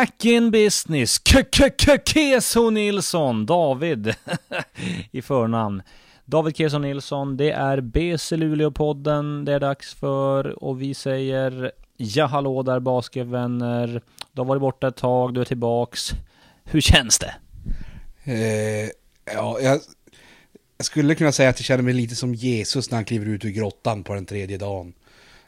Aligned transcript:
Back 0.00 0.24
in 0.24 0.50
business, 0.50 1.20
Keso 2.04 2.70
Nilsson, 2.70 3.46
David 3.46 4.14
i 5.10 5.22
förnamn. 5.22 5.82
David 6.24 6.56
Keso 6.56 6.78
Nilsson, 6.78 7.36
det 7.36 7.50
är 7.50 7.80
BC 7.80 8.36
Luleå-podden 8.36 9.44
det 9.44 9.52
är 9.52 9.60
dags 9.60 9.94
för 9.94 10.64
och 10.64 10.82
vi 10.82 10.94
säger 10.94 11.72
ja 11.96 12.26
hallå 12.26 12.62
där 12.62 12.80
basketvänner. 12.80 14.02
Du 14.32 14.40
har 14.40 14.46
varit 14.46 14.60
borta 14.60 14.88
ett 14.88 14.96
tag, 14.96 15.34
du 15.34 15.40
är 15.40 15.44
tillbaks. 15.44 16.10
Hur 16.64 16.80
känns 16.80 17.18
det? 17.18 17.34
Eh, 18.24 18.90
ja, 19.34 19.58
jag, 19.60 19.80
jag, 20.76 20.86
skulle 20.86 21.14
kunna 21.14 21.32
säga 21.32 21.48
att 21.50 21.58
jag 21.58 21.66
känner 21.66 21.82
mig 21.82 21.94
lite 21.94 22.14
som 22.14 22.34
Jesus 22.34 22.90
när 22.90 22.96
han 22.96 23.04
kliver 23.04 23.26
ut 23.26 23.44
ur 23.44 23.50
grottan 23.50 24.04
på 24.04 24.14
den 24.14 24.26
tredje 24.26 24.58
dagen. 24.58 24.92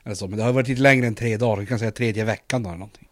Eller 0.04 0.14
så, 0.14 0.28
men 0.28 0.38
det 0.38 0.44
har 0.44 0.52
varit 0.52 0.68
lite 0.68 0.82
längre 0.82 1.06
än 1.06 1.14
tre 1.14 1.36
dagar, 1.36 1.60
jag 1.60 1.68
kan 1.68 1.78
säga 1.78 1.90
tredje 1.90 2.24
veckan 2.24 2.66
eller 2.66 2.76
någonting 2.76 3.08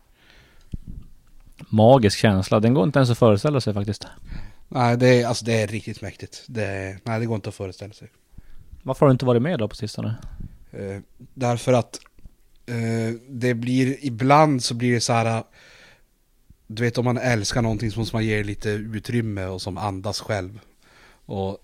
magisk 1.69 2.19
känsla. 2.19 2.61
Den 2.61 2.75
går 2.75 2.85
inte 2.85 2.99
ens 2.99 3.11
att 3.11 3.19
föreställa 3.19 3.61
sig 3.61 3.75
faktiskt. 3.75 4.07
Nej, 4.69 4.97
det 4.97 5.09
är, 5.09 5.27
alltså, 5.27 5.45
det 5.45 5.63
är 5.63 5.67
riktigt 5.67 6.03
mäktigt. 6.03 6.45
Det, 6.47 6.99
nej, 7.05 7.21
det 7.21 7.27
går 7.27 7.35
inte 7.35 7.49
att 7.49 7.55
föreställa 7.55 7.93
sig. 7.93 8.09
Varför 8.83 9.01
har 9.01 9.09
du 9.09 9.13
inte 9.13 9.25
varit 9.25 9.43
med 9.43 9.59
då 9.59 9.69
på 9.69 9.77
sistone? 9.77 10.15
Eh, 10.73 11.01
därför 11.35 11.73
att 11.73 12.01
eh, 12.67 13.15
det 13.29 13.55
blir, 13.55 13.97
ibland 14.01 14.65
så 14.65 14.75
blir 14.75 14.95
det 14.95 15.01
så 15.01 15.13
här, 15.13 15.43
du 16.67 16.83
vet 16.83 16.99
om 16.99 17.05
man 17.05 17.19
älskar 17.19 17.63
någonting 17.63 17.91
så 17.91 17.99
måste 17.99 18.17
man 18.17 18.25
ge 18.25 18.43
lite 18.43 18.71
utrymme 18.71 19.45
och 19.45 19.63
som 19.63 19.79
andas 19.79 20.21
själv. 20.21 20.61
Och 21.27 21.59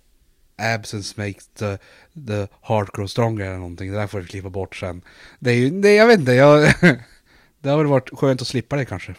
absence 0.57 1.15
makes 1.17 1.47
the, 1.47 1.79
the 2.27 2.49
heart 2.63 2.93
grow 2.93 3.07
stronger 3.07 3.45
eller 3.45 3.59
någonting. 3.59 3.93
Det 3.93 3.99
där 3.99 4.07
får 4.07 4.21
vi 4.21 4.27
klippa 4.27 4.51
bort 4.51 4.77
sen. 4.77 5.03
Det 5.39 5.51
är 5.51 5.55
ju, 5.55 5.81
det, 5.81 5.95
jag 5.95 6.07
vet 6.07 6.19
inte, 6.21 6.33
jag, 6.33 6.75
det 7.61 7.69
har 7.69 7.79
väl 7.79 7.87
varit 7.87 8.11
skönt 8.19 8.41
att 8.41 8.49
slippa 8.49 8.77
det 8.77 8.85
kanske 8.85 9.15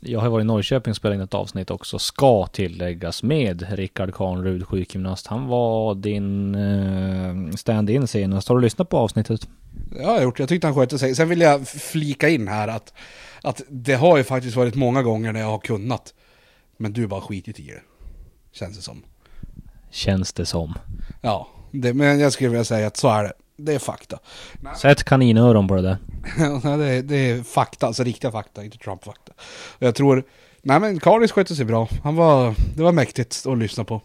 jag 0.00 0.20
har 0.20 0.28
varit 0.28 0.44
i 0.44 0.46
Norrköping 0.46 0.90
och 0.90 0.96
spelat 0.96 1.14
in 1.14 1.20
ett 1.20 1.34
avsnitt 1.34 1.70
också, 1.70 1.98
ska 1.98 2.46
tilläggas, 2.46 3.22
med 3.22 3.66
Rickard 3.70 4.14
Karnrud, 4.14 4.66
sjukgymnast. 4.66 5.26
Han 5.26 5.46
var 5.46 5.94
din 5.94 6.54
eh, 6.54 7.56
stand-in 7.56 8.06
senast. 8.06 8.48
Har 8.48 8.56
du 8.56 8.62
lyssnat 8.62 8.88
på 8.88 8.98
avsnittet? 8.98 9.48
Ja, 9.90 10.02
jag 10.02 10.08
har 10.08 10.22
gjort. 10.22 10.38
Jag 10.38 10.48
tyckte 10.48 10.66
han 10.66 10.74
skötte 10.74 10.98
sig. 10.98 11.14
Sen 11.14 11.28
vill 11.28 11.40
jag 11.40 11.68
flika 11.68 12.28
in 12.28 12.48
här 12.48 12.68
att, 12.68 12.92
att 13.42 13.62
det 13.68 13.94
har 13.94 14.16
ju 14.16 14.24
faktiskt 14.24 14.56
varit 14.56 14.74
många 14.74 15.02
gånger 15.02 15.32
när 15.32 15.40
jag 15.40 15.50
har 15.50 15.58
kunnat. 15.58 16.14
Men 16.76 16.92
du 16.92 17.06
bara 17.06 17.20
skitit 17.20 17.60
i 17.60 17.66
det. 17.66 17.82
Känns 18.52 18.76
det 18.76 18.82
som. 18.82 19.02
Känns 19.90 20.32
det 20.32 20.46
som. 20.46 20.74
Ja, 21.20 21.48
det, 21.70 21.94
men 21.94 22.20
jag 22.20 22.32
skulle 22.32 22.48
vilja 22.48 22.64
säga 22.64 22.86
att 22.86 22.96
så 22.96 23.08
är 23.08 23.22
det 23.22 23.32
det 23.58 23.74
är 23.74 23.78
fakta. 23.78 24.18
Sätt 24.76 25.04
kaninöron 25.04 25.68
på 25.68 25.74
det 25.74 25.82
där. 25.82 25.96
det, 26.76 26.84
är, 26.84 27.02
det 27.02 27.30
är 27.30 27.42
fakta, 27.42 27.86
alltså 27.86 28.02
riktiga 28.04 28.30
fakta, 28.30 28.64
inte 28.64 28.78
Trump-fakta. 28.78 29.32
Jag 29.78 29.94
tror, 29.94 30.24
nej 30.62 30.80
men 30.80 31.00
Karis 31.00 31.32
skötte 31.32 31.54
sig 31.54 31.64
bra. 31.64 31.88
Han 32.04 32.16
var, 32.16 32.54
det 32.76 32.82
var 32.82 32.92
mäktigt 32.92 33.46
att 33.46 33.58
lyssna 33.58 33.84
på. 33.84 34.02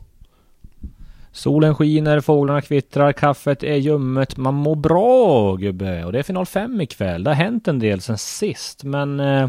Solen 1.32 1.76
skiner, 1.76 2.20
fåglarna 2.20 2.62
kvittrar, 2.62 3.14
kaffet 3.14 3.64
är 3.64 3.76
ljummet. 3.76 4.38
Man 4.38 4.54
mår 4.54 4.76
bra 4.76 5.56
gubbe. 5.56 6.06
Och 6.06 6.12
det 6.12 6.20
är 6.20 6.24
final 6.24 6.46
5 6.46 6.82
ikväll. 6.82 7.24
Det 7.24 7.30
har 7.30 7.36
hänt 7.36 7.68
en 7.68 7.80
del 7.80 8.02
sen 8.02 8.18
sist, 8.18 8.84
men 8.84 9.20
eh, 9.20 9.48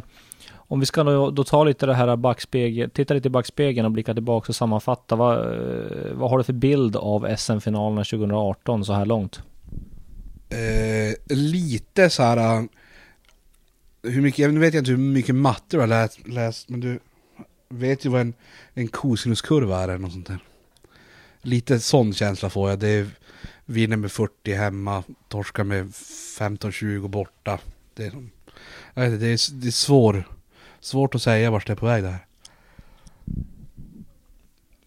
om 0.55 0.81
vi 0.81 0.87
ska 0.87 1.05
då, 1.05 1.31
då, 1.31 1.45
ta 1.45 1.65
lite 1.65 1.87
det 1.87 1.95
här 1.95 2.17
backspegel, 2.17 2.91
titta 2.91 3.15
lite 3.15 3.29
i 3.29 3.31
backspegeln 3.31 3.87
och 3.87 3.93
blicka 3.93 4.15
tillbaka 4.15 4.49
och 4.49 4.57
sammanfatta. 4.57 5.17
Vad, 5.17 5.39
eh, 5.39 6.13
vad 6.13 6.31
har 6.31 6.39
du 6.39 6.45
för 6.45 6.53
bild 6.53 6.97
av 6.97 7.37
SM-finalerna 7.37 8.05
2018 8.05 8.85
så 8.85 8.93
här 8.93 9.07
långt? 9.07 9.43
Eh, 10.55 11.15
lite 11.37 12.11
så 12.11 12.23
här 12.23 12.37
eh, 12.37 12.65
hur 14.03 14.23
mycket, 14.23 14.39
jag 14.39 14.49
vet 14.49 14.75
inte 14.75 14.91
hur 14.91 14.99
mycket 14.99 15.35
matte 15.35 15.77
du 15.77 15.81
har 15.81 15.87
läst, 15.87 16.29
läst 16.29 16.69
men 16.69 16.81
du 16.81 16.99
vet 17.69 18.05
ju 18.05 18.09
vad 18.09 18.21
en, 18.21 18.35
en 18.75 18.89
kosinuskurva 18.89 19.81
är 19.81 19.89
eller 19.89 19.99
något 19.99 20.13
sånt 20.13 20.27
där. 20.27 20.39
Lite 21.43 21.81
sån 21.81 22.15
känsla 22.15 22.51
får 22.51 22.71
jag. 22.71 22.79
Det 22.79 22.89
är 22.89 23.07
vinner 23.65 23.97
med 23.97 24.13
40 24.13 24.55
hemma, 24.55 25.03
torskar 25.29 25.65
med 25.65 25.87
15-20 26.39 27.09
borta. 27.09 27.59
Det 27.95 28.07
är, 28.07 28.13
jag 28.95 29.11
vet 29.11 29.21
det 29.21 29.27
är, 29.27 29.61
det 29.61 29.67
är 29.67 29.71
svår, 29.71 30.29
svårt 30.81 31.15
att 31.15 31.23
säga 31.23 31.51
vart 31.51 31.67
det 31.67 31.73
är 31.73 31.77
på 31.77 31.87
väg 31.87 32.03
det 32.03 32.11
här. 32.11 32.27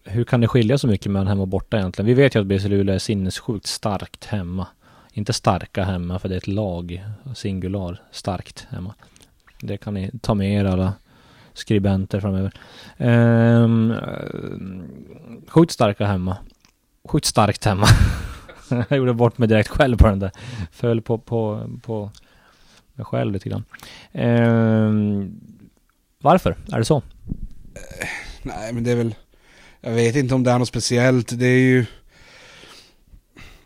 Hur 0.04 0.24
kan 0.24 0.40
det 0.40 0.48
skilja 0.48 0.78
så 0.78 0.86
mycket 0.86 1.12
mellan 1.12 1.26
hemma 1.26 1.42
och 1.42 1.48
borta 1.48 1.78
egentligen? 1.78 2.06
Vi 2.06 2.14
vet 2.14 2.34
ju 2.34 2.40
att 2.40 2.46
BC 2.46 2.68
Luleå 2.68 2.94
är 2.94 2.98
sinnessjukt 2.98 3.66
starkt 3.66 4.24
hemma 4.24 4.66
inte 5.18 5.32
starka 5.32 5.84
hemma 5.84 6.18
för 6.18 6.28
det 6.28 6.34
är 6.34 6.36
ett 6.36 6.46
lag, 6.46 7.04
singular, 7.34 8.02
starkt 8.10 8.66
hemma. 8.70 8.94
Det 9.60 9.76
kan 9.76 9.94
ni 9.94 10.10
ta 10.22 10.34
med 10.34 10.60
er 10.60 10.64
alla 10.64 10.92
skribenter 11.54 12.20
framöver. 12.20 12.52
Ehm, 12.96 13.90
um, 13.90 14.84
sjukt 15.48 15.72
starka 15.72 16.06
hemma. 16.06 16.36
Sjukt 17.08 17.26
starkt 17.26 17.64
hemma. 17.64 17.86
jag 18.88 18.98
gjorde 18.98 19.14
bort 19.14 19.38
mig 19.38 19.48
direkt 19.48 19.68
själv 19.68 19.96
på 19.96 20.06
den 20.06 20.18
där. 20.18 20.30
Föll 20.72 21.02
på, 21.02 21.18
på, 21.18 21.70
på 21.82 22.10
mig 22.94 23.04
själv 23.04 23.32
lite 23.32 23.48
grann. 23.48 23.64
Um, 24.12 25.40
varför 26.18 26.56
är 26.72 26.78
det 26.78 26.84
så? 26.84 26.96
Eh, 26.96 28.08
nej 28.42 28.72
men 28.72 28.84
det 28.84 28.90
är 28.90 28.96
väl, 28.96 29.14
jag 29.80 29.92
vet 29.92 30.16
inte 30.16 30.34
om 30.34 30.44
det 30.44 30.50
är 30.50 30.58
något 30.58 30.68
speciellt. 30.68 31.38
Det 31.38 31.46
är 31.46 31.60
ju 31.60 31.86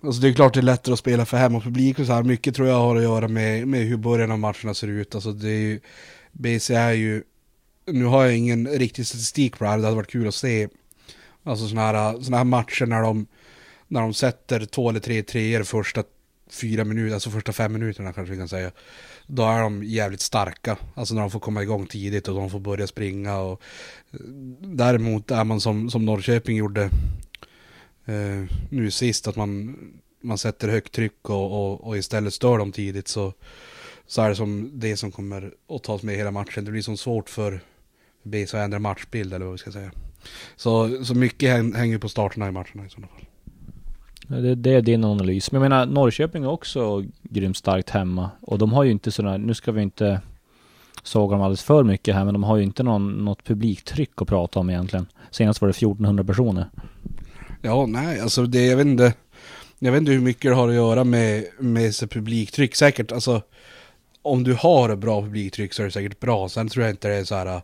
Alltså 0.05 0.21
det 0.21 0.29
är 0.29 0.33
klart 0.33 0.55
det 0.55 0.61
är 0.61 0.63
lättare 0.63 0.93
att 0.93 0.99
spela 0.99 1.25
för 1.27 1.37
hemmapublik 1.37 1.99
och 1.99 2.07
så 2.07 2.13
här. 2.13 2.23
Mycket 2.23 2.55
tror 2.55 2.69
jag 2.69 2.77
har 2.77 2.97
att 2.97 3.03
göra 3.03 3.29
med, 3.29 3.69
med 3.69 3.81
hur 3.81 3.97
början 3.97 4.31
av 4.31 4.39
matcherna 4.39 4.75
ser 4.75 4.89
ut. 4.89 5.15
Alltså 5.15 5.33
det 5.33 5.49
är 5.51 5.61
ju, 5.61 5.81
BC 6.33 6.75
är 6.75 6.93
ju, 6.93 7.23
nu 7.87 8.05
har 8.05 8.25
jag 8.25 8.37
ingen 8.37 8.69
riktig 8.69 9.07
statistik 9.07 9.59
på 9.59 9.65
det 9.65 9.71
här, 9.71 9.79
det 9.79 9.85
hade 9.85 9.97
varit 9.97 10.11
kul 10.11 10.29
att 10.29 10.35
se. 10.35 10.69
Alltså 11.43 11.69
sådana 11.69 11.87
här, 11.87 12.21
såna 12.21 12.37
här 12.37 12.45
matcher 12.45 12.87
när 12.87 13.03
de, 13.03 13.27
när 13.89 14.01
de 14.01 14.15
sätter 14.15 14.65
två 14.65 14.91
eller 14.91 15.01
tre 15.01 15.23
treor 15.23 15.63
första 15.63 16.03
fyra 16.51 16.85
minuter, 16.85 17.15
alltså 17.15 17.31
första 17.31 17.53
fem 17.53 17.73
minuterna 17.73 18.13
kanske 18.13 18.33
vi 18.33 18.39
kan 18.39 18.49
säga. 18.49 18.71
Då 19.27 19.43
är 19.43 19.63
de 19.63 19.85
jävligt 19.85 20.21
starka, 20.21 20.77
alltså 20.95 21.15
när 21.15 21.21
de 21.21 21.31
får 21.31 21.41
komma 21.41 21.63
igång 21.63 21.87
tidigt 21.87 22.29
och 22.29 22.35
de 22.35 22.51
får 22.51 22.61
börja 22.61 22.87
springa 22.87 23.39
och 23.39 23.63
däremot 24.61 25.31
är 25.31 25.45
man 25.45 25.61
som, 25.61 25.91
som 25.91 26.05
Norrköping 26.05 26.57
gjorde 26.57 26.91
eh, 28.05 28.57
nu 28.69 28.91
sist 28.91 29.29
att 29.29 29.37
man, 29.37 29.77
man 30.21 30.39
sätter 30.39 30.69
högt 30.69 30.93
tryck 30.93 31.31
och, 31.31 31.53
och, 31.53 31.87
och, 31.87 31.99
istället 31.99 32.35
stör 32.35 32.59
dem 32.59 32.73
tidigt 32.73 33.09
så, 33.09 33.33
så 34.07 34.23
är 34.23 34.29
det 34.29 34.37
som 34.37 34.71
det 34.75 34.97
som 34.97 35.13
kommer 35.13 35.53
att 35.69 35.83
tas 35.83 36.03
med 36.03 36.17
hela 36.17 36.31
matchen. 36.31 36.65
Det 36.65 36.71
blir 36.71 36.83
som 36.83 36.97
svårt 36.97 37.31
för 37.31 37.61
BC 38.23 38.57
att 38.57 38.65
ändra 38.65 38.79
matchbild 38.79 39.35
eller 39.35 39.45
vad 39.45 39.53
vi 39.53 39.59
ska 39.59 39.73
säga. 39.73 39.91
Så, 40.57 41.05
så 41.05 41.15
mycket 41.15 41.51
hänger 41.77 41.99
på 41.99 42.09
starterna 42.09 42.49
i 42.49 42.51
matcherna 42.51 42.87
i 42.87 42.91
sådana 42.91 43.09
fall. 43.09 43.27
Det, 44.27 44.55
det, 44.55 44.71
är 44.71 44.83
din 44.83 45.05
analys. 45.05 45.53
Men 45.53 45.63
jag 45.63 45.71
menar, 45.71 45.87
Norrköping 45.87 46.45
är 46.45 46.49
också 46.49 47.05
grymt 47.23 47.57
starkt 47.57 47.91
hemma. 47.91 48.31
Och 48.41 48.59
de 48.59 48.73
har 48.73 48.85
ju 48.85 48.91
inte 48.91 49.11
sådana, 49.11 49.37
nu 49.37 49.55
ska 49.55 49.73
vi 49.73 49.83
inte 49.83 50.21
såga 51.03 51.37
dem 51.37 51.43
alldeles 51.43 51.63
för 51.63 51.85
mycket 51.85 52.15
här, 52.15 52.25
men 52.25 52.35
de 52.35 52.45
har 52.45 52.57
ju 52.57 52.63
inte 52.63 52.83
någon, 52.83 53.25
något 53.25 53.45
publiktryck 53.45 54.11
att 54.23 54.29
prata 54.29 54.61
om 54.61 54.71
egentligen. 54.71 55.07
Senast 55.31 55.61
var 55.61 55.69
det 55.69 55.71
1400 55.71 56.25
personer. 56.25 56.69
Ja, 57.65 57.87
nej, 57.87 58.21
alltså 58.21 58.47
det, 58.47 58.67
jag 58.67 58.77
vet 58.77 58.87
inte. 58.87 59.15
Jag 59.79 59.93
vet 59.93 59.99
inte 59.99 60.13
hur 60.13 60.21
mycket 60.21 60.51
det 60.51 60.55
har 60.55 60.69
att 60.69 60.75
göra 60.75 61.05
med, 61.05 61.47
med 61.59 61.95
så 61.95 62.07
publiktryck. 62.07 62.75
Säkert, 62.75 63.13
alltså. 63.13 63.43
Om 64.23 64.45
du 64.45 64.55
har 64.55 64.97
bra 64.97 65.23
publiktryck 65.23 65.73
så 65.73 65.83
är 65.83 65.87
det 65.87 65.93
säkert 65.93 66.21
bra. 66.21 66.49
Sen 66.49 66.69
tror 66.69 66.85
jag 66.85 66.93
inte 66.93 67.09
det 67.09 67.15
är 67.15 67.25
så 67.25 67.35
här 67.35 67.47
äh, 67.47 67.63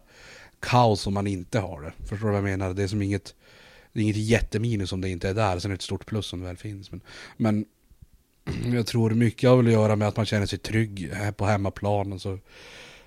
kaos 0.61 1.07
om 1.07 1.15
man 1.15 1.27
inte 1.27 1.59
har 1.59 1.83
det. 1.83 1.93
Förstår 1.99 2.27
du 2.27 2.33
vad 2.33 2.37
jag 2.37 2.45
menar? 2.45 2.75
Det 2.75 2.83
är 2.83 2.89
som 2.89 3.03
inget, 3.03 3.35
det 3.93 4.01
är 4.01 4.03
inget 4.03 4.17
jätteminus 4.17 4.93
om 4.93 5.01
det 5.01 5.09
inte 5.09 5.29
är 5.29 5.35
där. 5.35 5.59
Sen 5.59 5.71
är 5.71 5.75
det 5.75 5.79
ett 5.79 5.83
stort 5.83 6.07
plus 6.07 6.33
om 6.33 6.41
det 6.41 6.47
väl 6.47 6.57
finns. 6.57 6.91
Men, 6.91 7.01
men 7.37 7.65
jag 8.75 8.87
tror 8.87 9.11
mycket 9.11 9.51
har 9.51 9.57
väl 9.57 9.67
att 9.67 9.73
göra 9.73 9.97
med 9.97 10.09
att 10.09 10.17
man 10.17 10.27
känner 10.27 10.47
sig 10.47 10.59
trygg 10.59 11.11
här 11.13 11.33
på 11.33 11.45
hemmaplan. 11.45 12.13
Och 12.13 12.21
så, 12.21 12.39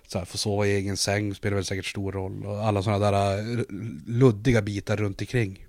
så 0.08 0.18
här, 0.18 0.26
få 0.26 0.38
sova 0.38 0.68
i 0.68 0.76
egen 0.76 0.98
säng 0.98 1.36
spelar 1.36 1.56
väl 1.56 1.66
säkert 1.66 1.86
stor 1.86 2.12
roll. 2.12 2.46
Och 2.46 2.66
alla 2.66 2.84
sådana 2.84 3.12
där 3.12 3.38
äh, 3.38 3.66
luddiga 4.08 4.62
bitar 4.62 4.98
runt 4.98 5.22
omkring. 5.22 5.66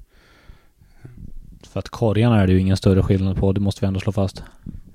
För 1.66 1.78
att 1.78 1.88
korgarna 1.88 2.42
är 2.42 2.46
det 2.46 2.52
ju 2.52 2.60
ingen 2.60 2.76
större 2.76 3.02
skillnad 3.02 3.36
på, 3.36 3.52
det 3.52 3.60
måste 3.60 3.80
vi 3.80 3.86
ändå 3.86 4.00
slå 4.00 4.12
fast. 4.12 4.42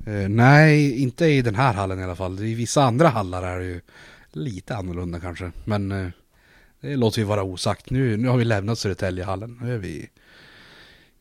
Uh, 0.08 0.30
nej, 0.30 1.02
inte 1.02 1.26
i 1.26 1.42
den 1.42 1.56
här 1.56 1.74
hallen 1.74 2.00
i 2.00 2.04
alla 2.04 2.16
fall. 2.16 2.40
I 2.40 2.54
vissa 2.54 2.84
andra 2.84 3.08
hallar 3.08 3.44
är 3.44 3.60
det 3.60 3.66
ju 3.66 3.82
lite 4.32 4.76
annorlunda 4.76 5.20
kanske. 5.20 5.52
Men 5.66 5.92
uh, 5.92 6.10
det 6.82 6.96
låter 6.96 7.22
vi 7.22 7.26
vara 7.26 7.44
osagt. 7.44 7.90
Nu, 7.90 8.18
nu 8.18 8.28
har 8.28 8.38
vi 8.38 8.46
lämnat 8.46 8.80
Södertäljehallen. 8.80 9.60
Nu 9.62 9.74
är 9.74 9.78
vi 9.78 10.10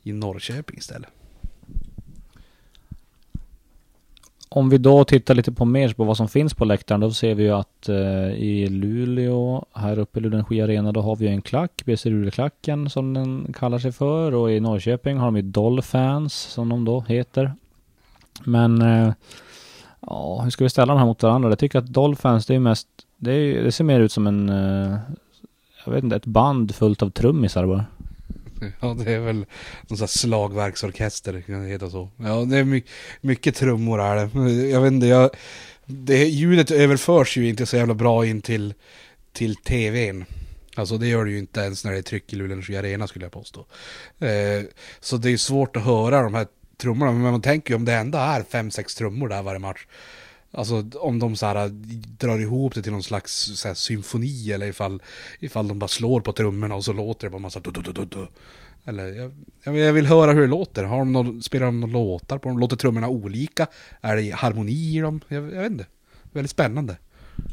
i 0.02 0.12
Norrköping 0.12 0.78
istället. 0.78 1.10
Om 4.48 4.68
vi 4.68 4.78
då 4.78 5.04
tittar 5.04 5.34
lite 5.34 5.52
på 5.52 5.64
mer 5.64 5.92
på 5.92 6.04
vad 6.04 6.16
som 6.16 6.28
finns 6.28 6.54
på 6.54 6.64
läktaren, 6.64 7.00
då 7.00 7.10
ser 7.10 7.34
vi 7.34 7.42
ju 7.42 7.50
att 7.50 7.88
eh, 7.88 8.30
i 8.30 8.68
Luleå, 8.68 9.64
här 9.72 9.98
uppe 9.98 10.18
i 10.18 10.22
Luleå 10.22 10.38
Energi 10.38 10.60
Arena, 10.60 10.92
då 10.92 11.00
har 11.00 11.16
vi 11.16 11.26
ju 11.26 11.32
en 11.32 11.42
klack, 11.42 11.82
BC 11.84 12.10
Luleå-klacken 12.10 12.90
som 12.90 13.14
den 13.14 13.52
kallar 13.52 13.78
sig 13.78 13.92
för. 13.92 14.34
Och 14.34 14.52
i 14.52 14.60
Norrköping 14.60 15.18
har 15.18 15.26
de 15.26 15.36
ju 15.36 15.42
Dolphans 15.42 16.34
som 16.34 16.68
de 16.68 16.84
då 16.84 17.00
heter. 17.08 17.52
Men 18.44 18.82
eh, 18.82 19.12
ja, 20.00 20.40
hur 20.42 20.50
ska 20.50 20.64
vi 20.64 20.70
ställa 20.70 20.92
de 20.92 20.98
här 20.98 21.06
mot 21.06 21.22
varandra? 21.22 21.48
Jag 21.48 21.58
tycker 21.58 21.78
att 21.78 21.86
Dolphans, 21.86 22.46
det 22.46 22.54
är 22.54 22.58
mest 22.58 22.88
Det, 23.16 23.32
är, 23.32 23.62
det 23.62 23.72
ser 23.72 23.84
mer 23.84 24.00
ut 24.00 24.12
som 24.12 24.26
en, 24.26 24.48
eh, 24.48 24.98
jag 25.84 25.92
vet 25.92 26.04
inte, 26.04 26.16
ett 26.16 26.26
band 26.26 26.74
fullt 26.74 27.02
av 27.02 27.10
trummisar 27.10 27.66
bara. 27.66 27.84
Ja, 28.80 28.94
det 28.98 29.12
är 29.12 29.18
väl 29.18 29.36
någon 29.36 29.98
sån 29.98 30.00
här 30.00 30.06
slagverksorkester, 30.06 31.40
kan 31.40 31.62
det 31.62 31.68
heta 31.68 31.90
så. 31.90 32.10
Ja, 32.16 32.44
det 32.44 32.58
är 32.58 32.64
my 32.64 32.82
mycket 33.20 33.54
trummor 33.54 34.00
är 34.00 34.16
det. 34.16 34.52
Jag 34.68 34.80
vet 34.80 34.92
inte, 34.92 35.06
jag, 35.06 35.30
det, 35.86 36.24
ljudet 36.24 36.70
överförs 36.70 37.36
ju 37.36 37.48
inte 37.48 37.66
så 37.66 37.76
jävla 37.76 37.94
bra 37.94 38.26
in 38.26 38.42
till, 38.42 38.74
till 39.32 39.56
tvn. 39.56 40.24
Alltså 40.76 40.98
det 40.98 41.06
gör 41.08 41.24
det 41.24 41.30
ju 41.30 41.38
inte 41.38 41.60
ens 41.60 41.84
när 41.84 41.92
det 41.92 41.98
är 41.98 42.02
tryck 42.02 42.32
i 42.32 42.36
Luleå 42.36 42.52
Energi 42.52 42.76
Arena 42.76 43.06
skulle 43.06 43.24
jag 43.24 43.32
påstå. 43.32 43.66
Eh, 44.18 44.62
så 45.00 45.16
det 45.16 45.30
är 45.30 45.36
svårt 45.36 45.76
att 45.76 45.84
höra 45.84 46.22
de 46.22 46.34
här 46.34 46.46
trummorna, 46.76 47.12
men 47.12 47.22
man 47.22 47.42
tänker 47.42 47.70
ju 47.70 47.76
om 47.76 47.84
det 47.84 47.94
ändå 47.94 48.18
är 48.18 48.42
fem 48.42 48.70
sex 48.70 48.94
trummor 48.94 49.28
där 49.28 49.42
varje 49.42 49.58
match. 49.58 49.86
Alltså 50.50 50.84
om 50.94 51.18
de 51.18 51.36
så 51.36 51.46
här 51.46 51.56
äh, 51.64 51.70
drar 52.18 52.38
ihop 52.38 52.74
det 52.74 52.82
till 52.82 52.92
någon 52.92 53.02
slags 53.02 53.32
så 53.32 53.68
här, 53.68 53.74
symfoni 53.74 54.52
eller 54.52 54.66
ifall, 54.66 55.02
ifall 55.40 55.68
de 55.68 55.78
bara 55.78 55.88
slår 55.88 56.20
på 56.20 56.32
trummorna 56.32 56.74
och 56.74 56.84
så 56.84 56.92
låter 56.92 57.26
det 57.26 57.30
bara 57.30 57.38
massa 57.38 57.60
du, 57.60 57.70
du, 57.70 57.92
du, 57.92 58.04
du. 58.04 58.26
Eller 58.84 59.06
jag, 59.64 59.78
jag 59.78 59.92
vill 59.92 60.06
höra 60.06 60.32
hur 60.32 60.40
det 60.40 60.46
låter. 60.46 60.84
Har 60.84 60.98
de 60.98 61.12
någon, 61.12 61.42
spelar 61.42 61.66
de 61.66 61.80
några 61.80 61.92
låtar 61.92 62.38
på 62.38 62.48
dem? 62.48 62.58
Låter 62.58 62.76
trummorna 62.76 63.08
olika? 63.08 63.66
Är 64.00 64.16
det 64.16 64.30
harmoni 64.30 64.96
i 64.96 65.00
dem? 65.00 65.20
Jag, 65.28 65.42
jag 65.42 65.62
vet 65.62 65.72
inte. 65.72 65.86
Väldigt 66.32 66.50
spännande. 66.50 66.96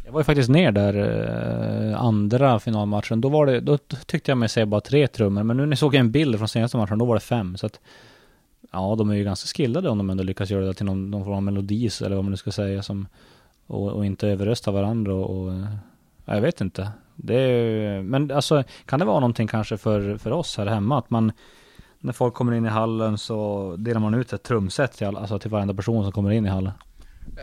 Jag 0.06 0.12
var 0.12 0.20
ju 0.20 0.24
faktiskt 0.24 0.50
ner 0.50 0.72
där 0.72 0.96
eh, 1.92 2.02
andra 2.02 2.60
finalmatchen. 2.60 3.22
Då, 3.22 3.30
var 3.30 3.46
det, 3.46 3.60
då 3.60 3.78
tyckte 3.78 4.32
jag 4.32 4.38
mig 4.38 4.50
se 4.50 4.66
bara 4.66 4.82
tre 4.82 5.08
trummor. 5.08 5.44
Men 5.44 5.58
nu 5.58 5.64
när 5.66 5.72
jag 5.72 5.78
såg 5.78 5.96
en 5.96 6.12
bild 6.12 6.38
från 6.38 6.48
senaste 6.48 6.78
matchen, 6.78 6.98
då 6.98 7.06
var 7.06 7.16
det 7.16 7.22
fem. 7.22 7.58
Så 7.58 7.66
att, 7.66 7.80
ja, 8.74 8.96
de 8.98 9.10
är 9.10 9.16
ju 9.16 9.24
ganska 9.24 9.48
skillade 9.48 9.90
om 9.90 9.98
de 9.98 10.10
ändå 10.10 10.24
lyckas 10.24 10.50
göra 10.50 10.66
det 10.66 10.74
till 10.74 10.86
någon, 10.86 11.12
någon 11.12 11.24
form 11.24 11.34
av 11.36 11.44
melodis 11.44 12.02
eller 12.02 12.16
vad 12.16 12.26
man 12.26 12.32
nu 12.32 12.38
ska 12.38 12.52
säga. 12.52 12.84
Som, 12.84 13.08
och, 13.68 13.92
och 13.92 14.06
inte 14.06 14.28
överrösta 14.28 14.72
varandra 14.72 15.14
och, 15.14 15.38
och 15.38 15.54
eh, 15.54 15.66
jag 16.26 16.42
vet 16.42 16.62
inte. 16.62 16.92
Det 17.16 17.36
är, 17.36 18.02
men 18.02 18.32
alltså, 18.32 18.64
kan 18.86 19.00
det 19.00 19.06
vara 19.06 19.20
någonting 19.20 19.48
kanske 19.48 19.78
för, 19.78 20.18
för 20.18 20.32
oss 20.32 20.58
här 20.58 20.66
hemma? 20.66 20.98
Att 20.98 21.10
man, 21.10 21.32
när 22.00 22.14
folk 22.14 22.34
kommer 22.34 22.54
in 22.54 22.66
i 22.66 22.70
hallen 22.70 23.18
så 23.18 23.76
delar 23.80 24.00
man 24.00 24.14
ut 24.14 24.34
ett 24.34 24.44
trumset 24.44 24.94
till, 24.94 25.08
all, 25.08 25.18
alltså 25.18 25.40
till 25.40 25.52
varenda 25.52 25.74
person 25.74 26.04
som 26.04 26.12
kommer 26.12 26.32
in 26.32 26.46
i 26.46 26.50
hallen. 26.50 26.72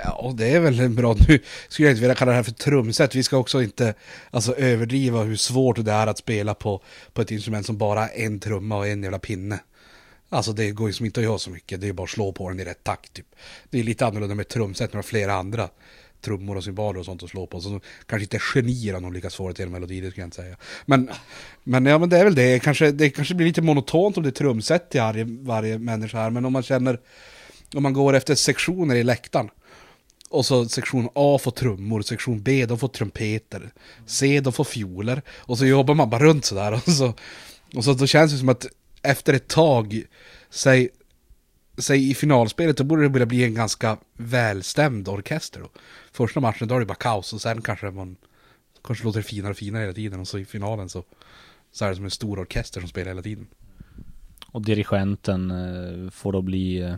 Ja, 0.04 0.32
det 0.34 0.54
är 0.54 0.60
väl 0.60 0.80
en 0.80 0.94
bra... 0.94 1.14
Nu 1.28 1.38
skulle 1.68 1.88
jag 1.88 1.92
inte 1.92 2.00
vilja 2.00 2.14
kalla 2.14 2.30
det 2.30 2.36
här 2.36 2.42
för 2.42 2.52
trumset. 2.52 3.14
Vi 3.14 3.22
ska 3.22 3.36
också 3.36 3.62
inte 3.62 3.94
alltså, 4.30 4.54
överdriva 4.54 5.22
hur 5.22 5.36
svårt 5.36 5.84
det 5.84 5.92
är 5.92 6.06
att 6.06 6.18
spela 6.18 6.54
på, 6.54 6.82
på 7.12 7.22
ett 7.22 7.30
instrument 7.30 7.66
som 7.66 7.78
bara 7.78 8.00
har 8.00 8.10
en 8.14 8.40
trumma 8.40 8.76
och 8.76 8.86
en 8.86 9.02
jävla 9.02 9.18
pinne. 9.18 9.60
Alltså 10.32 10.52
det 10.52 10.70
går 10.70 10.88
ju 10.88 10.92
som 10.92 11.06
inte 11.06 11.20
att 11.20 11.24
göra 11.24 11.38
så 11.38 11.50
mycket. 11.50 11.80
Det 11.80 11.88
är 11.88 11.92
bara 11.92 12.04
att 12.04 12.10
slå 12.10 12.32
på 12.32 12.48
den 12.48 12.60
i 12.60 12.64
rätt 12.64 12.84
takt 12.84 13.12
typ. 13.12 13.26
Det 13.70 13.78
är 13.78 13.84
lite 13.84 14.06
annorlunda 14.06 14.34
med 14.34 14.48
trumset 14.48 14.92
när 14.92 14.98
har 14.98 15.02
flera 15.02 15.34
andra 15.34 15.68
trummor 16.20 16.56
och 16.56 16.64
cymbaler 16.64 16.98
och 17.00 17.04
sånt 17.04 17.22
att 17.22 17.30
slå 17.30 17.46
på. 17.46 17.60
Så 17.60 17.80
kanske 18.06 18.22
inte 18.22 18.38
genier 18.38 18.96
om 18.96 19.02
de 19.02 19.12
lyckas 19.12 19.34
få 19.34 19.48
det 19.48 19.54
till 19.54 19.64
en 19.64 19.72
melodi, 19.72 20.00
det 20.00 20.10
skulle 20.10 20.22
jag 20.22 20.26
inte 20.26 20.36
säga. 20.36 20.56
Men, 20.86 21.10
men, 21.64 21.86
ja, 21.86 21.98
men 21.98 22.08
det 22.08 22.18
är 22.18 22.24
väl 22.24 22.34
det. 22.34 22.58
Kanske, 22.58 22.90
det 22.90 23.10
kanske 23.10 23.34
blir 23.34 23.46
lite 23.46 23.62
monotont 23.62 24.16
om 24.16 24.22
det 24.22 24.28
är 24.28 24.30
trumset 24.30 24.90
till 24.90 25.00
varje, 25.00 25.24
varje 25.24 25.78
människa 25.78 26.18
här. 26.18 26.30
Men 26.30 26.44
om 26.44 26.52
man 26.52 26.62
känner, 26.62 27.00
om 27.74 27.82
man 27.82 27.92
går 27.92 28.14
efter 28.14 28.34
sektioner 28.34 28.94
i 28.94 29.02
läktaren. 29.02 29.48
Och 30.30 30.46
så 30.46 30.68
sektion 30.68 31.08
A 31.14 31.38
får 31.42 31.50
trummor, 31.50 32.02
sektion 32.02 32.42
B 32.42 32.66
de 32.66 32.78
får 32.78 32.88
trumpeter, 32.88 33.70
C 34.06 34.40
de 34.40 34.52
får 34.52 34.64
fioler. 34.64 35.22
Och 35.28 35.58
så 35.58 35.66
jobbar 35.66 35.94
man 35.94 36.10
bara 36.10 36.22
runt 36.22 36.44
sådär. 36.44 36.72
Och 36.72 36.92
så, 36.92 37.14
och 37.74 37.84
så 37.84 37.92
då 37.92 38.06
känns 38.06 38.32
det 38.32 38.38
som 38.38 38.48
att 38.48 38.66
efter 39.02 39.34
ett 39.34 39.48
tag, 39.48 40.02
säg, 40.50 40.88
säg 41.78 42.10
i 42.10 42.14
finalspelet, 42.14 42.76
då 42.76 42.84
borde 42.84 43.02
det 43.02 43.08
börja 43.08 43.26
bli 43.26 43.44
en 43.44 43.54
ganska 43.54 43.96
välstämd 44.16 45.08
orkester. 45.08 45.60
Då. 45.60 45.68
Första 46.12 46.40
matchen 46.40 46.68
då 46.68 46.74
är 46.74 46.80
det 46.80 46.86
bara 46.86 46.94
kaos 46.94 47.32
och 47.32 47.40
sen 47.40 47.62
kanske 47.62 47.90
man 47.90 48.16
kanske 48.84 49.04
låter 49.04 49.22
finare 49.22 49.50
och 49.50 49.56
finare 49.56 49.82
hela 49.82 49.94
tiden. 49.94 50.20
Och 50.20 50.28
så 50.28 50.38
i 50.38 50.44
finalen 50.44 50.88
så, 50.88 51.04
så 51.72 51.84
är 51.84 51.88
det 51.88 51.96
som 51.96 52.04
en 52.04 52.10
stor 52.10 52.38
orkester 52.38 52.80
som 52.80 52.88
spelar 52.88 53.08
hela 53.08 53.22
tiden. 53.22 53.46
Och 54.46 54.62
dirigenten 54.62 55.50
eh, 55.50 56.10
får 56.10 56.32
då 56.32 56.42
bli 56.42 56.82
eh, 56.82 56.94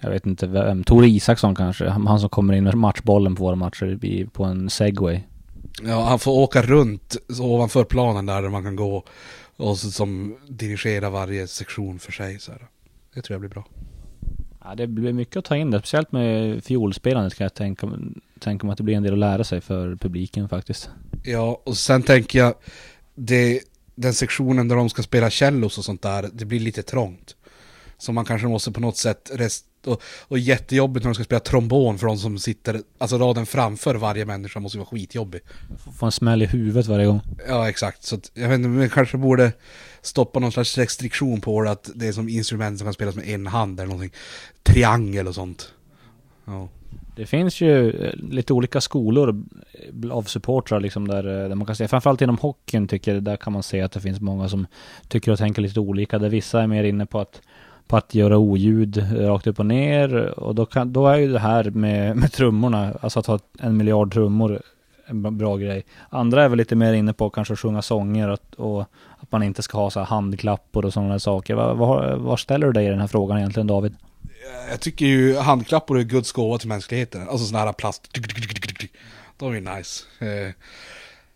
jag 0.00 0.10
vet 0.10 0.26
inte 0.26 0.46
vem, 0.46 0.84
Tor 0.84 1.04
Isaksson 1.04 1.54
kanske, 1.54 1.88
han 1.88 2.20
som 2.20 2.28
kommer 2.28 2.54
in 2.54 2.64
med 2.64 2.74
matchbollen 2.74 3.34
på 3.34 3.44
våra 3.44 3.56
matcher 3.56 4.28
på 4.32 4.44
en 4.44 4.70
segway. 4.70 5.20
Ja, 5.82 6.04
han 6.04 6.18
får 6.18 6.32
åka 6.32 6.62
runt 6.62 7.16
ovanför 7.40 7.84
planen 7.84 8.26
där, 8.26 8.42
där 8.42 8.48
man 8.48 8.62
kan 8.62 8.76
gå 8.76 9.04
och 9.56 9.78
så, 9.78 9.90
som 9.90 10.36
dirigera 10.48 11.10
varje 11.10 11.46
sektion 11.46 11.98
för 11.98 12.12
sig. 12.12 12.38
Så 12.40 12.52
här. 12.52 12.66
Det 13.14 13.22
tror 13.22 13.34
jag 13.34 13.40
blir 13.40 13.50
bra. 13.50 13.66
Ja, 14.64 14.74
det 14.74 14.86
blir 14.86 15.12
mycket 15.12 15.36
att 15.36 15.44
ta 15.44 15.56
in 15.56 15.70
där, 15.70 15.78
speciellt 15.78 16.12
med 16.12 16.64
fiolspelandet 16.64 17.34
kan 17.34 17.44
jag 17.44 17.54
tänka, 17.54 17.90
tänka 18.38 18.66
mig 18.66 18.72
att 18.72 18.78
det 18.78 18.84
blir 18.84 18.96
en 18.96 19.02
del 19.02 19.12
att 19.12 19.18
lära 19.18 19.44
sig 19.44 19.60
för 19.60 19.96
publiken 19.96 20.48
faktiskt. 20.48 20.90
Ja, 21.22 21.62
och 21.64 21.76
sen 21.76 22.02
tänker 22.02 22.38
jag, 22.38 22.54
det, 23.14 23.60
den 23.94 24.14
sektionen 24.14 24.68
där 24.68 24.76
de 24.76 24.90
ska 24.90 25.02
spela 25.02 25.30
cellos 25.30 25.78
och 25.78 25.84
sånt 25.84 26.02
där, 26.02 26.30
det 26.32 26.44
blir 26.44 26.60
lite 26.60 26.82
trångt. 26.82 27.36
Så 27.98 28.12
man 28.12 28.24
kanske 28.24 28.48
måste 28.48 28.72
på 28.72 28.80
något 28.80 28.96
sätt 28.96 29.30
och, 29.86 30.02
och 30.28 30.38
jättejobbigt 30.38 31.04
när 31.04 31.10
de 31.10 31.14
ska 31.14 31.24
spela 31.24 31.40
trombon 31.40 31.98
för 31.98 32.06
de 32.06 32.18
som 32.18 32.38
sitter, 32.38 32.80
alltså 32.98 33.18
raden 33.18 33.46
framför 33.46 33.94
varje 33.94 34.24
människa 34.24 34.60
måste 34.60 34.78
ju 34.78 34.80
vara 34.80 34.88
skitjobbig. 34.88 35.40
Få 35.98 36.06
en 36.06 36.12
smäll 36.12 36.42
i 36.42 36.46
huvudet 36.46 36.86
varje 36.86 37.06
gång. 37.06 37.20
Ja, 37.48 37.68
exakt. 37.68 38.04
Så 38.04 38.14
att, 38.14 38.30
jag 38.34 38.48
vet 38.48 38.54
inte, 38.54 38.68
men 38.68 38.90
kanske 38.90 39.16
borde 39.16 39.52
stoppa 40.02 40.38
någon 40.38 40.52
slags 40.52 40.78
restriktion 40.78 41.40
på 41.40 41.62
det, 41.62 41.70
att 41.70 41.90
det 41.94 42.08
är 42.08 42.12
som 42.12 42.28
instrument 42.28 42.78
som 42.78 42.86
kan 42.86 42.94
spelas 42.94 43.14
med 43.14 43.28
en 43.28 43.46
hand 43.46 43.80
eller 43.80 43.88
någonting. 43.88 44.12
Triangel 44.62 45.28
och 45.28 45.34
sånt. 45.34 45.72
Ja. 46.44 46.68
Det 47.16 47.26
finns 47.26 47.60
ju 47.60 47.90
eh, 47.90 48.14
lite 48.14 48.52
olika 48.52 48.80
skolor 48.80 49.44
av 50.10 50.22
supportrar 50.22 50.80
liksom 50.80 51.08
där, 51.08 51.42
eh, 51.42 51.48
där 51.48 51.54
man 51.54 51.66
kan 51.66 51.76
se, 51.76 51.88
framförallt 51.88 52.22
inom 52.22 52.38
hockeyn 52.38 52.88
tycker 52.88 53.14
jag, 53.14 53.22
där 53.22 53.36
kan 53.36 53.52
man 53.52 53.62
se 53.62 53.80
att 53.80 53.92
det 53.92 54.00
finns 54.00 54.20
många 54.20 54.48
som 54.48 54.66
tycker 55.08 55.32
och 55.32 55.38
tänker 55.38 55.62
lite 55.62 55.80
olika. 55.80 56.18
Där 56.18 56.28
vissa 56.28 56.62
är 56.62 56.66
mer 56.66 56.84
inne 56.84 57.06
på 57.06 57.20
att 57.20 57.42
på 57.86 57.96
att 57.96 58.14
göra 58.14 58.38
oljud 58.38 58.98
eh, 58.98 59.04
rakt 59.04 59.46
upp 59.46 59.58
och 59.58 59.66
ner. 59.66 60.38
Och 60.38 60.54
då, 60.54 60.66
kan, 60.66 60.92
då 60.92 61.06
är 61.06 61.16
ju 61.16 61.32
det 61.32 61.38
här 61.38 61.70
med, 61.70 62.16
med 62.16 62.32
trummorna, 62.32 62.92
alltså 63.00 63.18
att 63.18 63.26
ha 63.26 63.38
en 63.58 63.76
miljard 63.76 64.12
trummor, 64.12 64.62
en 65.06 65.38
bra 65.38 65.56
grej. 65.56 65.84
Andra 66.08 66.44
är 66.44 66.48
väl 66.48 66.58
lite 66.58 66.76
mer 66.76 66.92
inne 66.92 67.12
på 67.12 67.30
kanske 67.30 67.54
att 67.54 67.60
sjunga 67.60 67.82
sånger 67.82 68.28
och, 68.28 68.40
och 68.56 68.80
att 69.18 69.32
man 69.32 69.42
inte 69.42 69.62
ska 69.62 69.78
ha 69.78 69.90
så 69.90 69.98
här 70.00 70.06
handklappor 70.06 70.84
och 70.84 70.92
sådana 70.92 71.18
saker. 71.18 71.54
Var, 71.54 71.74
var, 71.74 72.16
var, 72.16 72.36
ställer 72.36 72.66
du 72.66 72.72
dig 72.72 72.86
i 72.86 72.88
den 72.88 73.00
här 73.00 73.06
frågan 73.06 73.38
egentligen 73.38 73.66
David? 73.66 73.96
Jag 74.70 74.80
tycker 74.80 75.06
ju 75.06 75.36
handklappor 75.36 75.98
är 75.98 76.02
Guds 76.02 76.32
gåva 76.32 76.58
till 76.58 76.68
mänskligheten. 76.68 77.28
Alltså 77.28 77.46
sådana 77.46 77.64
här 77.64 77.72
plast. 77.72 78.18
De 79.38 79.54
är 79.54 79.76
nice. 79.76 80.04
Eh, 80.18 80.52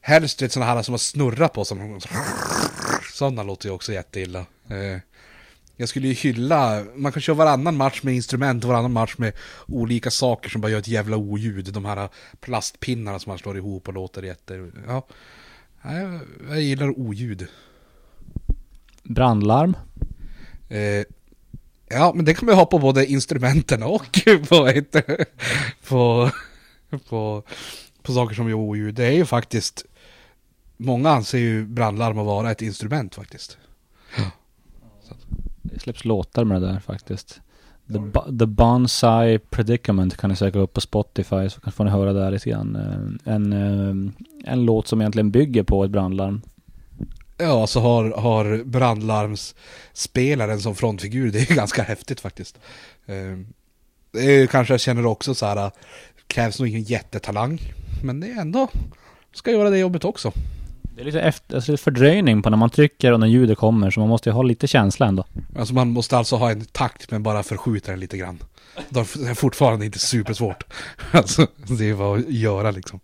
helst 0.00 0.42
vet 0.42 0.52
sådana 0.52 0.72
här 0.72 0.82
som 0.82 0.92
man 0.92 0.98
snurrar 0.98 1.48
på. 1.48 1.64
Som, 1.64 2.00
sådana 3.12 3.42
låter 3.42 3.68
ju 3.68 3.74
också 3.74 3.92
jätteilla. 3.92 4.38
Eh, 4.68 5.00
jag 5.80 5.88
skulle 5.88 6.08
ju 6.08 6.14
hylla, 6.14 6.84
man 6.94 7.12
kan 7.12 7.22
köra 7.22 7.36
varannan 7.36 7.76
match 7.76 8.02
med 8.02 8.14
instrument 8.14 8.64
och 8.64 8.70
varannan 8.70 8.92
match 8.92 9.14
med 9.18 9.32
olika 9.66 10.10
saker 10.10 10.50
som 10.50 10.60
bara 10.60 10.72
gör 10.72 10.78
ett 10.78 10.88
jävla 10.88 11.16
oljud. 11.16 11.72
De 11.72 11.84
här 11.84 12.08
plastpinnarna 12.40 13.18
som 13.18 13.30
man 13.30 13.38
slår 13.38 13.56
ihop 13.56 13.88
och 13.88 13.94
låter 13.94 14.22
jätte... 14.22 14.70
Ja, 14.86 15.06
jag, 15.82 16.20
jag 16.48 16.60
gillar 16.60 16.98
oljud. 16.98 17.46
Brandlarm? 19.02 19.76
Eh, 20.68 21.04
ja, 21.88 22.12
men 22.14 22.24
det 22.24 22.34
kan 22.34 22.46
man 22.46 22.54
ha 22.54 22.66
på 22.66 22.78
både 22.78 23.06
instrumenten 23.06 23.82
och 23.82 24.20
på, 24.48 24.66
ett, 24.66 24.96
på, 25.88 26.30
på, 27.08 27.42
på 28.02 28.12
saker 28.12 28.34
som 28.34 28.48
gör 28.48 28.56
oljud. 28.56 28.94
Det 28.94 29.04
är 29.04 29.12
ju 29.12 29.26
faktiskt, 29.26 29.84
många 30.76 31.10
anser 31.10 31.38
ju 31.38 31.64
brandlarm 31.64 32.18
att 32.18 32.26
vara 32.26 32.50
ett 32.50 32.62
instrument 32.62 33.14
faktiskt. 33.14 33.58
Det 34.16 34.39
släpps 35.80 36.04
låtar 36.04 36.44
med 36.44 36.62
det 36.62 36.68
där 36.68 36.80
faktiskt. 36.80 37.40
The, 37.92 38.38
The 38.38 38.46
Bonsai 38.46 39.38
Predicament 39.38 40.16
kan 40.16 40.30
ni 40.30 40.36
söka 40.36 40.58
upp 40.58 40.72
på 40.72 40.80
Spotify 40.80 41.50
så 41.50 41.70
får 41.70 41.84
ni 41.84 41.90
höra 41.90 42.12
där 42.12 42.30
lite 42.30 42.50
grann. 42.50 42.76
Eh, 42.76 43.34
en, 43.34 43.52
eh, 43.52 44.12
en 44.52 44.64
låt 44.64 44.86
som 44.86 45.00
egentligen 45.00 45.30
bygger 45.30 45.62
på 45.62 45.84
ett 45.84 45.90
brandlarm. 45.90 46.42
Ja, 47.38 47.66
så 47.66 47.80
har, 47.80 48.10
har 48.10 48.64
brandlarmsspelaren 48.64 50.60
som 50.60 50.74
frontfigur. 50.74 51.32
Det 51.32 51.50
är 51.50 51.54
ganska 51.56 51.82
häftigt 51.82 52.20
faktiskt. 52.20 52.58
Eh, 53.06 53.38
det 54.12 54.20
är 54.20 54.46
kanske 54.46 54.74
jag 54.74 54.80
känner 54.80 55.06
också 55.06 55.34
så 55.34 55.46
här, 55.46 55.70
krävs 56.26 56.58
nog 56.58 56.68
ingen 56.68 56.82
jättetalang. 56.82 57.60
Men 58.02 58.20
det 58.20 58.26
är 58.26 58.40
ändå, 58.40 58.68
ska 59.32 59.50
göra 59.50 59.70
det 59.70 59.78
jobbet 59.78 60.04
också. 60.04 60.32
Det 61.00 61.04
är 61.04 61.06
lite 61.06 61.20
efter, 61.20 61.54
alltså 61.54 61.76
fördröjning 61.76 62.42
på 62.42 62.50
när 62.50 62.56
man 62.56 62.70
trycker 62.70 63.12
och 63.12 63.20
när 63.20 63.26
ljudet 63.26 63.58
kommer, 63.58 63.90
så 63.90 64.00
man 64.00 64.08
måste 64.08 64.28
ju 64.28 64.32
ha 64.32 64.42
lite 64.42 64.66
känsla 64.66 65.06
ändå. 65.06 65.24
Alltså 65.58 65.74
man 65.74 65.88
måste 65.88 66.16
alltså 66.18 66.36
ha 66.36 66.50
en 66.50 66.64
takt 66.64 67.10
men 67.10 67.22
bara 67.22 67.42
förskjuta 67.42 67.90
den 67.90 68.00
lite 68.00 68.16
grann. 68.16 68.38
Det 68.88 69.00
är 69.00 69.34
fortfarande 69.34 69.84
inte 69.84 69.98
supersvårt. 69.98 70.64
Alltså, 71.12 71.46
det 71.78 71.90
är 71.90 71.94
vad 71.94 72.18
att 72.18 72.30
göra 72.30 72.70
liksom. 72.70 73.00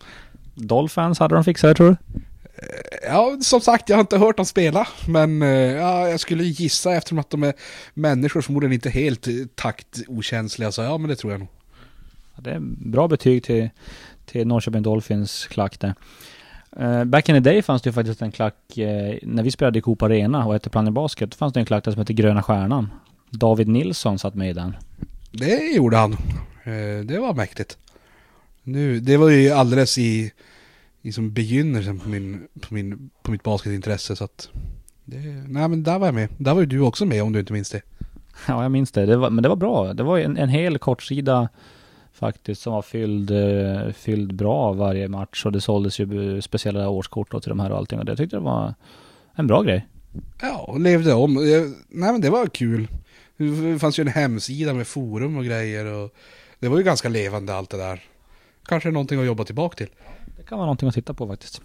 Dolphins 0.54 1.18
hade 1.18 1.34
de 1.34 1.44
fixat 1.44 1.76
tror 1.76 1.88
du? 1.88 1.96
Eh, 2.56 3.12
ja, 3.12 3.38
som 3.40 3.60
sagt, 3.60 3.88
jag 3.88 3.96
har 3.96 4.00
inte 4.00 4.18
hört 4.18 4.36
dem 4.36 4.46
spela. 4.46 4.88
Men 5.08 5.42
eh, 5.42 5.48
ja, 5.48 6.08
jag 6.08 6.20
skulle 6.20 6.44
gissa 6.44 6.94
eftersom 6.94 7.18
att 7.18 7.30
de 7.30 7.42
är 7.42 7.54
människor 7.94 8.40
förmodligen 8.40 8.72
inte 8.72 8.90
helt 8.90 9.28
taktokänsliga. 9.54 10.72
Så 10.72 10.82
ja, 10.82 10.98
men 10.98 11.08
det 11.08 11.16
tror 11.16 11.32
jag 11.32 11.40
nog. 11.40 11.48
det 12.36 12.50
är 12.50 12.60
bra 12.90 13.08
betyg 13.08 13.44
till, 13.44 13.70
till 14.26 14.46
Norrköping 14.46 14.82
Dolphins 14.82 15.46
klack 15.46 15.80
där. 15.80 15.94
Uh, 16.80 17.04
back 17.04 17.28
in 17.28 17.34
the 17.34 17.50
day 17.50 17.62
fanns 17.62 17.82
det 17.82 17.88
ju 17.88 17.92
faktiskt 17.92 18.22
en 18.22 18.32
klack, 18.32 18.54
uh, 18.78 18.84
när 19.22 19.42
vi 19.42 19.50
spelade 19.50 19.78
i 19.78 19.82
Coop 19.82 20.02
Arena 20.02 20.46
och 20.46 20.52
hette 20.52 20.70
Planet 20.70 20.92
Basket, 20.92 21.34
fanns 21.34 21.52
det 21.52 21.60
en 21.60 21.66
klack 21.66 21.84
där 21.84 21.92
som 21.92 21.98
hette 21.98 22.12
Gröna 22.12 22.42
Stjärnan. 22.42 22.90
David 23.30 23.68
Nilsson 23.68 24.18
satt 24.18 24.34
med 24.34 24.50
i 24.50 24.52
den. 24.52 24.76
Det 25.30 25.74
gjorde 25.74 25.96
han. 25.96 26.12
Uh, 26.12 27.04
det 27.04 27.18
var 27.18 27.34
mäktigt. 27.34 27.78
Nu, 28.62 29.00
det 29.00 29.16
var 29.16 29.28
ju 29.28 29.50
alldeles 29.50 29.98
i, 29.98 30.32
i 31.02 31.12
som 31.12 31.32
begynnelsen 31.32 31.98
på, 31.98 32.08
min, 32.08 32.48
på, 32.60 32.74
min, 32.74 33.10
på 33.22 33.30
mitt 33.30 33.42
basketintresse 33.42 34.16
så 34.16 34.24
att 34.24 34.48
det, 35.04 35.18
nej 35.48 35.68
men 35.68 35.82
där 35.82 35.98
var 35.98 36.06
jag 36.06 36.14
med. 36.14 36.28
Där 36.38 36.54
var 36.54 36.60
ju 36.60 36.66
du 36.66 36.80
också 36.80 37.04
med 37.04 37.22
om 37.22 37.32
du 37.32 37.40
inte 37.40 37.52
minns 37.52 37.70
det. 37.70 37.82
Ja, 38.48 38.62
jag 38.62 38.72
minns 38.72 38.92
det. 38.92 39.06
det 39.06 39.16
var, 39.16 39.30
men 39.30 39.42
det 39.42 39.48
var 39.48 39.56
bra. 39.56 39.94
Det 39.94 40.02
var 40.02 40.18
en, 40.18 40.36
en 40.36 40.48
hel 40.48 40.78
kortsida 40.78 41.48
faktiskt 42.16 42.62
som 42.62 42.72
var 42.72 42.82
fylld, 42.82 43.30
eh, 43.30 43.92
fylld 43.92 44.34
bra 44.34 44.72
varje 44.72 45.08
match 45.08 45.46
och 45.46 45.52
det 45.52 45.60
såldes 45.60 45.98
ju 45.98 46.42
speciella 46.42 46.88
årskort 46.88 47.30
till 47.30 47.48
de 47.48 47.60
här 47.60 47.72
och 47.72 47.78
allting 47.78 47.98
och 47.98 48.04
det 48.04 48.16
tyckte 48.16 48.36
jag 48.36 48.40
var 48.40 48.74
en 49.34 49.46
bra 49.46 49.62
grej. 49.62 49.86
Ja, 50.40 50.76
levde 50.78 51.14
om. 51.14 51.34
Nej 51.88 52.12
men 52.12 52.20
det 52.20 52.30
var 52.30 52.46
kul. 52.46 52.88
Det 53.36 53.78
fanns 53.78 53.98
ju 53.98 54.00
en 54.00 54.08
hemsida 54.08 54.74
med 54.74 54.86
forum 54.86 55.36
och 55.36 55.44
grejer 55.44 55.84
och 55.84 56.14
det 56.58 56.68
var 56.68 56.78
ju 56.78 56.84
ganska 56.84 57.08
levande 57.08 57.54
allt 57.54 57.70
det 57.70 57.76
där. 57.76 58.04
Kanske 58.64 58.90
någonting 58.90 59.20
att 59.20 59.26
jobba 59.26 59.44
tillbaka 59.44 59.76
till. 59.76 59.88
Det 60.36 60.42
kan 60.42 60.58
vara 60.58 60.66
någonting 60.66 60.88
att 60.88 60.94
titta 60.94 61.14
på 61.14 61.26
faktiskt. 61.26 61.62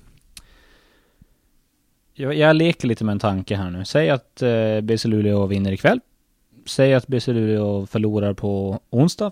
Jag, 2.14 2.34
jag 2.34 2.56
leker 2.56 2.88
lite 2.88 3.04
med 3.04 3.14
en 3.14 3.20
tanke 3.20 3.56
här 3.56 3.70
nu. 3.70 3.86
Säg 3.86 4.10
att 4.10 4.42
eh, 4.42 4.82
BC 4.82 5.08
Luleå 5.08 5.46
vinner 5.46 5.72
ikväll. 5.72 6.00
Säg 6.66 6.94
att 6.94 7.08
BC 7.08 7.34
Luleå 7.34 7.86
förlorar 7.86 8.34
på 8.34 8.80
onsdag. 8.90 9.32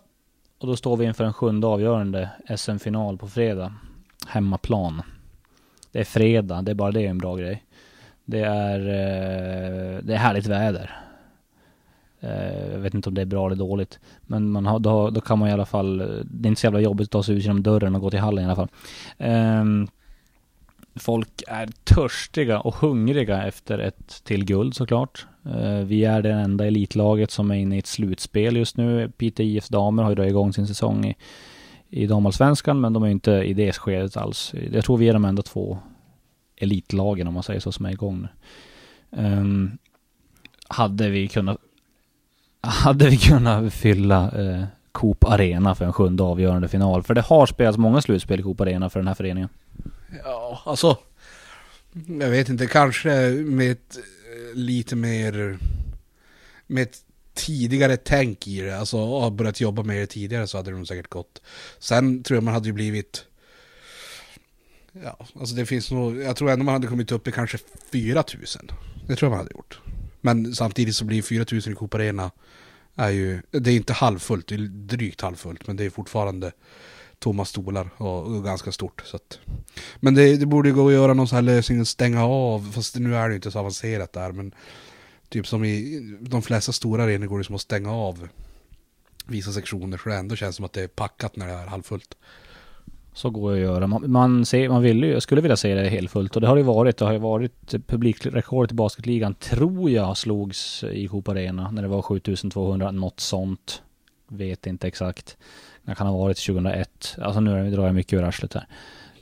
Och 0.60 0.68
då 0.68 0.76
står 0.76 0.98
vi 0.98 1.06
inför 1.06 1.24
en 1.24 1.34
sjunde 1.34 1.68
avgörande 1.68 2.30
SM-final 2.58 3.18
på 3.18 3.28
fredag. 3.28 3.74
Hemmaplan. 4.28 5.02
Det 5.92 6.00
är 6.00 6.04
fredag, 6.04 6.62
det 6.62 6.72
är 6.72 6.76
bara 6.76 6.92
det 6.92 7.06
en 7.06 7.18
bra 7.18 7.36
grej. 7.36 7.64
Det 8.26 8.42
är, 8.42 8.80
eh, 8.80 10.04
det 10.04 10.14
är 10.14 10.18
härligt 10.18 10.46
väder. 10.46 11.00
Eh, 12.20 12.72
jag 12.72 12.80
vet 12.80 12.94
inte 12.94 13.10
om 13.10 13.16
det 13.16 13.22
är 13.22 13.26
bra 13.26 13.46
eller 13.46 13.56
dåligt. 13.56 14.00
Men 14.22 14.52
man 14.52 14.66
har, 14.66 14.80
då, 14.80 15.10
då 15.10 15.22
kan 15.22 15.40
man 15.40 15.50
i 15.50 15.52
alla 15.52 15.66
fall, 15.66 16.02
eh, 16.02 16.08
det 16.08 16.48
är 16.48 16.50
inte 16.50 16.62
så 16.62 16.66
jävla 16.66 16.80
jobbigt 16.80 17.08
att 17.08 17.12
ta 17.12 17.24
sig 17.24 17.36
ut 17.36 17.44
genom 17.44 17.64
dörren 17.64 17.96
och 17.96 18.02
gå 18.02 18.10
till 18.10 18.20
hallen 18.20 18.44
i 18.44 18.46
alla 18.46 18.56
fall. 18.56 18.70
Ehm, 19.18 19.88
Folk 21.00 21.44
är 21.48 21.70
törstiga 21.84 22.60
och 22.60 22.76
hungriga 22.76 23.44
efter 23.44 23.80
ett 23.80 24.22
till 24.24 24.46
guld 24.46 24.76
såklart. 24.76 25.28
Eh, 25.46 25.80
vi 25.80 26.06
är 26.06 26.22
det 26.22 26.32
enda 26.32 26.68
elitlaget 26.68 27.32
som 27.32 27.52
är 27.52 27.56
inne 27.56 27.76
i 27.76 27.80
ett 27.80 27.88
slutspel 27.88 28.58
just 28.58 28.78
nu. 28.78 29.12
Piteå 29.18 29.46
IFs 29.46 29.70
damer 29.70 30.04
har 30.04 30.10
ju 30.10 30.16
dragit 30.16 30.32
igång 30.32 30.54
sin 30.54 30.68
säsong 30.68 31.06
i, 31.06 31.16
i 31.90 32.06
damallsvenskan, 32.06 32.82
men 32.82 32.94
de 32.94 33.04
är 33.04 33.08
ju 33.08 33.14
inte 33.14 33.32
i 33.32 33.54
det 33.54 33.76
skedet 33.76 34.18
alls. 34.18 34.54
Jag 34.72 34.86
tror 34.86 34.98
vi 34.98 35.10
är 35.10 35.14
de 35.14 35.26
enda 35.26 35.42
två 35.42 35.80
elitlagen 36.58 37.28
om 37.28 37.34
man 37.34 37.44
säger 37.44 37.60
så 37.60 37.72
som 37.72 37.86
är 37.86 37.92
igång 37.92 38.22
nu. 38.22 38.28
Um, 39.12 39.78
hade 40.68 41.10
vi 41.10 41.28
kunnat 41.28 41.58
hade 42.62 43.10
vi 43.10 43.18
kunnat 43.18 43.74
fylla 43.74 44.32
eh, 44.32 44.64
Coop 44.92 45.24
Arena 45.24 45.76
för 45.76 45.86
en 45.86 45.94
sjunde 45.94 46.24
avgörande 46.24 46.68
final? 46.68 47.04
För 47.04 47.14
det 47.14 47.22
har 47.22 47.46
spelats 47.46 47.78
många 47.78 48.02
slutspel 48.02 48.40
i 48.40 48.44
Coop 48.44 48.62
Arena 48.62 48.90
för 48.90 49.00
den 49.00 49.08
här 49.08 49.16
föreningen. 49.16 49.50
Ja, 50.24 50.62
alltså. 50.66 50.98
Jag 52.08 52.30
vet 52.30 52.50
inte, 52.50 52.68
kanske 52.68 53.10
med 53.32 53.72
ett 53.72 53.98
eh, 53.98 54.56
lite 54.56 54.96
mer... 54.96 55.58
Med 56.68 56.84
ett 56.84 56.98
tidigare 57.34 57.98
tänk 57.98 58.48
i 58.48 58.62
det. 58.62 58.80
Alltså 58.80 58.98
ha 58.98 59.30
börjat 59.30 59.62
jobba 59.62 59.84
med 59.84 59.98
det 59.98 60.08
tidigare 60.08 60.48
så 60.48 60.58
hade 60.58 60.72
det 60.72 60.78
nog 60.78 60.88
säkert 60.88 61.10
gått. 61.10 61.42
Sen 61.80 62.24
tror 62.24 62.38
jag 62.38 62.44
man 62.44 62.54
hade 62.54 62.68
ju 62.68 62.74
blivit... 62.74 63.26
Ja, 64.92 65.18
alltså 65.40 65.56
det 65.56 65.66
finns 65.66 65.92
nog... 65.92 66.18
Jag 66.18 66.36
tror 66.36 66.52
ändå 66.52 66.66
man 66.66 66.74
hade 66.74 66.88
kommit 66.88 67.12
upp 67.12 67.28
i 67.28 67.32
kanske 67.32 67.58
4000. 67.92 68.72
Det 69.08 69.16
tror 69.16 69.28
jag 69.28 69.38
man 69.38 69.46
hade 69.46 69.56
gjort. 69.56 69.80
Men 70.22 70.56
samtidigt 70.56 70.96
så 70.96 71.06
blir 71.06 71.22
4000 71.22 71.74
i 71.74 71.76
Coop 71.76 71.94
Arena 71.94 72.32
är 72.96 73.10
ju, 73.10 73.42
det 73.52 73.72
är 73.72 73.76
inte 73.76 73.94
halvfullt, 73.94 74.48
det 74.48 74.56
är 74.56 74.60
drygt 74.70 75.22
halvfullt, 75.22 75.68
men 75.68 75.78
det 75.78 75.86
är 75.86 75.90
fortfarande 75.90 76.52
tomma 77.20 77.46
stolar 77.46 77.90
och, 77.98 78.24
och 78.24 78.44
ganska 78.44 78.72
stort. 78.72 79.04
Så 79.06 79.16
att. 79.16 79.40
Men 80.00 80.16
det, 80.16 80.38
det 80.38 80.46
borde 80.46 80.72
gå 80.72 80.88
att 80.88 80.94
göra 80.94 81.14
någon 81.14 81.28
sån 81.28 81.36
här 81.36 81.44
lösning, 81.44 81.86
stänga 81.86 82.26
av, 82.26 82.72
fast 82.72 82.96
nu 82.96 83.16
är 83.16 83.30
det 83.30 83.36
inte 83.36 83.52
så 83.52 83.60
avancerat 83.60 84.14
där, 84.14 84.32
men 84.32 84.52
typ 85.30 85.48
som 85.48 85.64
i 85.64 86.00
de 86.22 86.42
flesta 86.42 86.72
stora 86.72 87.04
arenor 87.04 87.28
går 87.28 87.38
det 87.38 87.44
som 87.44 87.56
att 87.56 87.62
stänga 87.62 87.94
av 87.94 88.28
vissa 89.26 89.52
sektioner, 89.52 89.98
så 89.98 90.10
det 90.10 90.16
ändå 90.16 90.36
känns 90.36 90.56
som 90.56 90.66
att 90.66 90.74
det 90.74 90.84
är 90.84 90.88
packat 90.88 91.36
när 91.36 91.48
det 91.48 91.54
är 91.54 91.68
halvfullt. 91.68 92.18
Så 93.14 93.30
går 93.30 93.52
det 93.52 93.58
att 93.58 93.64
göra. 93.64 93.88
Man, 93.88 94.12
man, 94.12 94.46
ser, 94.46 94.70
man 94.70 94.82
vill 94.82 95.04
ju, 95.04 95.22
skulle 95.22 95.42
vilja 95.42 95.58
se 95.58 95.76
det 95.76 95.90
helt 95.90 96.12
fullt 96.12 96.36
och 96.36 96.42
det 96.42 96.48
har 96.48 96.56
det 96.56 96.64
varit. 96.64 96.98
Det 96.98 97.06
har 97.06 97.12
ju 97.12 97.20
varit 97.20 97.72
publikrekordet 97.88 98.72
i 98.72 98.76
basketligan 98.76 99.36
tror 99.36 99.90
jag 99.90 100.18
slogs 100.18 100.84
i 100.84 101.08
Coop 101.08 101.28
Arena 101.28 101.72
när 101.72 101.82
det 101.82 101.88
var 101.88 102.02
7200, 102.02 102.92
något 102.92 103.20
sånt. 103.20 103.82
Vet 104.28 104.68
inte 104.68 104.88
exakt. 104.88 105.38
Jag 105.90 105.98
kan 105.98 106.08
ha 106.08 106.18
varit 106.18 106.46
2001. 106.46 107.18
Alltså 107.22 107.40
nu 107.40 107.72
drar 107.72 107.86
jag 107.86 107.96
mycket 107.96 108.14
ur 108.14 108.24
arslet 108.24 108.54
här. 108.54 108.68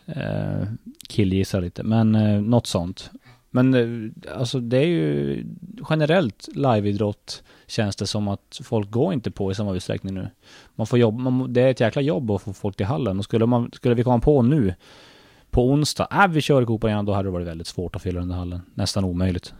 Eh, 0.05 0.67
killgissar 1.09 1.61
lite, 1.61 1.83
men 1.83 2.15
eh, 2.15 2.41
något 2.41 2.67
sånt. 2.67 3.11
Men 3.49 3.73
eh, 3.73 4.37
alltså 4.37 4.59
det 4.59 4.77
är 4.77 4.85
ju 4.87 5.43
generellt 5.89 6.47
liveidrott 6.55 7.43
känns 7.67 7.95
det 7.95 8.07
som 8.07 8.27
att 8.27 8.59
folk 8.63 8.91
går 8.91 9.13
inte 9.13 9.31
på 9.31 9.51
i 9.51 9.55
samma 9.55 9.75
utsträckning 9.75 10.13
nu. 10.13 10.29
Man 10.75 10.87
får 10.87 10.99
jobba, 10.99 11.29
man, 11.29 11.53
det 11.53 11.61
är 11.61 11.71
ett 11.71 11.79
jäkla 11.79 12.01
jobb 12.01 12.31
att 12.31 12.41
få 12.41 12.53
folk 12.53 12.77
till 12.77 12.85
hallen 12.85 13.17
och 13.17 13.23
skulle, 13.23 13.45
man, 13.45 13.71
skulle 13.73 13.95
vi 13.95 14.03
komma 14.03 14.19
på 14.19 14.41
nu 14.41 14.73
på 15.49 15.69
onsdag, 15.69 16.07
äh, 16.11 16.27
vi 16.27 16.41
kör 16.41 16.65
Copa 16.65 16.89
igen, 16.89 17.05
då 17.05 17.13
hade 17.13 17.27
det 17.27 17.31
varit 17.33 17.47
väldigt 17.47 17.67
svårt 17.67 17.95
att 17.95 18.01
fylla 18.01 18.19
den 18.19 18.29
där 18.29 18.35
hallen. 18.35 18.61
Nästan 18.73 19.05
omöjligt. 19.05 19.53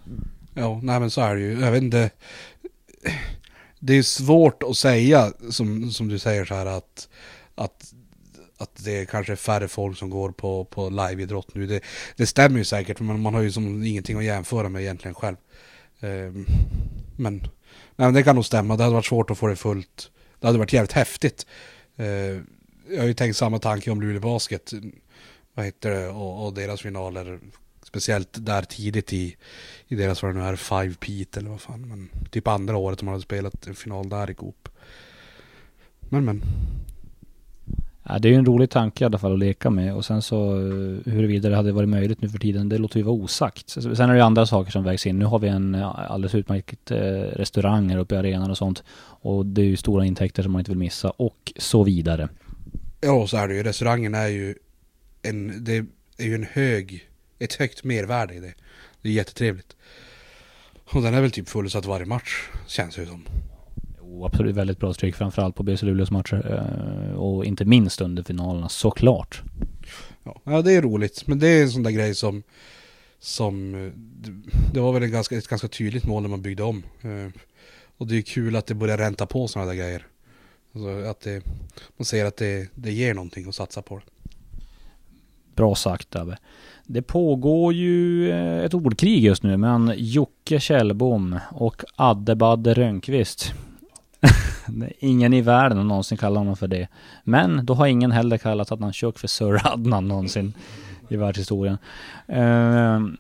Ja, 0.53 0.79
nej 0.83 0.99
men 0.99 1.09
så 1.09 1.21
är 1.21 1.35
det 1.35 1.41
ju. 1.41 1.59
Jag 1.59 1.71
vet 1.71 1.83
inte. 1.83 2.09
Det 3.79 3.93
är 3.93 4.03
svårt 4.03 4.63
att 4.63 4.77
säga, 4.77 5.33
som, 5.49 5.91
som 5.91 6.07
du 6.07 6.19
säger 6.19 6.45
så 6.45 6.55
här 6.55 6.65
att, 6.65 7.09
att 7.55 7.93
att 8.57 8.83
det 8.85 9.01
är 9.01 9.05
kanske 9.05 9.33
är 9.33 9.35
färre 9.35 9.67
folk 9.67 9.97
som 9.97 10.09
går 10.09 10.31
på, 10.31 10.65
på 10.65 10.89
liveidrott 10.89 11.55
nu. 11.55 11.67
Det, 11.67 11.83
det 12.15 12.25
stämmer 12.25 12.57
ju 12.57 12.63
säkert, 12.63 12.99
men 12.99 13.19
man 13.19 13.33
har 13.33 13.41
ju 13.41 13.51
som 13.51 13.83
ingenting 13.83 14.17
att 14.17 14.23
jämföra 14.23 14.69
med 14.69 14.81
egentligen 14.81 15.15
själv. 15.15 15.35
Um, 15.99 16.45
men, 17.17 17.37
nej, 17.37 17.49
men 17.95 18.13
det 18.13 18.23
kan 18.23 18.35
nog 18.35 18.45
stämma, 18.45 18.77
det 18.77 18.83
hade 18.83 18.95
varit 18.95 19.05
svårt 19.05 19.29
att 19.29 19.37
få 19.37 19.47
det 19.47 19.55
fullt. 19.55 20.11
Det 20.39 20.47
hade 20.47 20.59
varit 20.59 20.73
jävligt 20.73 20.91
häftigt. 20.91 21.45
Uh, 21.99 22.05
jag 22.89 22.99
har 22.99 23.07
ju 23.07 23.13
tänkt 23.13 23.37
samma 23.37 23.59
tanke 23.59 23.91
om 23.91 24.01
Luleå 24.01 24.21
Basket, 24.21 24.71
vad 25.53 25.65
heter 25.65 25.91
det, 25.91 26.07
och, 26.07 26.45
och 26.45 26.53
deras 26.53 26.81
finaler. 26.81 27.39
Speciellt 27.87 28.45
där 28.45 28.61
tidigt 28.61 29.13
i, 29.13 29.35
i 29.87 29.95
deras, 29.95 30.23
vad 30.23 30.35
det 30.35 30.39
nu 30.39 30.45
är, 30.45 30.55
Five 30.55 30.93
Pete 30.93 31.39
eller 31.39 31.49
vad 31.49 31.61
fan. 31.61 31.87
Men 31.87 32.09
typ 32.31 32.47
andra 32.47 32.77
året 32.77 32.99
de 32.99 33.07
hade 33.07 33.21
spelat 33.21 33.67
en 33.67 33.75
final 33.75 34.09
där 34.09 34.29
i 34.29 34.33
Coop. 34.33 34.69
Men 35.99 36.25
men, 36.25 36.41
Ja, 38.09 38.19
det 38.19 38.27
är 38.27 38.31
ju 38.31 38.37
en 38.37 38.45
rolig 38.45 38.69
tanke 38.69 39.03
i 39.03 39.05
alla 39.05 39.17
fall 39.17 39.33
att 39.33 39.39
leka 39.39 39.69
med 39.69 39.95
och 39.95 40.05
sen 40.05 40.21
så 40.21 40.55
eh, 40.55 41.13
huruvida 41.13 41.49
det 41.49 41.55
hade 41.55 41.71
varit 41.71 41.89
möjligt 41.89 42.21
nu 42.21 42.29
för 42.29 42.39
tiden, 42.39 42.69
det 42.69 42.77
låter 42.77 42.95
vi 42.95 43.01
vara 43.01 43.15
osagt. 43.15 43.69
Sen 43.69 43.99
är 43.99 44.07
det 44.07 44.15
ju 44.15 44.21
andra 44.21 44.45
saker 44.45 44.71
som 44.71 44.83
vägs 44.83 45.05
in. 45.05 45.19
Nu 45.19 45.25
har 45.25 45.39
vi 45.39 45.47
en 45.47 45.75
alldeles 45.75 46.35
utmärkt 46.35 46.91
eh, 46.91 46.97
restaurang 47.35 47.89
här 47.89 47.97
uppe 47.97 48.15
i 48.15 48.17
arenan 48.17 48.51
och 48.51 48.57
sånt. 48.57 48.83
Och 49.21 49.45
det 49.45 49.61
är 49.61 49.65
ju 49.65 49.77
stora 49.77 50.05
intäkter 50.05 50.43
som 50.43 50.51
man 50.51 50.59
inte 50.59 50.71
vill 50.71 50.77
missa 50.77 51.09
och 51.09 51.53
så 51.57 51.83
vidare. 51.83 52.29
Ja, 53.01 53.27
så 53.27 53.37
är 53.37 53.47
det 53.47 53.55
ju. 53.55 53.63
Restaurangen 53.63 54.15
är 54.15 54.27
ju 54.27 54.55
en, 55.21 55.63
det 55.63 55.85
är 56.17 56.25
ju 56.25 56.35
en 56.35 56.47
hög, 56.51 57.06
ett 57.39 57.53
högt 57.53 57.83
mervärde 57.83 58.33
i 58.33 58.39
det. 58.39 58.53
Det 59.01 59.09
är 59.09 59.13
jättetrevligt. 59.13 59.75
Och 60.85 61.01
den 61.01 61.13
är 61.13 61.21
väl 61.21 61.31
typ 61.31 61.49
fullsatt 61.49 61.85
varje 61.85 62.05
match, 62.05 62.49
känns 62.67 62.95
det 62.95 63.05
som 63.05 63.25
absolut 64.25 64.55
väldigt 64.55 64.79
bra 64.79 64.93
tryck 64.93 65.15
framförallt 65.15 65.55
på 65.55 65.63
BC 65.63 65.85
Luleås 65.85 66.11
matcher. 66.11 66.51
Eh, 66.53 67.15
och 67.15 67.45
inte 67.45 67.65
minst 67.65 68.01
under 68.01 68.23
finalerna 68.23 68.69
såklart. 68.69 69.41
Ja, 70.43 70.61
det 70.61 70.73
är 70.73 70.81
roligt. 70.81 71.27
Men 71.27 71.39
det 71.39 71.47
är 71.47 71.61
en 71.61 71.69
sån 71.69 71.83
där 71.83 71.91
grej 71.91 72.15
som 72.15 72.43
som 73.19 73.71
det 74.73 74.79
var 74.79 74.93
väl 74.93 75.03
en 75.03 75.11
ganska, 75.11 75.37
ett 75.37 75.47
ganska 75.47 75.67
tydligt 75.67 76.05
mål 76.05 76.21
när 76.21 76.29
man 76.29 76.41
byggde 76.41 76.63
om. 76.63 76.83
Eh, 77.01 77.41
och 77.97 78.07
det 78.07 78.17
är 78.17 78.21
kul 78.21 78.55
att 78.55 78.65
det 78.65 78.73
börjar 78.73 78.97
ränta 78.97 79.25
på 79.25 79.47
sådana 79.47 79.71
där 79.71 79.77
grejer. 79.77 80.07
Alltså 80.73 80.89
att 80.89 81.19
det, 81.19 81.43
man 81.97 82.05
ser 82.05 82.25
att 82.25 82.37
det, 82.37 82.69
det 82.75 82.91
ger 82.91 83.13
någonting 83.13 83.49
att 83.49 83.55
satsa 83.55 83.81
på. 83.81 84.01
Bra 85.57 85.75
sagt 85.75 86.15
Abbe. 86.15 86.37
Det 86.85 87.01
pågår 87.01 87.73
ju 87.73 88.29
eh, 88.31 88.65
ett 88.65 88.73
ordkrig 88.73 89.23
just 89.23 89.43
nu 89.43 89.57
mellan 89.57 89.93
Jocke 89.97 90.59
Kjellbom 90.59 91.39
och 91.51 91.83
Adde 91.95 92.35
Badde 92.35 92.73
Rönnqvist. 92.73 93.53
ingen 94.99 95.33
i 95.33 95.41
världen 95.41 95.77
har 95.77 95.85
någonsin 95.85 96.17
kallat 96.17 96.37
honom 96.37 96.57
för 96.57 96.67
det. 96.67 96.87
Men 97.23 97.65
då 97.65 97.73
har 97.73 97.87
ingen 97.87 98.11
heller 98.11 98.37
kallat 98.37 98.71
Adnan 98.71 98.93
Chuk 98.93 99.19
för 99.19 99.27
Sir 99.27 99.61
Adnan 99.63 100.07
någonsin 100.07 100.53
i 101.09 101.15
världshistorien. 101.15 101.77
Ehm, 102.27 103.17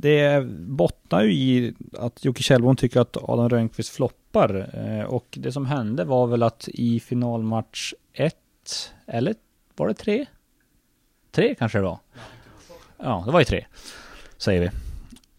det 0.00 0.46
bottnar 0.66 1.22
ju 1.22 1.32
i 1.32 1.74
att 1.98 2.24
Jocke 2.24 2.42
Kjellbom 2.42 2.76
tycker 2.76 3.00
att 3.00 3.16
Adam 3.16 3.48
Rönnqvist 3.48 3.90
floppar 3.90 4.70
eh, 4.74 5.04
och 5.04 5.38
det 5.40 5.52
som 5.52 5.66
hände 5.66 6.04
var 6.04 6.26
väl 6.26 6.42
att 6.42 6.68
i 6.68 7.00
finalmatch 7.00 7.94
1, 8.12 8.34
eller 9.06 9.34
var 9.76 9.88
det 9.88 9.94
3? 9.94 10.26
Tre 11.30 11.54
kanske 11.54 11.78
det 11.78 11.84
var? 11.84 11.98
Ja, 13.02 13.22
det 13.26 13.32
var 13.32 13.40
ju 13.40 13.44
tre. 13.44 13.64
Säger 14.38 14.60
vi. 14.60 14.70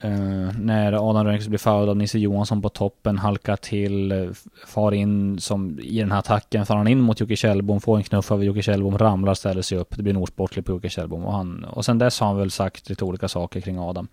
Uh, 0.06 0.52
när 0.60 1.10
Adam 1.10 1.26
Rönnqvist 1.26 1.50
blir 1.50 1.60
fälld 1.60 1.90
av 1.90 1.98
Nisse 1.98 2.20
Johansson 2.20 2.62
på 2.62 2.70
toppen, 2.70 3.18
halkar 3.18 3.56
till, 3.56 4.12
eh, 4.12 4.30
far 4.68 4.92
in 4.92 5.40
som 5.40 5.80
i 5.80 6.00
den 6.00 6.12
här 6.12 6.20
attacken, 6.20 6.66
far 6.66 6.76
han 6.76 6.88
in 6.88 7.00
mot 7.00 7.20
Jocke 7.20 7.36
Kjellbom, 7.36 7.82
får 7.82 7.98
en 7.98 8.04
knuff 8.04 8.32
över 8.32 8.44
Jocke 8.44 8.62
Kjellbom, 8.62 8.98
ramlar, 8.98 9.34
ställer 9.34 9.62
sig 9.62 9.78
upp. 9.78 9.98
Det 9.98 10.04
blir 10.04 10.14
en 10.14 10.22
osportlig 10.22 10.66
på 10.66 10.72
Jocke 10.72 10.90
Kjellbom. 10.90 11.26
Och, 11.26 11.34
han, 11.34 11.64
och 11.64 11.86
sen 11.86 11.98
dess 11.98 12.20
har 12.20 12.28
han 12.28 12.38
väl 12.38 12.52
sagt 12.52 12.90
lite 12.90 13.06
olika 13.06 13.28
saker 13.28 13.62
kring 13.62 13.80
Adam. 13.80 14.08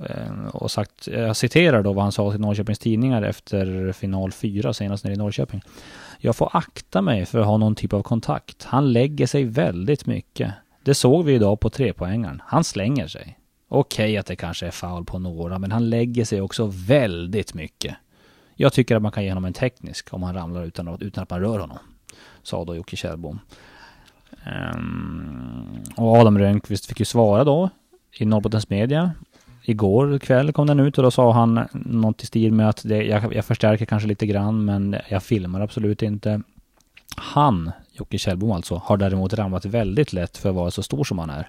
Uh, 0.00 0.46
och 0.52 0.70
sagt, 0.70 1.08
jag 1.08 1.36
citerar 1.36 1.82
då 1.82 1.92
vad 1.92 2.02
han 2.02 2.12
sa 2.12 2.30
till 2.30 2.40
Norrköpings 2.40 2.78
Tidningar 2.78 3.22
efter 3.22 3.92
final 3.92 4.32
4 4.32 4.72
senast 4.72 5.04
nere 5.04 5.14
i 5.14 5.16
Norrköping. 5.16 5.62
Jag 6.18 6.36
får 6.36 6.50
akta 6.52 7.02
mig 7.02 7.26
för 7.26 7.38
att 7.38 7.46
ha 7.46 7.56
någon 7.56 7.74
typ 7.74 7.92
av 7.92 8.02
kontakt. 8.02 8.64
Han 8.64 8.92
lägger 8.92 9.26
sig 9.26 9.44
väldigt 9.44 10.06
mycket. 10.06 10.52
Det 10.86 10.94
såg 10.94 11.24
vi 11.24 11.34
idag 11.34 11.60
på 11.60 11.70
trepoängaren. 11.70 12.42
Han 12.46 12.64
slänger 12.64 13.06
sig. 13.06 13.38
Okej 13.68 14.04
okay, 14.04 14.16
att 14.16 14.26
det 14.26 14.36
kanske 14.36 14.66
är 14.66 14.70
foul 14.70 15.04
på 15.04 15.18
några, 15.18 15.58
men 15.58 15.72
han 15.72 15.90
lägger 15.90 16.24
sig 16.24 16.40
också 16.40 16.66
väldigt 16.66 17.54
mycket. 17.54 17.96
Jag 18.54 18.72
tycker 18.72 18.96
att 18.96 19.02
man 19.02 19.12
kan 19.12 19.24
ge 19.24 19.30
honom 19.30 19.44
en 19.44 19.52
teknisk 19.52 20.14
om 20.14 20.22
han 20.22 20.34
ramlar 20.34 20.64
utan 20.64 20.88
att, 20.88 21.02
utan 21.02 21.22
att 21.22 21.30
man 21.30 21.40
rör 21.40 21.58
honom. 21.58 21.78
Sa 22.42 22.64
då 22.64 22.76
Jocke 22.76 22.96
Kjellbom. 22.96 23.38
Um, 24.74 25.82
och 25.96 26.16
Adam 26.16 26.38
Rönnqvist 26.38 26.86
fick 26.86 26.98
ju 26.98 27.04
svara 27.04 27.44
då 27.44 27.70
i 28.18 28.24
Norrbottens 28.24 28.70
media. 28.70 29.12
Igår 29.62 30.18
kväll 30.18 30.52
kom 30.52 30.66
den 30.66 30.80
ut 30.80 30.98
och 30.98 31.04
då 31.04 31.10
sa 31.10 31.32
han 31.32 31.68
något 31.72 32.22
i 32.22 32.26
stil 32.26 32.52
med 32.52 32.68
att 32.68 32.82
det, 32.84 33.02
jag, 33.02 33.34
jag 33.34 33.44
förstärker 33.44 33.86
kanske 33.86 34.08
lite 34.08 34.26
grann 34.26 34.64
men 34.64 34.96
jag 35.08 35.22
filmar 35.22 35.60
absolut 35.60 36.02
inte. 36.02 36.42
Han, 37.16 37.72
Jocke 37.98 38.18
Kjellbom 38.18 38.52
alltså, 38.52 38.74
har 38.84 38.96
däremot 38.96 39.34
ramlat 39.34 39.64
väldigt 39.64 40.12
lätt 40.12 40.36
för 40.36 40.48
att 40.48 40.54
vara 40.54 40.70
så 40.70 40.82
stor 40.82 41.04
som 41.04 41.18
han 41.18 41.30
är. 41.30 41.48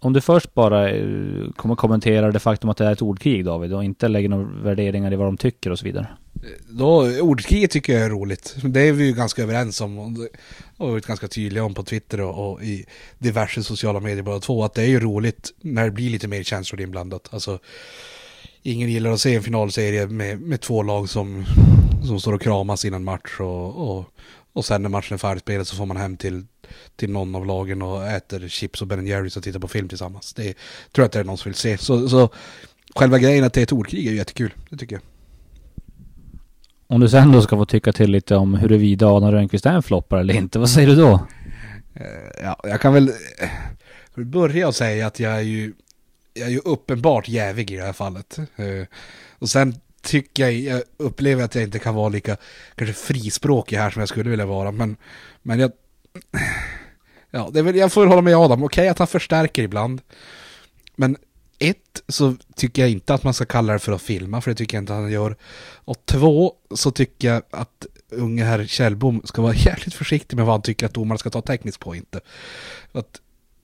Om 0.00 0.12
du 0.12 0.20
först 0.20 0.54
bara 0.54 0.90
eh, 0.90 1.50
kommer 1.56 1.74
kommentera 1.74 2.32
det 2.32 2.38
faktum 2.38 2.70
att 2.70 2.76
det 2.76 2.84
är 2.84 2.92
ett 2.92 3.02
ordkrig 3.02 3.44
David 3.44 3.74
och 3.74 3.84
inte 3.84 4.08
lägger 4.08 4.28
några 4.28 4.44
värderingar 4.62 5.12
i 5.12 5.16
vad 5.16 5.26
de 5.26 5.36
tycker 5.36 5.70
och 5.70 5.78
så 5.78 5.84
vidare. 5.84 6.06
Då, 6.68 7.20
ordkriget 7.20 7.70
tycker 7.70 7.92
jag 7.92 8.02
är 8.02 8.10
roligt. 8.10 8.56
Det 8.62 8.80
är 8.80 8.92
vi 8.92 9.06
ju 9.06 9.12
ganska 9.12 9.42
överens 9.42 9.80
om. 9.80 9.98
Och 9.98 10.10
har 10.76 10.90
varit 10.90 11.06
ganska 11.06 11.28
tydliga 11.28 11.64
om 11.64 11.74
på 11.74 11.82
Twitter 11.82 12.20
och, 12.20 12.52
och, 12.52 12.62
i 12.62 12.86
diverse 13.18 13.62
sociala 13.62 14.00
medier 14.00 14.22
båda 14.22 14.40
två. 14.40 14.64
Att 14.64 14.74
det 14.74 14.82
är 14.82 14.86
ju 14.86 15.00
roligt 15.00 15.54
när 15.60 15.84
det 15.84 15.90
blir 15.90 16.10
lite 16.10 16.28
mer 16.28 16.42
känslor 16.42 16.80
inblandat. 16.80 17.28
Alltså, 17.30 17.58
ingen 18.62 18.88
gillar 18.88 19.10
att 19.10 19.20
se 19.20 19.34
en 19.34 19.42
finalserie 19.42 20.06
med, 20.06 20.40
med 20.40 20.60
två 20.60 20.82
lag 20.82 21.08
som, 21.08 21.44
som 22.06 22.20
står 22.20 22.32
och 22.32 22.42
kramas 22.42 22.84
innan 22.84 23.04
match. 23.04 23.40
Och, 23.40 23.90
och, 23.90 24.04
och 24.52 24.64
sen 24.64 24.82
när 24.82 24.88
matchen 24.88 25.14
är 25.14 25.18
färdigspelad 25.18 25.66
så 25.66 25.76
får 25.76 25.86
man 25.86 25.96
hem 25.96 26.16
till 26.16 26.46
till 26.96 27.10
någon 27.10 27.34
av 27.34 27.46
lagen 27.46 27.82
och 27.82 28.06
äter 28.06 28.48
chips 28.48 28.82
och 28.82 28.88
Ben 28.88 29.06
Jerrys 29.06 29.36
och 29.36 29.42
tittar 29.42 29.60
på 29.60 29.68
film 29.68 29.88
tillsammans. 29.88 30.34
Det 30.34 30.42
är, 30.42 30.54
tror 30.92 31.02
jag 31.02 31.04
att 31.04 31.12
det 31.12 31.20
är 31.20 31.24
någon 31.24 31.38
som 31.38 31.50
vill 31.50 31.56
se. 31.56 31.78
Så, 31.78 32.08
så 32.08 32.30
själva 32.94 33.18
grejen 33.18 33.44
att 33.44 33.52
det 33.52 33.60
är 33.60 33.62
ett 33.62 33.72
ordkrig 33.72 34.06
är 34.06 34.10
ju 34.10 34.16
jättekul. 34.16 34.54
Det 34.70 34.76
tycker 34.76 34.96
jag. 34.96 35.02
Om 36.86 37.00
du 37.00 37.08
sen 37.08 37.32
då 37.32 37.42
ska 37.42 37.56
få 37.56 37.66
tycka 37.66 37.92
till 37.92 38.10
lite 38.10 38.36
om 38.36 38.54
huruvida 38.54 39.06
Adam 39.06 39.32
Rönnqvist 39.32 39.66
är 39.66 39.72
en 39.72 39.82
floppare 39.82 40.20
eller 40.20 40.34
inte, 40.34 40.58
vad 40.58 40.70
säger 40.70 40.88
du 40.88 40.96
då? 40.96 41.26
Eh, 41.94 42.42
ja, 42.42 42.60
jag 42.62 42.80
kan 42.80 42.94
väl 42.94 43.12
börja 44.14 44.68
och 44.68 44.74
säga 44.74 45.06
att 45.06 45.20
jag 45.20 45.32
är 45.32 45.40
ju, 45.40 45.72
jag 46.34 46.46
är 46.46 46.50
ju 46.50 46.58
uppenbart 46.58 47.28
jävig 47.28 47.70
i 47.70 47.76
det 47.76 47.82
här 47.82 47.92
fallet. 47.92 48.38
Eh, 48.38 48.86
och 49.38 49.48
sen 49.48 49.74
tycker 50.02 50.42
jag, 50.42 50.52
jag 50.52 50.82
upplever 50.96 51.44
att 51.44 51.54
jag 51.54 51.64
inte 51.64 51.78
kan 51.78 51.94
vara 51.94 52.08
lika 52.08 52.36
kanske 52.74 52.94
frispråkig 52.94 53.76
här 53.76 53.90
som 53.90 54.00
jag 54.00 54.08
skulle 54.08 54.30
vilja 54.30 54.46
vara. 54.46 54.72
Men, 54.72 54.96
men 55.42 55.60
jag 55.60 55.72
Ja, 57.30 57.50
det 57.52 57.58
är 57.58 57.62
väl, 57.62 57.76
jag 57.76 57.92
får 57.92 58.06
hålla 58.06 58.22
med 58.22 58.36
Adam. 58.36 58.62
Okej 58.62 58.82
okay, 58.82 58.88
att 58.88 58.98
han 58.98 59.06
förstärker 59.06 59.62
ibland. 59.62 60.00
Men 60.96 61.16
ett, 61.58 62.02
så 62.08 62.36
tycker 62.54 62.82
jag 62.82 62.90
inte 62.90 63.14
att 63.14 63.24
man 63.24 63.34
ska 63.34 63.44
kalla 63.44 63.72
det 63.72 63.78
för 63.78 63.92
att 63.92 64.02
filma, 64.02 64.40
för 64.40 64.50
det 64.50 64.54
tycker 64.54 64.76
jag 64.76 64.82
inte 64.82 64.92
han 64.92 65.10
gör. 65.10 65.36
Och 65.74 65.96
två, 66.04 66.52
så 66.74 66.90
tycker 66.90 67.28
jag 67.28 67.42
att 67.50 67.86
unge 68.10 68.44
herr 68.44 68.66
Kjellbom 68.66 69.22
ska 69.24 69.42
vara 69.42 69.54
jävligt 69.66 69.94
försiktig 69.94 70.36
med 70.36 70.46
vad 70.46 70.54
han 70.54 70.62
tycker 70.62 70.86
att 70.86 70.94
domaren 70.94 71.18
ska 71.18 71.30
ta 71.30 71.42
tekniskt 71.42 71.80
på 71.80 71.94
inte. 71.94 72.20
Att 72.92 73.20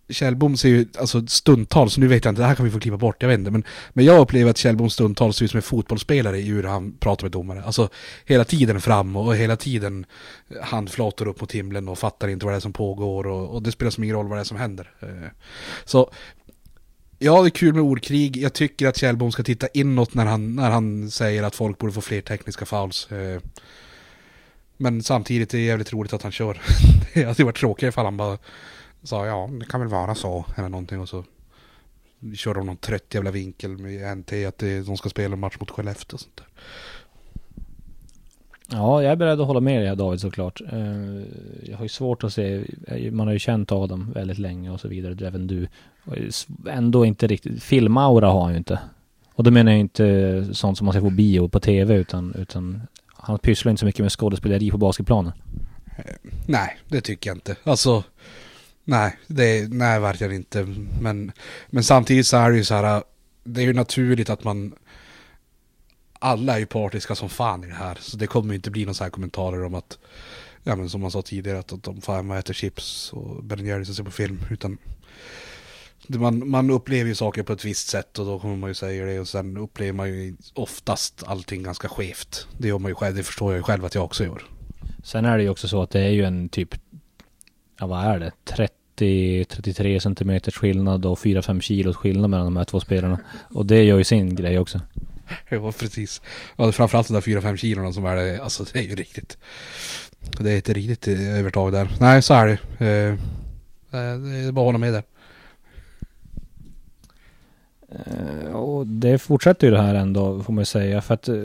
Kjellbom 0.09 0.57
ser 0.57 0.69
ju, 0.69 0.87
alltså 0.99 1.27
stundtals, 1.27 1.99
nu 1.99 2.07
vet 2.07 2.25
jag 2.25 2.33
inte, 2.33 2.43
det 2.43 2.49
här 2.49 2.55
kan 2.55 2.65
vi 2.65 2.71
få 2.71 2.81
klippa 2.81 2.97
bort, 2.97 3.17
jag 3.23 3.29
vet 3.29 3.39
inte, 3.39 3.51
men, 3.51 3.65
men 3.93 4.05
jag 4.05 4.21
upplever 4.21 4.51
att 4.51 4.59
Kjellbom 4.59 4.91
stundtals 4.91 5.37
ser 5.37 5.45
ut 5.45 5.51
som 5.51 5.59
en 5.59 5.63
fotbollsspelare 5.63 6.39
i 6.39 6.43
hur 6.43 6.63
han 6.63 6.93
pratar 6.93 7.25
med 7.25 7.33
domare. 7.33 7.63
Alltså 7.63 7.89
hela 8.25 8.45
tiden 8.45 8.81
fram 8.81 9.17
och 9.17 9.37
hela 9.37 9.57
tiden 9.57 10.07
handflator 10.63 11.29
upp 11.29 11.41
mot 11.41 11.53
himlen 11.53 11.89
och 11.89 11.99
fattar 11.99 12.29
inte 12.29 12.47
vad 12.47 12.55
det 12.55 12.59
är 12.59 12.61
som 12.61 12.73
pågår 12.73 13.27
och, 13.27 13.55
och 13.55 13.63
det 13.63 13.73
spelar 13.73 13.91
som 13.91 14.05
ingen 14.05 14.17
roll 14.17 14.29
vad 14.29 14.39
det 14.39 14.43
är 14.43 14.45
som 14.45 14.57
händer. 14.57 14.91
Eh, 15.01 15.31
så 15.85 16.11
Ja, 17.19 17.43
det 17.43 17.49
är 17.49 17.51
kul 17.51 17.75
med 17.75 17.83
ordkrig. 17.83 18.37
Jag 18.37 18.53
tycker 18.53 18.89
att 18.89 18.97
Kjellbom 18.97 19.33
ska 19.33 19.43
titta 19.43 19.67
inåt 19.75 20.15
när 20.15 20.25
han, 20.27 20.57
när 20.57 20.71
han 20.71 21.11
säger 21.11 21.43
att 21.43 21.55
folk 21.55 21.79
borde 21.79 21.93
få 21.93 22.01
fler 22.01 22.21
tekniska 22.21 22.67
fouls. 22.67 23.13
Eh, 23.13 23.41
men 24.77 25.03
samtidigt 25.03 25.55
är 25.55 25.59
det 25.59 25.65
jävligt 25.65 25.93
roligt 25.93 26.13
att 26.13 26.23
han 26.23 26.33
kör. 26.33 26.61
det 27.15 27.25
hade 27.25 27.45
varit 27.45 27.57
tråkigt 27.57 27.89
ifall 27.89 28.05
han 28.05 28.17
bara 28.17 28.39
sa 29.05 29.27
ja, 29.27 29.51
det 29.61 29.67
kan 29.67 29.81
väl 29.81 29.89
vara 29.89 30.15
så 30.15 30.45
eller 30.57 30.69
någonting 30.69 31.01
och 31.01 31.09
så 31.09 31.25
kör 32.35 32.55
de 32.55 32.67
någon 32.67 32.77
trött 32.77 33.15
jävla 33.15 33.31
vinkel 33.31 33.71
med 33.71 34.19
NT 34.19 34.33
att 34.33 34.59
de 34.59 34.97
ska 34.97 35.09
spela 35.09 35.33
en 35.33 35.41
match 35.41 35.57
mot 35.61 35.71
Skellefteå 35.71 36.15
och 36.15 36.21
sånt 36.21 36.37
där. 36.37 36.47
Ja, 38.71 39.03
jag 39.03 39.13
är 39.13 39.17
beredd 39.17 39.41
att 39.41 39.47
hålla 39.47 39.61
med 39.61 39.83
dig 39.83 39.97
David 39.97 40.21
såklart. 40.21 40.61
Eh, 40.73 41.23
jag 41.63 41.77
har 41.77 41.85
ju 41.85 41.89
svårt 41.89 42.25
att 42.25 42.33
se, 42.33 42.65
man 43.11 43.27
har 43.27 43.33
ju 43.33 43.39
känt 43.39 43.73
Adam 43.73 44.13
väldigt 44.13 44.39
länge 44.39 44.71
och 44.71 44.81
så 44.81 44.89
vidare, 44.89 45.27
även 45.27 45.47
du. 45.47 45.69
Ändå 46.71 47.05
inte 47.05 47.27
riktigt, 47.27 47.63
filmaura 47.63 48.29
har 48.29 48.43
han 48.43 48.53
ju 48.53 48.59
inte. 48.59 48.79
Och 49.35 49.45
då 49.45 49.51
menar 49.51 49.73
jag 49.73 49.81
inte 49.81 50.49
sånt 50.55 50.79
som 50.79 50.85
man 50.85 50.93
ser 50.93 51.01
på 51.01 51.11
bio 51.11 51.49
på 51.49 51.61
tv 51.61 51.95
utan, 51.95 52.35
utan 52.35 52.83
han 53.07 53.39
pysslar 53.39 53.71
inte 53.71 53.81
så 53.81 53.87
mycket 53.87 54.01
med 54.01 54.13
skådespeleri 54.13 54.71
på 54.71 54.79
basketplanen. 54.79 55.33
Eh, 55.97 56.05
nej, 56.47 56.79
det 56.89 57.01
tycker 57.01 57.31
jag 57.31 57.37
inte. 57.37 57.57
Alltså, 57.65 58.05
Nej, 58.85 59.17
det, 59.27 59.73
nej 59.73 60.01
verkligen 60.01 60.33
inte. 60.33 60.67
Men, 61.01 61.33
men 61.71 61.85
samtidigt 61.85 62.27
så 62.27 62.37
är 62.37 62.51
det 62.51 62.57
ju 62.57 62.65
så 62.65 62.75
här, 62.75 63.03
det 63.45 63.61
är 63.61 63.65
ju 63.65 63.73
naturligt 63.73 64.31
att 64.31 64.45
man, 64.45 64.75
alla 66.19 66.55
är 66.55 66.59
ju 66.59 66.67
partiska 66.67 67.15
som 67.15 67.29
fan 67.29 67.65
i 67.65 67.67
det 67.67 67.75
här. 67.75 67.99
Så 68.01 68.17
det 68.17 68.27
kommer 68.27 68.49
ju 68.49 68.57
inte 68.57 68.71
bli 68.71 68.85
någon 68.85 68.95
så 68.95 69.05
här 69.05 69.11
kommentarer 69.11 69.65
om 69.65 69.75
att, 69.75 69.99
ja 70.63 70.77
men 70.77 70.91
som 70.91 71.01
man 71.01 71.11
sa 71.11 71.23
tidigare, 71.23 71.59
att, 71.59 71.73
att 71.73 71.83
de 71.83 72.01
fan 72.01 72.31
äter 72.31 72.55
chips 72.55 73.13
och 73.13 73.45
Ben 73.45 73.67
Jerrys 73.67 73.89
och 73.89 73.97
ser 73.97 74.05
på 74.05 74.11
film. 74.11 74.41
Utan 74.51 74.79
man, 76.09 76.49
man 76.49 76.71
upplever 76.71 77.09
ju 77.09 77.15
saker 77.15 77.43
på 77.43 77.53
ett 77.53 77.65
visst 77.65 77.89
sätt 77.89 78.19
och 78.19 78.27
då 78.27 78.39
kommer 78.39 78.57
man 78.57 78.71
ju 78.71 78.75
säga 78.75 79.05
det 79.05 79.21
och 79.21 79.29
sen 79.29 79.57
upplever 79.57 79.93
man 79.93 80.09
ju 80.09 80.37
oftast 80.55 81.23
allting 81.27 81.63
ganska 81.63 81.89
skevt. 81.89 82.47
Det 82.59 82.69
gör 82.69 82.79
man 82.79 82.91
ju 82.91 82.95
själv, 82.95 83.17
det 83.17 83.23
förstår 83.23 83.53
jag 83.53 83.59
ju 83.59 83.63
själv 83.63 83.85
att 83.85 83.95
jag 83.95 84.05
också 84.05 84.25
gör. 84.25 84.43
Sen 85.05 85.25
är 85.25 85.37
det 85.37 85.43
ju 85.43 85.49
också 85.49 85.69
så 85.69 85.83
att 85.83 85.91
det 85.91 86.01
är 86.01 86.11
ju 86.11 86.25
en 86.25 86.49
typ 86.49 86.75
ja 87.79 87.87
vad 87.87 88.05
är 88.05 88.19
det, 88.19 88.33
30-33 88.97 89.99
centimeters 89.99 90.57
skillnad 90.57 91.07
och 91.07 91.19
4-5 91.19 91.61
kilos 91.61 91.97
skillnad 91.97 92.31
mellan 92.31 92.47
de 92.47 92.57
här 92.57 92.65
två 92.65 92.81
spelarna. 92.81 93.19
Och 93.51 93.67
det 93.67 93.83
gör 93.83 93.99
ju 93.99 94.05
sin 94.05 94.35
grej 94.35 94.59
också. 94.59 94.81
Ja, 95.49 95.73
precis. 95.73 96.23
Ja, 96.57 96.73
framförallt 96.73 97.09
de 97.09 97.15
där 97.15 97.21
4-5 97.21 97.57
kilona 97.57 97.93
som 97.93 98.07
är 98.07 98.17
det, 98.17 98.43
alltså 98.43 98.65
det 98.73 98.79
är 98.79 98.83
ju 98.83 98.95
riktigt. 98.95 99.39
Det 100.41 100.53
är 100.53 100.59
ett 100.59 100.69
riktigt 100.69 101.19
övertag 101.21 101.73
där. 101.73 101.89
Nej, 102.01 102.23
så 102.23 102.35
är 102.35 102.47
det. 102.47 102.87
Eh, 102.87 103.19
det 103.91 103.99
är 103.99 104.53
bara 104.53 104.63
att 104.63 104.67
hålla 104.67 104.79
med 104.79 104.93
där. 104.93 105.03
Eh, 107.89 108.53
och 108.53 108.87
det 108.87 109.19
fortsätter 109.19 109.67
ju 109.67 109.71
det 109.73 109.83
här 109.83 109.95
ändå, 109.95 110.43
får 110.43 110.53
man 110.53 110.63
ju 110.63 110.67
säga. 110.67 111.01
För 111.01 111.15
att 111.15 111.29
eh, 111.29 111.43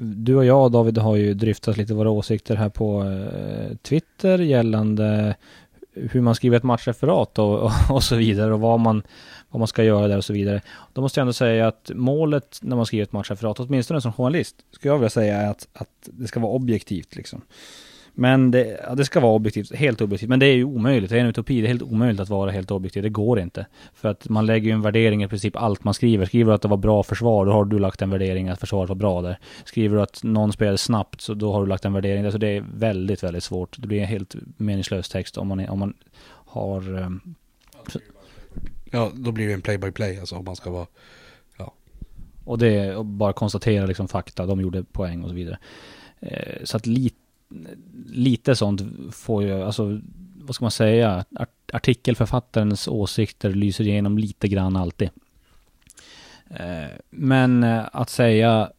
du 0.00 0.36
och 0.36 0.44
jag 0.44 0.72
David 0.72 0.98
har 0.98 1.16
ju 1.16 1.34
dryftat 1.34 1.76
lite 1.76 1.94
våra 1.94 2.10
åsikter 2.10 2.56
här 2.56 2.68
på 2.68 3.02
eh, 3.04 3.76
Twitter 3.76 4.38
gällande 4.38 5.36
hur 5.94 6.20
man 6.20 6.34
skriver 6.34 6.56
ett 6.56 6.62
matchreferat 6.62 7.38
och, 7.38 7.58
och, 7.58 7.72
och, 7.90 8.02
så 8.02 8.16
vidare 8.16 8.54
och 8.54 8.60
vad 8.60 8.80
man, 8.80 9.02
vad 9.50 9.58
man 9.58 9.68
ska 9.68 9.84
göra 9.84 10.08
där 10.08 10.16
och 10.16 10.24
så 10.24 10.32
vidare. 10.32 10.62
Då 10.92 11.00
måste 11.00 11.20
jag 11.20 11.22
ändå 11.22 11.32
säga 11.32 11.68
att 11.68 11.90
målet 11.94 12.58
när 12.62 12.76
man 12.76 12.86
skriver 12.86 13.02
ett 13.02 13.12
matchreferat, 13.12 13.60
åtminstone 13.60 14.00
som 14.00 14.12
journalist, 14.12 14.56
skulle 14.70 14.92
jag 14.92 14.98
vilja 14.98 15.10
säga 15.10 15.36
är 15.36 15.50
att, 15.50 15.68
att 15.72 15.88
det 16.02 16.26
ska 16.26 16.40
vara 16.40 16.52
objektivt 16.52 17.16
liksom. 17.16 17.42
Men 18.20 18.50
det, 18.50 18.80
ja, 18.88 18.94
det 18.94 19.04
ska 19.04 19.20
vara 19.20 19.32
objektivt, 19.32 19.74
helt 19.74 20.00
objektivt. 20.00 20.28
Men 20.28 20.38
det 20.38 20.46
är 20.46 20.54
ju 20.54 20.64
omöjligt, 20.64 21.10
det 21.10 21.16
är 21.16 21.20
en 21.20 21.26
utopi. 21.26 21.60
Det 21.60 21.66
är 21.66 21.68
helt 21.68 21.82
omöjligt 21.82 22.20
att 22.20 22.28
vara 22.28 22.50
helt 22.50 22.70
objektiv. 22.70 23.02
Det 23.02 23.08
går 23.08 23.40
inte. 23.40 23.66
För 23.94 24.08
att 24.08 24.28
man 24.28 24.46
lägger 24.46 24.66
ju 24.66 24.72
en 24.72 24.82
värdering 24.82 25.22
i 25.22 25.28
princip 25.28 25.56
allt 25.56 25.84
man 25.84 25.94
skriver. 25.94 26.26
Skriver 26.26 26.50
du 26.50 26.54
att 26.54 26.62
det 26.62 26.68
var 26.68 26.76
bra 26.76 27.02
försvar, 27.02 27.46
då 27.46 27.52
har 27.52 27.64
du 27.64 27.78
lagt 27.78 28.02
en 28.02 28.10
värdering 28.10 28.48
att 28.48 28.60
försvaret 28.60 28.88
var 28.88 28.96
bra 28.96 29.22
där. 29.22 29.38
Skriver 29.64 29.96
du 29.96 30.02
att 30.02 30.22
någon 30.22 30.52
spelade 30.52 30.78
snabbt, 30.78 31.20
så 31.20 31.34
då 31.34 31.52
har 31.52 31.60
du 31.60 31.66
lagt 31.66 31.84
en 31.84 31.92
värdering 31.92 32.22
där. 32.22 32.30
Så 32.30 32.38
det 32.38 32.48
är 32.48 32.64
väldigt, 32.74 33.22
väldigt 33.22 33.44
svårt. 33.44 33.76
Det 33.78 33.86
blir 33.86 34.00
en 34.00 34.08
helt 34.08 34.34
meningslös 34.56 35.08
text 35.08 35.38
om 35.38 35.48
man, 35.48 35.68
om 35.68 35.78
man 35.78 35.94
har... 36.28 36.98
Um, 36.98 37.34
ja, 38.90 39.10
då 39.14 39.32
blir 39.32 39.46
det 39.46 39.52
en 39.52 39.62
play-by-play, 39.62 40.18
alltså 40.20 40.36
om 40.36 40.44
man 40.44 40.56
ska 40.56 40.70
vara 40.70 40.86
Och 42.44 42.58
det 42.58 42.68
är 42.68 43.02
bara 43.02 43.32
konstatera 43.32 43.86
liksom 43.86 44.08
fakta, 44.08 44.46
de 44.46 44.60
gjorde 44.60 44.84
poäng 44.84 45.22
och 45.22 45.28
så 45.28 45.34
vidare. 45.34 45.58
Eh, 46.20 46.64
så 46.64 46.76
att 46.76 46.86
li, 46.86 47.10
lite 48.06 48.56
sånt 48.56 48.82
får 49.12 49.42
ju, 49.42 49.62
alltså 49.62 50.00
vad 50.34 50.54
ska 50.54 50.64
man 50.64 50.70
säga, 50.70 51.24
artikelförfattarens 51.72 52.88
åsikter 52.88 53.50
lyser 53.50 53.86
igenom 53.86 54.18
lite 54.18 54.48
grann 54.48 54.76
alltid. 54.76 55.10
Eh, 56.50 56.90
men 57.10 57.64
eh, 57.64 57.84
att 57.92 58.10
säga 58.10 58.70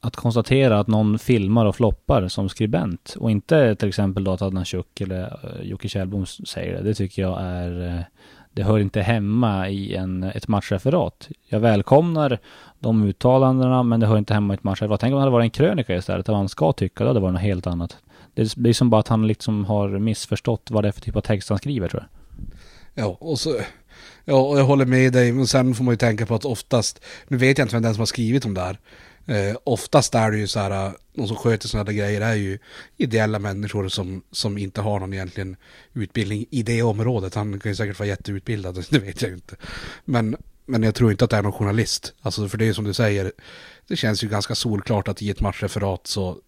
att 0.00 0.16
konstatera 0.16 0.78
att 0.78 0.86
någon 0.86 1.18
filmar 1.18 1.66
och 1.66 1.76
floppar 1.76 2.28
som 2.28 2.48
skribent 2.48 3.16
och 3.18 3.30
inte 3.30 3.74
till 3.74 3.88
exempel 3.88 4.24
då 4.24 4.32
att 4.32 4.42
Adnan 4.42 4.64
Chuk 4.64 5.00
eller 5.00 5.22
eh, 5.22 5.66
Jocke 5.66 5.88
Kjellbom 5.88 6.26
säger 6.26 6.76
det. 6.76 6.82
Det 6.82 6.94
tycker 6.94 7.22
jag 7.22 7.40
är 7.40 8.04
det 8.56 8.62
hör 8.62 8.78
inte 8.78 9.00
hemma 9.00 9.68
i 9.68 9.94
en, 9.94 10.22
ett 10.22 10.48
matchreferat. 10.48 11.28
Jag 11.48 11.60
välkomnar 11.60 12.38
de 12.78 13.04
uttalandena 13.04 13.82
men 13.82 14.00
det 14.00 14.06
hör 14.06 14.18
inte 14.18 14.34
hemma 14.34 14.54
i 14.54 14.56
ett 14.56 14.64
matchreferat. 14.64 15.00
Tänk 15.00 15.12
om 15.12 15.16
det 15.16 15.20
hade 15.20 15.32
varit 15.32 15.44
en 15.44 15.50
krönika 15.50 15.96
istället, 15.96 16.28
vad 16.28 16.36
han 16.36 16.48
ska 16.48 16.72
tycka, 16.72 17.04
Det 17.04 17.10
hade 17.10 17.20
varit 17.20 17.32
något 17.32 17.42
helt 17.42 17.66
annat. 17.66 17.96
Det 18.34 18.56
blir 18.56 18.72
som 18.72 18.90
bara 18.90 19.00
att 19.00 19.08
han 19.08 19.26
liksom 19.26 19.64
har 19.64 19.88
missförstått 19.88 20.70
vad 20.70 20.84
det 20.84 20.88
är 20.88 20.92
för 20.92 21.00
typ 21.00 21.16
av 21.16 21.20
text 21.20 21.48
han 21.48 21.58
skriver 21.58 21.88
tror 21.88 22.02
jag. 22.02 23.04
Ja, 23.04 23.16
och 23.20 23.38
så... 23.38 23.60
Ja, 24.24 24.34
och 24.34 24.58
jag 24.58 24.64
håller 24.64 24.86
med 24.86 25.12
dig, 25.12 25.32
men 25.32 25.46
sen 25.46 25.74
får 25.74 25.84
man 25.84 25.92
ju 25.92 25.98
tänka 25.98 26.26
på 26.26 26.34
att 26.34 26.44
oftast, 26.44 27.04
nu 27.28 27.36
vet 27.36 27.58
jag 27.58 27.64
inte 27.64 27.76
vem 27.76 27.82
den 27.82 27.94
som 27.94 28.00
har 28.00 28.06
skrivit 28.06 28.44
om 28.44 28.54
det 28.54 28.60
här, 28.60 28.78
Eh, 29.26 29.56
oftast 29.64 30.14
är 30.14 30.30
det 30.30 30.38
ju 30.38 30.46
så 30.46 30.60
här, 30.60 30.86
eh, 30.86 30.92
de 31.14 31.28
som 31.28 31.36
sköter 31.36 31.68
sådana 31.68 31.84
där 31.84 31.92
grejer 31.92 32.20
är 32.20 32.34
ju 32.34 32.58
ideella 32.96 33.38
människor 33.38 33.88
som, 33.88 34.22
som 34.30 34.58
inte 34.58 34.80
har 34.80 35.00
någon 35.00 35.12
egentligen 35.12 35.56
utbildning 35.92 36.46
i 36.50 36.62
det 36.62 36.82
området. 36.82 37.34
Han 37.34 37.60
kan 37.60 37.72
ju 37.72 37.76
säkert 37.76 37.98
vara 37.98 38.08
jätteutbildad, 38.08 38.84
det 38.90 38.98
vet 38.98 39.22
jag 39.22 39.28
ju 39.28 39.34
inte. 39.34 39.56
Men, 40.04 40.36
men 40.66 40.82
jag 40.82 40.94
tror 40.94 41.10
inte 41.10 41.24
att 41.24 41.30
det 41.30 41.36
är 41.36 41.42
någon 41.42 41.52
journalist. 41.52 42.14
Alltså 42.20 42.48
för 42.48 42.58
det 42.58 42.68
är 42.68 42.72
som 42.72 42.84
du 42.84 42.94
säger, 42.94 43.32
det 43.88 43.96
känns 43.96 44.24
ju 44.24 44.28
ganska 44.28 44.54
solklart 44.54 45.08
att 45.08 45.22
i 45.22 45.30
ett 45.30 45.40
matchreferat 45.40 46.06
så, 46.06 46.38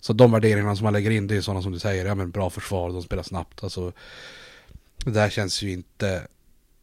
så 0.00 0.12
de 0.12 0.32
värderingarna 0.32 0.76
som 0.76 0.84
man 0.84 0.92
lägger 0.92 1.10
in 1.10 1.26
det 1.26 1.36
är 1.36 1.40
sådana 1.40 1.62
som 1.62 1.72
du 1.72 1.78
säger, 1.78 2.06
ja 2.06 2.14
men 2.14 2.30
bra 2.30 2.50
försvar, 2.50 2.92
de 2.92 3.02
spelar 3.02 3.22
snabbt. 3.22 3.64
Alltså, 3.64 3.92
det 5.04 5.10
där 5.10 5.30
känns 5.30 5.62
ju 5.62 5.72
inte 5.72 6.22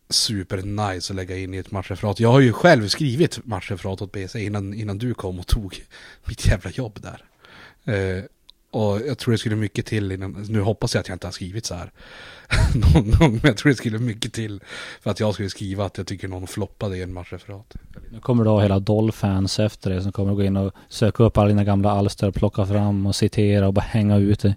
Supernice 0.10 1.14
att 1.14 1.16
lägga 1.16 1.38
in 1.38 1.54
i 1.54 1.58
ett 1.58 1.72
matchreferat. 1.72 2.20
Jag 2.20 2.32
har 2.32 2.40
ju 2.40 2.54
själv 2.54 2.88
skrivit 2.88 3.46
matchreferat 3.46 4.02
åt 4.02 4.12
BC 4.12 4.46
innan, 4.46 4.74
innan 4.74 4.98
du 4.98 5.14
kom 5.14 5.40
och 5.40 5.48
tog 5.48 5.84
mitt 6.26 6.46
jävla 6.46 6.72
jobb 6.72 7.00
där. 7.02 7.24
Eh, 7.94 8.24
och 8.72 9.02
jag 9.08 9.18
tror 9.18 9.32
det 9.32 9.38
skulle 9.38 9.56
mycket 9.56 9.86
till 9.86 10.12
innan, 10.12 10.46
nu 10.50 10.62
hoppas 10.62 10.94
jag 10.94 11.02
att 11.02 11.08
jag 11.08 11.16
inte 11.16 11.28
har 11.28 11.32
skrivit 11.32 11.66
så 11.66 11.76
här 11.76 11.92
någon 12.76 13.12
gång, 13.12 13.32
men 13.32 13.42
jag 13.44 13.58
tror 13.58 13.70
det 13.70 13.76
skulle 13.76 14.00
mycket 14.00 14.34
till 14.34 14.62
för 15.02 15.12
att 15.12 15.20
jag 15.20 15.34
skulle 15.34 15.50
skriva 15.50 15.86
att 15.86 15.98
jag 15.98 16.08
tycker 16.08 16.28
någon 16.28 16.48
floppade 16.48 16.98
i 16.98 17.02
en 17.02 17.14
matchreferat. 17.14 17.74
Nu 18.12 18.20
kommer 18.20 18.44
du 18.44 18.50
ha 18.50 18.62
hela 18.62 18.80
Doll-fans 18.80 19.60
efter 19.60 19.90
dig 19.90 20.02
som 20.02 20.12
kommer 20.12 20.34
gå 20.34 20.44
in 20.44 20.58
och 20.58 20.74
söka 20.90 21.24
upp 21.24 21.38
alla 21.38 21.48
dina 21.48 21.64
gamla 21.64 21.92
alster, 21.92 22.32
plocka 22.32 22.66
fram 22.66 23.06
och 23.06 23.16
citera 23.16 23.68
och 23.68 23.74
bara 23.74 23.82
hänga 23.82 24.18
ut 24.18 24.40
dig. 24.40 24.56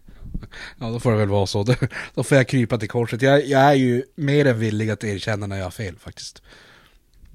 Ja, 0.79 0.91
då 0.91 1.01
får 1.01 1.11
det 1.11 1.19
väl 1.19 1.29
vara 1.29 1.47
så. 1.47 1.65
Då 2.15 2.23
får 2.23 2.37
jag 2.37 2.49
krypa 2.49 2.79
till 2.79 2.89
korset. 2.89 3.23
Jag, 3.23 3.47
jag 3.47 3.61
är 3.61 3.75
ju 3.75 4.03
mer 4.15 4.47
än 4.47 4.59
villig 4.59 4.91
att 4.91 5.05
erkänna 5.05 5.47
när 5.47 5.57
jag 5.57 5.65
har 5.65 5.71
fel 5.71 5.99
faktiskt. 5.99 6.43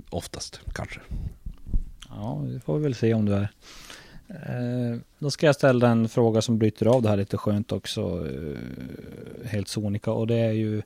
Oftast, 0.10 0.60
kanske. 0.74 1.00
Ja, 2.10 2.44
det 2.54 2.60
får 2.60 2.78
vi 2.78 2.84
väl 2.84 2.96
se 2.96 3.14
om 3.14 3.26
du 3.26 3.34
är. 3.34 3.50
Eh, 4.30 5.00
då 5.20 5.32
ska 5.32 5.46
jag 5.46 5.56
ställa 5.56 5.90
en 5.90 6.10
fråga 6.10 6.42
som 6.42 6.58
bryter 6.58 6.86
av 6.86 7.02
det 7.02 7.10
här 7.10 7.18
lite 7.18 7.38
skönt 7.38 7.72
också. 7.72 8.02
Eh, 8.02 9.50
helt 9.50 9.68
sonika. 9.68 10.12
Och 10.12 10.28
det 10.28 10.40
är 10.40 10.52
ju 10.52 10.82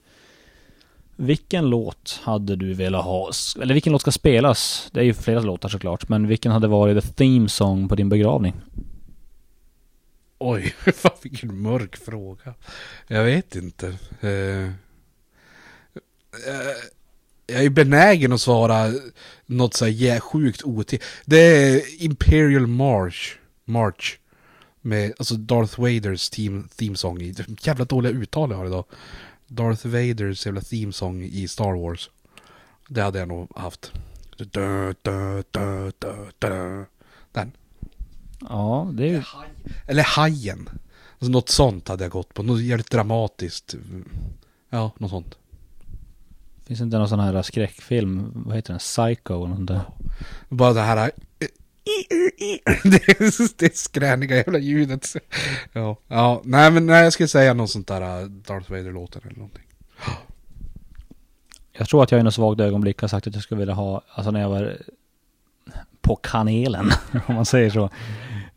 vilken 1.16 1.70
låt 1.70 2.20
hade 2.24 2.56
du 2.56 2.74
velat 2.74 3.06
ha? 3.06 3.32
Eller 3.62 3.74
vilken 3.74 3.94
låt 3.94 4.02
ska 4.02 4.12
spelas? 4.12 4.90
Det 4.92 5.00
är 5.00 5.04
ju 5.04 5.14
flera 5.14 5.40
låtar 5.40 5.70
såklart. 5.70 6.10
Men 6.10 6.28
vilken 6.28 6.52
hade 6.52 6.68
varit 6.68 7.04
the 7.04 7.12
theme 7.12 7.50
song 7.50 7.90
på 7.90 7.96
din 7.96 8.10
begravning? 8.10 8.54
Oj, 10.38 10.76
fan 10.94 11.18
vilken 11.22 11.62
mörk 11.62 11.96
fråga. 11.96 12.54
Jag 13.08 13.24
vet 13.24 13.56
inte. 13.56 13.88
Uh, 14.24 14.72
jag 17.48 17.64
är 17.64 17.70
benägen 17.70 18.34
att 18.34 18.42
svara 18.42 18.94
något 19.46 19.74
så 19.74 19.86
här 19.86 20.20
sjukt 20.20 20.64
otill. 20.64 21.02
Det 21.26 21.38
är 21.38 22.04
Imperial 22.04 22.68
March. 22.68 23.38
March. 23.66 24.18
Med 24.82 25.14
alltså 25.18 25.36
Darth 25.36 25.80
Vaders 25.80 26.30
team, 26.30 26.70
theme 26.76 26.96
song 26.96 27.22
i. 27.22 27.36
Jävla 27.62 27.86
dåliga 27.86 28.12
uttal 28.12 28.52
jag 28.52 28.58
har 28.58 28.66
idag. 28.66 28.86
Darth 29.48 29.88
Vaders 29.88 30.46
jävla 30.46 30.62
theme 30.62 30.94
song 30.94 31.24
i 31.24 31.48
Star 31.48 31.82
Wars. 31.82 32.10
Det 32.88 33.02
hade 33.02 33.20
jag 33.20 33.28
nog 33.28 33.58
haft. 33.58 33.92
Den. 37.32 37.52
Ja, 38.40 38.90
det 38.94 39.04
är 39.04 39.08
ju... 39.08 39.22
Eller 39.88 40.04
Hajen. 40.04 40.70
Alltså 41.14 41.32
något 41.32 41.50
sånt 41.50 41.88
hade 41.88 42.04
jag 42.04 42.12
gått 42.12 42.34
på. 42.34 42.44
Något 42.44 42.62
jävligt 42.62 42.92
dramatiskt. 42.92 43.76
Ja, 44.70 44.92
något 44.98 45.10
sånt. 45.10 45.38
Finns 46.66 46.82
inte 46.82 46.98
någon 46.98 47.10
sån 47.10 47.20
här 47.20 47.42
skräckfilm? 47.42 48.32
Vad 48.46 48.56
heter 48.56 48.74
den? 48.74 48.80
Psycho 48.80 49.46
eller 49.46 49.56
något 49.56 49.68
där? 49.68 49.82
Bara 50.50 50.74
det 50.74 50.82
här... 50.82 51.12
det, 52.84 53.58
det 53.58 53.78
skräniga 53.78 54.36
jävla 54.36 54.60
ljudet. 54.60 55.14
Ja, 55.74 55.98
ja, 56.08 56.42
nej 56.44 56.72
men 56.72 56.86
nej, 56.86 57.04
jag 57.04 57.14
skulle 57.14 57.28
säga 57.28 57.54
något 57.54 57.70
sånt 57.70 57.88
där 57.88 58.22
uh, 58.22 58.30
Darth 58.30 58.72
Vader-låten 58.72 59.22
eller 59.26 59.36
någonting. 59.36 59.64
Jag 61.72 61.90
tror 61.90 62.04
att 62.04 62.12
jag 62.12 62.20
i 62.20 62.24
något 62.24 62.34
svagt 62.34 62.62
ögonblick 62.62 63.02
har 63.02 63.08
sagt 63.08 63.28
att 63.28 63.34
jag 63.34 63.44
skulle 63.44 63.60
vilja 63.60 63.74
ha, 63.74 64.02
alltså 64.10 64.32
när 64.32 64.42
jag 64.42 64.50
var 64.50 64.78
på 66.06 66.16
kanelen, 66.16 66.92
om 67.28 67.36
man 67.36 67.46
säger 67.46 67.70
så. 67.70 67.90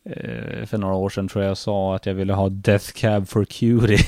Eh, 0.04 0.66
för 0.66 0.78
några 0.78 0.94
år 0.94 1.08
sedan 1.08 1.28
tror 1.28 1.44
jag 1.44 1.50
jag 1.50 1.58
sa 1.58 1.96
att 1.96 2.06
jag 2.06 2.14
ville 2.14 2.32
ha 2.32 2.48
Death 2.48 2.92
Cab 2.92 3.28
for 3.28 3.44
Cutie. 3.44 3.98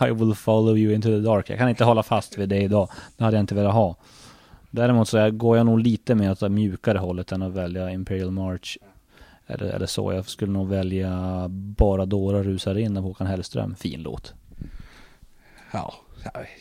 I 0.08 0.10
will 0.10 0.34
follow 0.34 0.78
you 0.78 0.94
into 0.94 1.08
the 1.08 1.18
dark. 1.18 1.50
Jag 1.50 1.58
kan 1.58 1.68
inte 1.68 1.84
hålla 1.84 2.02
fast 2.02 2.38
vid 2.38 2.48
det 2.48 2.62
idag. 2.62 2.90
Det 3.16 3.24
hade 3.24 3.36
jag 3.36 3.42
inte 3.42 3.54
velat 3.54 3.74
ha. 3.74 3.96
Däremot 4.70 5.08
så 5.08 5.30
går 5.30 5.56
jag 5.56 5.66
nog 5.66 5.80
lite 5.80 6.14
mer 6.14 6.30
åt 6.30 6.40
det 6.40 6.48
mjukare 6.48 6.98
hållet 6.98 7.32
än 7.32 7.42
att 7.42 7.52
välja 7.52 7.90
Imperial 7.90 8.30
March. 8.30 8.78
Eller, 9.46 9.66
eller 9.66 9.86
så. 9.86 10.12
Jag 10.12 10.28
skulle 10.28 10.52
nog 10.52 10.68
välja 10.68 11.46
Bara 11.48 12.06
Dora 12.06 12.42
rusar 12.42 12.78
in 12.78 12.96
av 12.96 13.02
Håkan 13.02 13.26
Hellström. 13.26 13.74
Fin 13.74 14.02
låt. 14.02 14.34
Ja, 15.72 15.94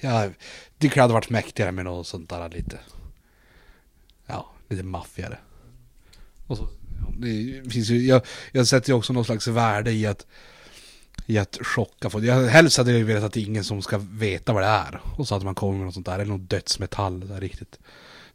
jag 0.01 0.33
tycker 0.77 0.95
det 0.95 1.01
hade 1.01 1.13
varit 1.13 1.29
mäktigare 1.29 1.71
med 1.71 1.85
något 1.85 2.07
sånt 2.07 2.29
där 2.29 2.49
lite. 2.49 2.79
Ja, 4.25 4.45
lite 4.67 4.83
maffigare. 4.83 5.37
Och 6.49 6.57
så 6.57 6.69
det 7.17 7.71
finns 7.71 7.89
ju, 7.89 8.07
jag, 8.07 8.21
jag 8.51 8.67
sätter 8.67 8.89
ju 8.89 8.95
också 8.95 9.13
någon 9.13 9.25
slags 9.25 9.47
värde 9.47 9.91
i 9.91 10.05
att 10.05 10.25
i 11.25 11.37
att 11.37 11.57
chocka 11.61 12.09
folk. 12.09 12.25
Jag, 12.25 12.47
helst 12.47 12.77
hade 12.77 12.91
jag 12.91 13.05
velat 13.05 13.23
att 13.23 13.33
det 13.33 13.39
är 13.39 13.45
ingen 13.45 13.63
som 13.63 13.81
ska 13.81 13.97
veta 13.97 14.53
vad 14.53 14.63
det 14.63 14.67
är. 14.67 15.01
Och 15.17 15.27
så 15.27 15.35
att 15.35 15.43
man 15.43 15.55
kommer 15.55 15.77
med 15.77 15.85
något 15.85 15.93
sånt 15.93 16.05
där, 16.05 16.19
eller 16.19 16.25
något 16.25 16.49
dödsmetall 16.49 17.27
där 17.27 17.41
riktigt. 17.41 17.79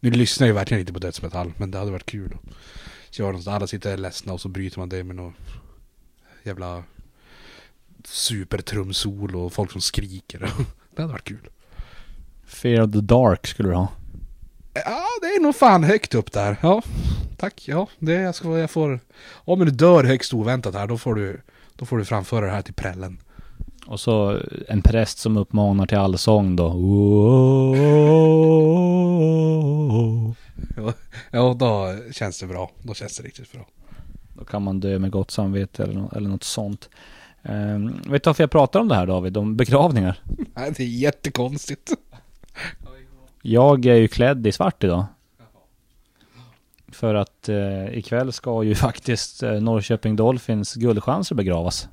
Nu 0.00 0.10
lyssnar 0.10 0.46
jag 0.46 0.52
ju 0.52 0.54
verkligen 0.54 0.80
inte 0.80 0.92
på 0.92 0.98
dödsmetall, 0.98 1.52
men 1.56 1.70
det 1.70 1.78
hade 1.78 1.90
varit 1.90 2.06
kul. 2.06 2.36
Köra 3.10 3.32
något 3.32 3.46
alla 3.46 3.66
sitter 3.66 3.96
ledsna 3.96 4.32
och 4.32 4.40
så 4.40 4.48
bryter 4.48 4.78
man 4.78 4.88
det 4.88 5.04
med 5.04 5.16
något 5.16 5.34
jävla 6.42 6.84
supertrumsol 8.04 9.36
och 9.36 9.52
folk 9.52 9.72
som 9.72 9.80
skriker. 9.80 10.38
det 10.96 11.02
hade 11.02 11.12
varit 11.12 11.28
kul. 11.28 11.48
Fear 12.46 12.82
of 12.82 12.92
the 12.92 13.00
Dark 13.00 13.46
skulle 13.46 13.68
du 13.68 13.74
ha. 13.74 13.88
Ja, 14.74 15.06
det 15.20 15.26
är 15.26 15.40
nog 15.40 15.56
fan 15.56 15.84
högt 15.84 16.14
upp 16.14 16.32
där. 16.32 16.56
Ja, 16.62 16.82
tack. 17.36 17.68
Ja, 17.68 17.88
det 17.98 18.12
jag 18.12 18.34
ska, 18.34 18.58
jag 18.58 18.70
får... 18.70 19.00
Om 19.32 19.58
du 19.58 19.70
dör 19.70 20.04
högst 20.04 20.34
oväntat 20.34 20.74
här, 20.74 20.86
då 20.86 20.98
får 20.98 21.14
du, 21.14 21.40
då 21.76 21.86
får 21.86 21.98
du 21.98 22.04
framföra 22.04 22.46
det 22.46 22.52
här 22.52 22.62
till 22.62 22.74
prällen. 22.74 23.18
Och 23.86 24.00
så 24.00 24.38
en 24.68 24.82
präst 24.82 25.18
som 25.18 25.36
uppmanar 25.36 25.86
till 25.86 25.98
allsång 25.98 26.56
då. 26.56 26.64
Ja, 30.76 30.92
ja, 31.30 31.54
då 31.58 31.96
känns 32.12 32.40
det 32.40 32.46
bra. 32.46 32.70
Då 32.82 32.94
känns 32.94 33.16
det 33.16 33.22
riktigt 33.22 33.52
bra. 33.52 33.66
Då 34.38 34.44
kan 34.44 34.62
man 34.62 34.80
dö 34.80 34.98
med 34.98 35.10
gott 35.10 35.30
samvete 35.30 35.82
eller, 35.82 35.94
något, 35.94 36.12
eller 36.12 36.28
något 36.28 36.44
sånt. 36.44 36.88
Um, 37.42 38.00
vet 38.06 38.24
du 38.24 38.28
varför 38.28 38.42
jag 38.42 38.50
pratar 38.50 38.80
om 38.80 38.88
det 38.88 38.94
här 38.94 39.06
David? 39.06 39.36
Om 39.36 39.56
begravningar? 39.56 40.18
Nej, 40.54 40.72
det 40.76 40.82
är 40.82 40.88
jättekonstigt. 40.88 41.92
Jag 43.42 43.86
är 43.86 43.94
ju 43.94 44.08
klädd 44.08 44.46
i 44.46 44.52
svart 44.52 44.84
idag. 44.84 45.04
För 46.94 47.14
att 47.14 47.48
eh, 47.48 47.98
ikväll 47.98 48.32
ska 48.32 48.62
ju 48.62 48.74
faktiskt 48.74 49.42
eh, 49.42 49.52
Norrköping 49.52 50.16
Dolphins 50.16 50.74
guldchanser 50.74 51.34
begravas. 51.34 51.88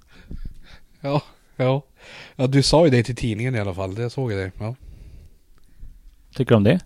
Ja, 1.01 1.21
ja. 1.55 1.81
Ja, 2.35 2.47
du 2.47 2.63
sa 2.63 2.85
ju 2.85 2.91
det 2.91 3.03
till 3.03 3.15
tidningen 3.15 3.55
i 3.55 3.59
alla 3.59 3.73
fall. 3.73 3.95
Det 3.95 4.09
såg 4.09 4.31
jag 4.31 4.39
det. 4.39 4.51
Ja. 4.59 4.75
Tycker 6.35 6.49
du 6.49 6.55
om 6.55 6.63
det? 6.63 6.79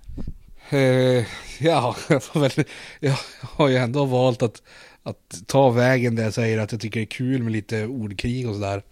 Eh, 0.69 1.25
ja, 1.59 1.95
jag, 2.09 2.23
får 2.23 2.39
väl, 2.39 2.51
jag 2.99 3.15
har 3.41 3.67
ju 3.67 3.75
ändå 3.75 4.05
valt 4.05 4.41
att, 4.41 4.63
att 5.03 5.41
ta 5.47 5.69
vägen 5.69 6.15
där 6.15 6.23
jag 6.23 6.33
säger 6.33 6.59
att 6.59 6.71
jag 6.71 6.81
tycker 6.81 6.99
det 6.99 7.03
är 7.03 7.07
kul 7.07 7.43
med 7.43 7.51
lite 7.51 7.85
ordkrig 7.85 8.49
och 8.49 8.55
sådär. 8.55 8.83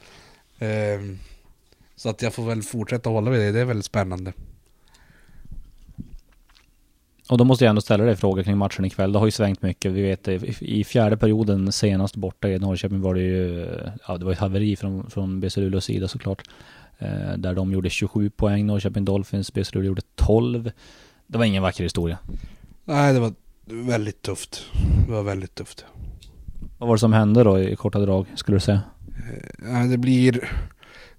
Eh, 0.60 1.02
så 1.96 2.10
att 2.10 2.22
jag 2.22 2.34
får 2.34 2.44
väl 2.44 2.64
fortsätta 2.64 3.10
hålla 3.10 3.32
vid 3.32 3.42
det. 3.42 3.52
Det 3.52 3.60
är 3.60 3.66
väldigt 3.66 3.86
spännande. 3.86 4.34
Och 7.30 7.38
då 7.38 7.44
måste 7.44 7.66
jag 7.66 7.70
ändå 7.70 7.82
ställa 7.82 8.04
dig 8.04 8.16
frågor 8.16 8.44
kring 8.44 8.58
matchen 8.58 8.86
ikväll. 8.86 9.12
Det 9.12 9.20
har 9.20 9.26
ju 9.26 9.32
svängt 9.32 9.62
mycket. 9.62 9.92
Vi 9.92 10.02
vet 10.02 10.28
i 10.62 10.84
fjärde 10.84 11.18
perioden 11.18 11.72
senast 11.72 12.16
borta 12.16 12.50
i 12.50 12.60
Norrköping 12.60 13.02
var 13.02 13.14
det 13.14 13.22
ju, 13.22 13.68
ja 14.08 14.18
det 14.18 14.26
var 14.26 14.32
ett 14.32 14.40
haveri 14.40 14.76
från, 14.76 15.10
från 15.10 15.40
BC 15.40 15.62
Luleås 15.62 15.86
sida 15.86 16.08
såklart. 16.08 16.44
Eh, 16.98 17.38
där 17.38 17.54
de 17.54 17.72
gjorde 17.72 17.90
27 17.90 18.30
poäng, 18.30 18.66
Norrköping 18.66 19.06
Dolphins, 19.06 19.54
BC 19.54 19.72
Luleå 19.74 19.88
gjorde 19.88 20.02
12. 20.16 20.72
Det 21.28 21.38
var 21.38 21.46
ingen 21.46 21.64
vacker 21.64 21.84
historia. 21.84 22.18
Nej, 22.86 23.14
det 23.14 23.20
var 23.20 23.34
väldigt 23.66 24.22
tufft. 24.22 24.66
Det 25.08 25.12
var 25.12 25.24
väldigt 25.24 25.56
tufft. 25.56 25.86
Vad 26.78 26.88
var 26.88 26.96
det 26.96 27.00
som 27.00 27.14
hände 27.14 27.44
då 27.44 27.60
i 27.60 27.76
korta 27.76 28.00
drag, 28.00 28.26
skulle 28.36 28.56
du 28.56 28.60
säga? 28.60 28.82
Eh, 29.64 29.84
det 29.90 29.98
blir 29.98 30.50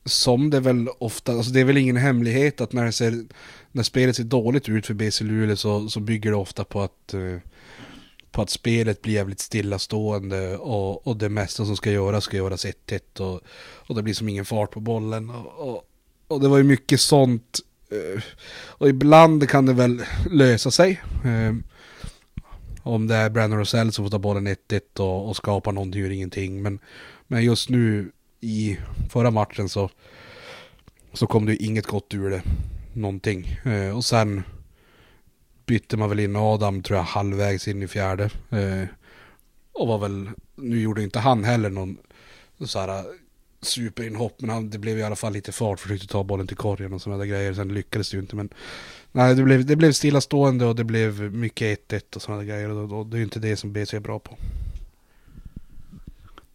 som 0.05 0.51
det 0.51 0.61
väl 0.61 0.89
ofta, 0.99 1.33
alltså 1.33 1.53
det 1.53 1.61
är 1.61 1.65
väl 1.65 1.77
ingen 1.77 1.97
hemlighet 1.97 2.61
att 2.61 2.73
när, 2.73 2.85
det 2.85 2.93
ser, 2.93 3.25
när 3.73 3.83
spelet 3.83 4.17
ser 4.17 4.25
dåligt 4.25 4.69
ut 4.69 4.87
för 4.87 4.95
BC 4.95 5.25
Luleå 5.25 5.57
så, 5.57 5.89
så 5.89 6.01
bygger 6.01 6.31
det 6.31 6.37
ofta 6.37 6.65
på 6.65 6.83
att, 6.83 7.15
eh, 7.15 7.37
på 8.31 8.43
att 8.43 8.51
spelet 8.51 9.03
blir 9.03 9.15
jävligt 9.15 9.41
stillastående 9.41 10.57
och, 10.57 11.07
och 11.07 11.17
det 11.17 11.29
mesta 11.29 11.65
som 11.65 11.77
ska 11.77 11.91
göras 11.91 12.25
ska 12.25 12.37
göras 12.37 12.67
1-1 12.67 13.21
och, 13.21 13.41
och 13.89 13.95
det 13.95 14.03
blir 14.03 14.15
som 14.15 14.29
ingen 14.29 14.45
fart 14.45 14.71
på 14.71 14.81
bollen. 14.81 15.31
Och, 15.31 15.69
och, 15.69 15.83
och 16.29 16.41
det 16.41 16.49
var 16.49 16.59
ju 16.59 16.65
mycket 16.65 17.01
sånt. 17.01 17.59
Eh, 17.91 18.23
och 18.55 18.89
ibland 18.89 19.49
kan 19.49 19.67
det 19.67 19.73
väl 19.73 20.03
lösa 20.31 20.71
sig. 20.71 21.03
Eh, 21.25 21.55
om 22.83 23.07
det 23.07 23.15
är 23.15 23.31
Brandon 23.31 23.59
Rosell 23.59 23.93
som 23.93 24.05
får 24.05 24.11
ta 24.11 24.19
bollen 24.19 24.49
1-1 24.49 24.81
och, 25.01 25.29
och 25.29 25.37
skapa 25.37 25.71
någonting 25.71 26.03
ur 26.03 26.11
ingenting. 26.11 26.63
Men, 26.63 26.79
men 27.27 27.45
just 27.45 27.69
nu 27.69 28.13
i 28.45 28.79
förra 29.11 29.31
matchen 29.31 29.69
så, 29.69 29.91
så 31.13 31.27
kom 31.27 31.47
det 31.47 31.57
inget 31.57 31.87
gott 31.87 32.15
ur 32.15 32.31
det. 32.31 32.43
Någonting. 32.93 33.61
Eh, 33.65 33.97
och 33.97 34.05
sen 34.05 34.43
bytte 35.67 35.97
man 35.97 36.09
väl 36.09 36.21
in 36.21 36.37
Adam 36.37 36.83
tror 36.83 36.97
jag 36.97 37.05
halvvägs 37.05 37.69
in 37.69 37.83
i 37.83 37.89
fjärde. 37.89 38.25
Eh, 38.51 38.89
och 39.73 39.89
var 39.89 39.99
väl, 39.99 40.31
nu 40.55 40.81
gjorde 40.81 41.03
inte 41.03 41.19
han 41.19 41.45
heller 41.45 41.71
någon 41.71 41.97
så 42.65 42.79
här 42.79 42.89
eh, 42.89 43.05
superinhopp, 43.63 44.41
men 44.41 44.51
han, 44.51 44.71
det 44.71 44.79
blev 44.79 44.99
i 44.99 45.03
alla 45.03 45.17
fall 45.17 45.33
lite 45.33 45.53
fart, 45.53 45.81
försökte 45.81 46.07
ta 46.07 46.25
bollen 46.25 46.47
till 46.47 46.57
korgen 46.57 46.93
och 46.93 47.03
sådana 47.03 47.19
där 47.19 47.27
grejer, 47.27 47.55
sen 47.55 47.75
lyckades 47.75 48.11
det 48.11 48.17
ju 48.17 48.21
inte. 48.21 48.37
Men 48.37 48.49
nej, 49.13 49.35
det 49.35 49.43
blev, 49.43 49.67
det 49.67 49.77
blev 49.77 49.93
stillastående 49.93 50.67
och 50.67 50.77
det 50.77 50.85
blev 50.85 51.35
mycket 51.35 51.93
1-1 51.93 52.17
och 52.17 52.23
sådana 52.23 52.43
där 52.43 52.49
grejer, 52.49 52.71
och, 52.71 52.99
och 52.99 53.07
det 53.07 53.17
är 53.17 53.19
ju 53.19 53.25
inte 53.25 53.39
det 53.39 53.57
som 53.57 53.73
BC 53.73 53.97
är 53.97 54.01
bra 54.01 54.19
på. 54.19 54.37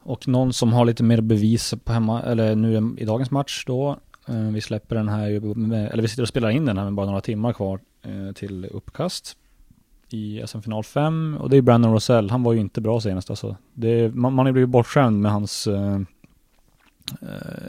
Och 0.10 0.28
någon 0.28 0.54
som 0.54 0.74
har 0.74 0.86
lite 0.86 1.04
mer 1.04 1.22
bevis 1.22 1.74
på 1.84 1.93
hemma, 1.93 2.22
eller 2.22 2.56
nu 2.56 2.95
i 2.98 3.06
dagens 3.06 3.32
match 3.32 3.63
då. 3.67 3.98
Eh, 4.28 4.36
vi 4.36 4.62
släpper 4.62 4.95
den 4.95 5.10
här, 5.10 5.32
eh, 5.32 5.93
eller 5.93 6.02
vi 6.02 6.08
sitter 6.08 6.22
och 6.22 6.28
spelar 6.28 6.50
in 6.50 6.65
den 6.65 6.78
här 6.78 6.84
med 6.84 6.93
bara 6.93 7.06
några 7.06 7.22
timmar 7.22 7.54
kvar 7.54 7.80
eh, 8.02 8.34
till 8.34 8.65
uppkast 8.65 9.38
i 10.10 10.43
SM-final 10.48 10.84
5. 10.84 11.38
Och 11.39 11.50
det 11.50 11.58
är 11.58 11.62
Brandon 11.62 11.93
Rosell, 11.93 12.30
han 12.30 12.43
var 12.43 12.54
ju 12.54 12.60
inte 12.60 12.82
bra 12.82 13.02
senast 13.02 13.30
alltså. 13.30 13.56
Det, 13.74 14.15
man, 14.15 14.34
man 14.34 14.45
har 14.45 14.54
blivit 14.54 14.69
bortskämd 14.69 15.22
med 15.22 15.32
hans, 15.32 15.67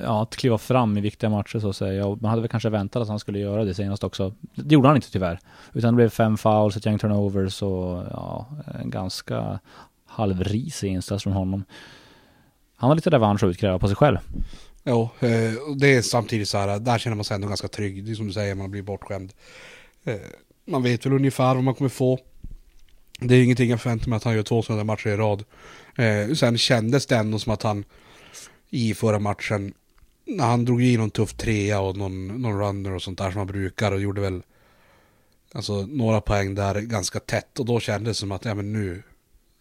ja, 0.02 0.22
att 0.22 0.36
kliva 0.36 0.58
fram 0.58 0.98
i 0.98 1.00
viktiga 1.00 1.30
matcher 1.30 1.58
så 1.58 1.68
att 1.68 1.76
säga. 1.76 2.06
Och 2.06 2.22
man 2.22 2.28
hade 2.28 2.42
väl 2.42 2.50
kanske 2.50 2.70
väntat 2.70 3.02
att 3.02 3.08
han 3.08 3.18
skulle 3.18 3.38
göra 3.38 3.64
det 3.64 3.74
senast 3.74 4.04
också. 4.04 4.34
Det 4.54 4.74
gjorde 4.74 4.88
han 4.88 4.96
inte 4.96 5.12
tyvärr. 5.12 5.38
Utan 5.72 5.94
det 5.94 5.96
blev 5.96 6.08
fem 6.08 6.36
fouls, 6.36 6.76
ett 6.76 6.86
gäng 6.86 6.98
turnovers 6.98 7.62
och 7.62 8.04
ja, 8.10 8.46
en 8.80 8.90
ganska 8.90 9.58
halvrisig 10.06 10.88
insats 10.88 11.22
från 11.22 11.32
honom. 11.32 11.64
Han 12.80 12.90
har 12.90 12.94
lite 12.94 13.10
revansch 13.10 13.42
att 13.42 13.50
utkräva 13.50 13.78
på 13.78 13.86
sig 13.86 13.96
själv. 13.96 14.18
Jo, 14.84 15.08
eh, 15.20 15.52
det 15.76 15.94
är 15.96 16.02
samtidigt 16.02 16.48
så 16.48 16.58
här, 16.58 16.78
där 16.78 16.98
känner 16.98 17.16
man 17.16 17.24
sig 17.24 17.34
ändå 17.34 17.48
ganska 17.48 17.68
trygg. 17.68 18.04
Det 18.04 18.10
är 18.10 18.14
som 18.14 18.26
du 18.26 18.32
säger, 18.32 18.54
man 18.54 18.70
blir 18.70 18.82
bortskämd. 18.82 19.32
Eh, 20.04 20.16
man 20.64 20.82
vet 20.82 21.06
väl 21.06 21.12
ungefär 21.12 21.54
vad 21.54 21.64
man 21.64 21.74
kommer 21.74 21.88
få. 21.88 22.18
Det 23.18 23.34
är 23.34 23.42
ingenting 23.42 23.70
jag 23.70 23.80
förväntar 23.80 24.08
mig 24.08 24.16
att 24.16 24.24
han 24.24 24.34
gör 24.34 24.42
två 24.42 24.62
sådana 24.62 24.84
matcher 24.84 25.08
i 25.08 25.16
rad. 25.16 25.44
Eh, 25.96 26.34
sen 26.34 26.58
kändes 26.58 27.06
det 27.06 27.16
ändå 27.16 27.38
som 27.38 27.52
att 27.52 27.62
han 27.62 27.84
i 28.70 28.94
förra 28.94 29.18
matchen, 29.18 29.74
när 30.24 30.44
han 30.44 30.64
drog 30.64 30.82
i 30.82 30.96
någon 30.96 31.10
tuff 31.10 31.32
trea 31.32 31.80
och 31.80 31.96
någon, 31.96 32.42
någon 32.42 32.60
runner 32.60 32.92
och 32.92 33.02
sånt 33.02 33.18
där 33.18 33.30
som 33.30 33.38
han 33.38 33.46
brukar 33.46 33.92
och 33.92 34.00
gjorde 34.00 34.20
väl 34.20 34.42
alltså 35.52 35.86
några 35.86 36.20
poäng 36.20 36.54
där 36.54 36.80
ganska 36.80 37.20
tätt 37.20 37.58
och 37.58 37.66
då 37.66 37.80
kändes 37.80 38.16
det 38.16 38.20
som 38.20 38.32
att 38.32 38.44
ja 38.44 38.54
men 38.54 38.72
nu, 38.72 39.02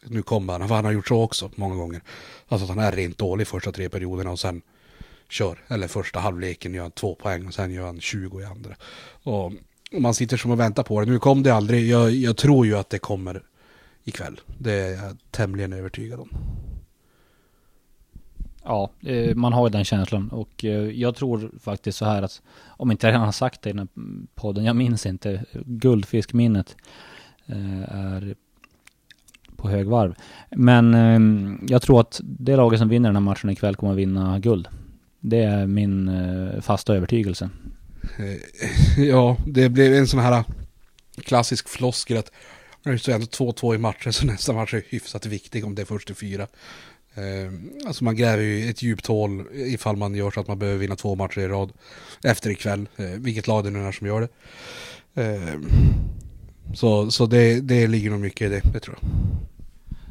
nu 0.03 0.21
kommer 0.21 0.59
han, 0.59 0.67
för 0.67 0.75
han 0.75 0.85
har 0.85 0.91
gjort 0.91 1.07
så 1.07 1.21
också 1.21 1.51
många 1.55 1.75
gånger. 1.75 2.01
Alltså 2.47 2.65
att 2.65 2.77
han 2.77 2.85
är 2.85 2.91
rent 2.91 3.17
dålig 3.17 3.47
första 3.47 3.71
tre 3.71 3.89
perioderna 3.89 4.31
och 4.31 4.39
sen 4.39 4.61
kör, 5.29 5.59
eller 5.67 5.87
första 5.87 6.19
halvleken 6.19 6.73
gör 6.73 6.81
han 6.81 6.91
två 6.91 7.15
poäng 7.15 7.47
och 7.47 7.53
sen 7.53 7.71
gör 7.71 7.85
han 7.85 7.99
20 7.99 8.41
i 8.41 8.45
andra. 8.45 8.75
Och 9.23 9.51
man 9.91 10.13
sitter 10.13 10.37
som 10.37 10.51
och 10.51 10.59
väntar 10.59 10.83
på 10.83 10.99
det. 10.99 11.11
Nu 11.11 11.19
kom 11.19 11.43
det 11.43 11.53
aldrig, 11.53 11.87
jag, 11.87 12.11
jag 12.11 12.37
tror 12.37 12.65
ju 12.65 12.77
att 12.77 12.89
det 12.89 12.99
kommer 12.99 13.43
ikväll. 14.03 14.39
Det 14.57 14.73
är 14.73 15.03
jag 15.03 15.17
tämligen 15.31 15.73
övertygad 15.73 16.19
om. 16.19 16.29
Ja, 18.63 18.91
eh, 19.01 19.35
man 19.35 19.53
har 19.53 19.67
ju 19.67 19.71
den 19.71 19.85
känslan 19.85 20.29
och 20.29 20.65
eh, 20.65 20.89
jag 20.89 21.15
tror 21.15 21.51
faktiskt 21.59 21.97
så 21.97 22.05
här 22.05 22.21
att 22.21 22.41
om 22.67 22.91
inte 22.91 23.07
jag 23.07 23.11
redan 23.11 23.25
har 23.25 23.31
sagt 23.31 23.61
det 23.61 23.69
i 23.69 23.73
den 23.73 23.79
här 23.79 24.25
podden, 24.35 24.65
jag 24.65 24.75
minns 24.75 25.05
inte, 25.05 25.45
guldfiskminnet 25.65 26.75
eh, 27.45 27.83
är 27.83 28.35
på 29.69 29.75
högvarv. 29.75 30.15
Men 30.49 30.93
eh, 30.93 31.57
jag 31.69 31.81
tror 31.81 32.01
att 32.01 32.21
det 32.23 32.55
laget 32.55 32.79
som 32.79 32.89
vinner 32.89 33.09
den 33.09 33.15
här 33.15 33.21
matchen 33.21 33.49
ikväll 33.49 33.75
kommer 33.75 33.93
att 33.93 33.99
vinna 33.99 34.39
guld. 34.39 34.67
Det 35.19 35.43
är 35.43 35.67
min 35.67 36.07
eh, 36.07 36.61
fasta 36.61 36.95
övertygelse. 36.95 37.49
Eh, 38.17 39.03
ja, 39.03 39.37
det 39.47 39.69
blev 39.69 39.93
en 39.93 40.07
sån 40.07 40.19
här 40.19 40.43
klassisk 41.23 41.69
floskel 41.69 42.17
att 42.17 42.31
det 42.83 42.99
står 42.99 43.13
ändå 43.13 43.25
2-2 43.25 43.75
i 43.75 43.77
matchen 43.77 44.13
så 44.13 44.25
nästa 44.25 44.53
match 44.53 44.73
är 44.73 44.83
hyfsat 44.89 45.25
viktig 45.25 45.65
om 45.65 45.75
det 45.75 45.81
är 45.81 45.85
först 45.85 46.07
till 46.07 46.15
fyra. 46.15 46.47
Eh, 47.13 47.53
alltså 47.87 48.03
man 48.03 48.15
gräver 48.15 48.43
ju 48.43 48.69
ett 48.69 48.81
djupt 48.81 49.05
hål 49.05 49.45
ifall 49.53 49.95
man 49.95 50.15
gör 50.15 50.31
så 50.31 50.39
att 50.39 50.47
man 50.47 50.59
behöver 50.59 50.79
vinna 50.79 50.95
två 50.95 51.15
matcher 51.15 51.39
i 51.39 51.47
rad 51.47 51.71
efter 52.23 52.49
ikväll. 52.49 52.87
Eh, 52.97 53.05
vilket 53.05 53.47
lag 53.47 53.63
det 53.63 53.69
nu 53.69 53.87
är 53.87 53.91
som 53.91 54.07
gör 54.07 54.21
det. 54.21 54.29
Eh, 55.23 55.59
så 56.73 57.11
så 57.11 57.25
det, 57.25 57.61
det 57.61 57.87
ligger 57.87 58.09
nog 58.09 58.19
mycket 58.19 58.41
i 58.41 58.49
det, 58.49 58.61
det 58.73 58.79
tror 58.79 58.97
jag. 59.01 59.09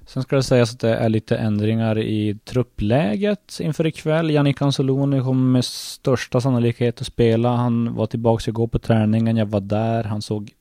Sen 0.08 0.22
ska 0.22 0.36
det 0.36 0.42
sägas 0.42 0.72
att 0.72 0.80
det 0.80 0.94
är 0.94 1.08
lite 1.08 1.36
ändringar 1.36 1.98
i 1.98 2.38
truppläget 2.44 3.58
inför 3.60 3.86
ikväll. 3.86 4.30
Jannik 4.30 4.62
Anzuluni 4.62 5.20
kommer 5.20 5.52
med 5.52 5.64
största 5.64 6.40
sannolikhet 6.40 7.00
att 7.00 7.06
spela. 7.06 7.56
Han 7.56 7.94
var 7.94 8.06
tillbaka 8.06 8.50
igår 8.50 8.66
på 8.66 8.78
träningen. 8.78 9.36
Jag 9.36 9.46
var 9.46 9.60
där. 9.60 10.04
Han 10.04 10.22
såg 10.22 10.52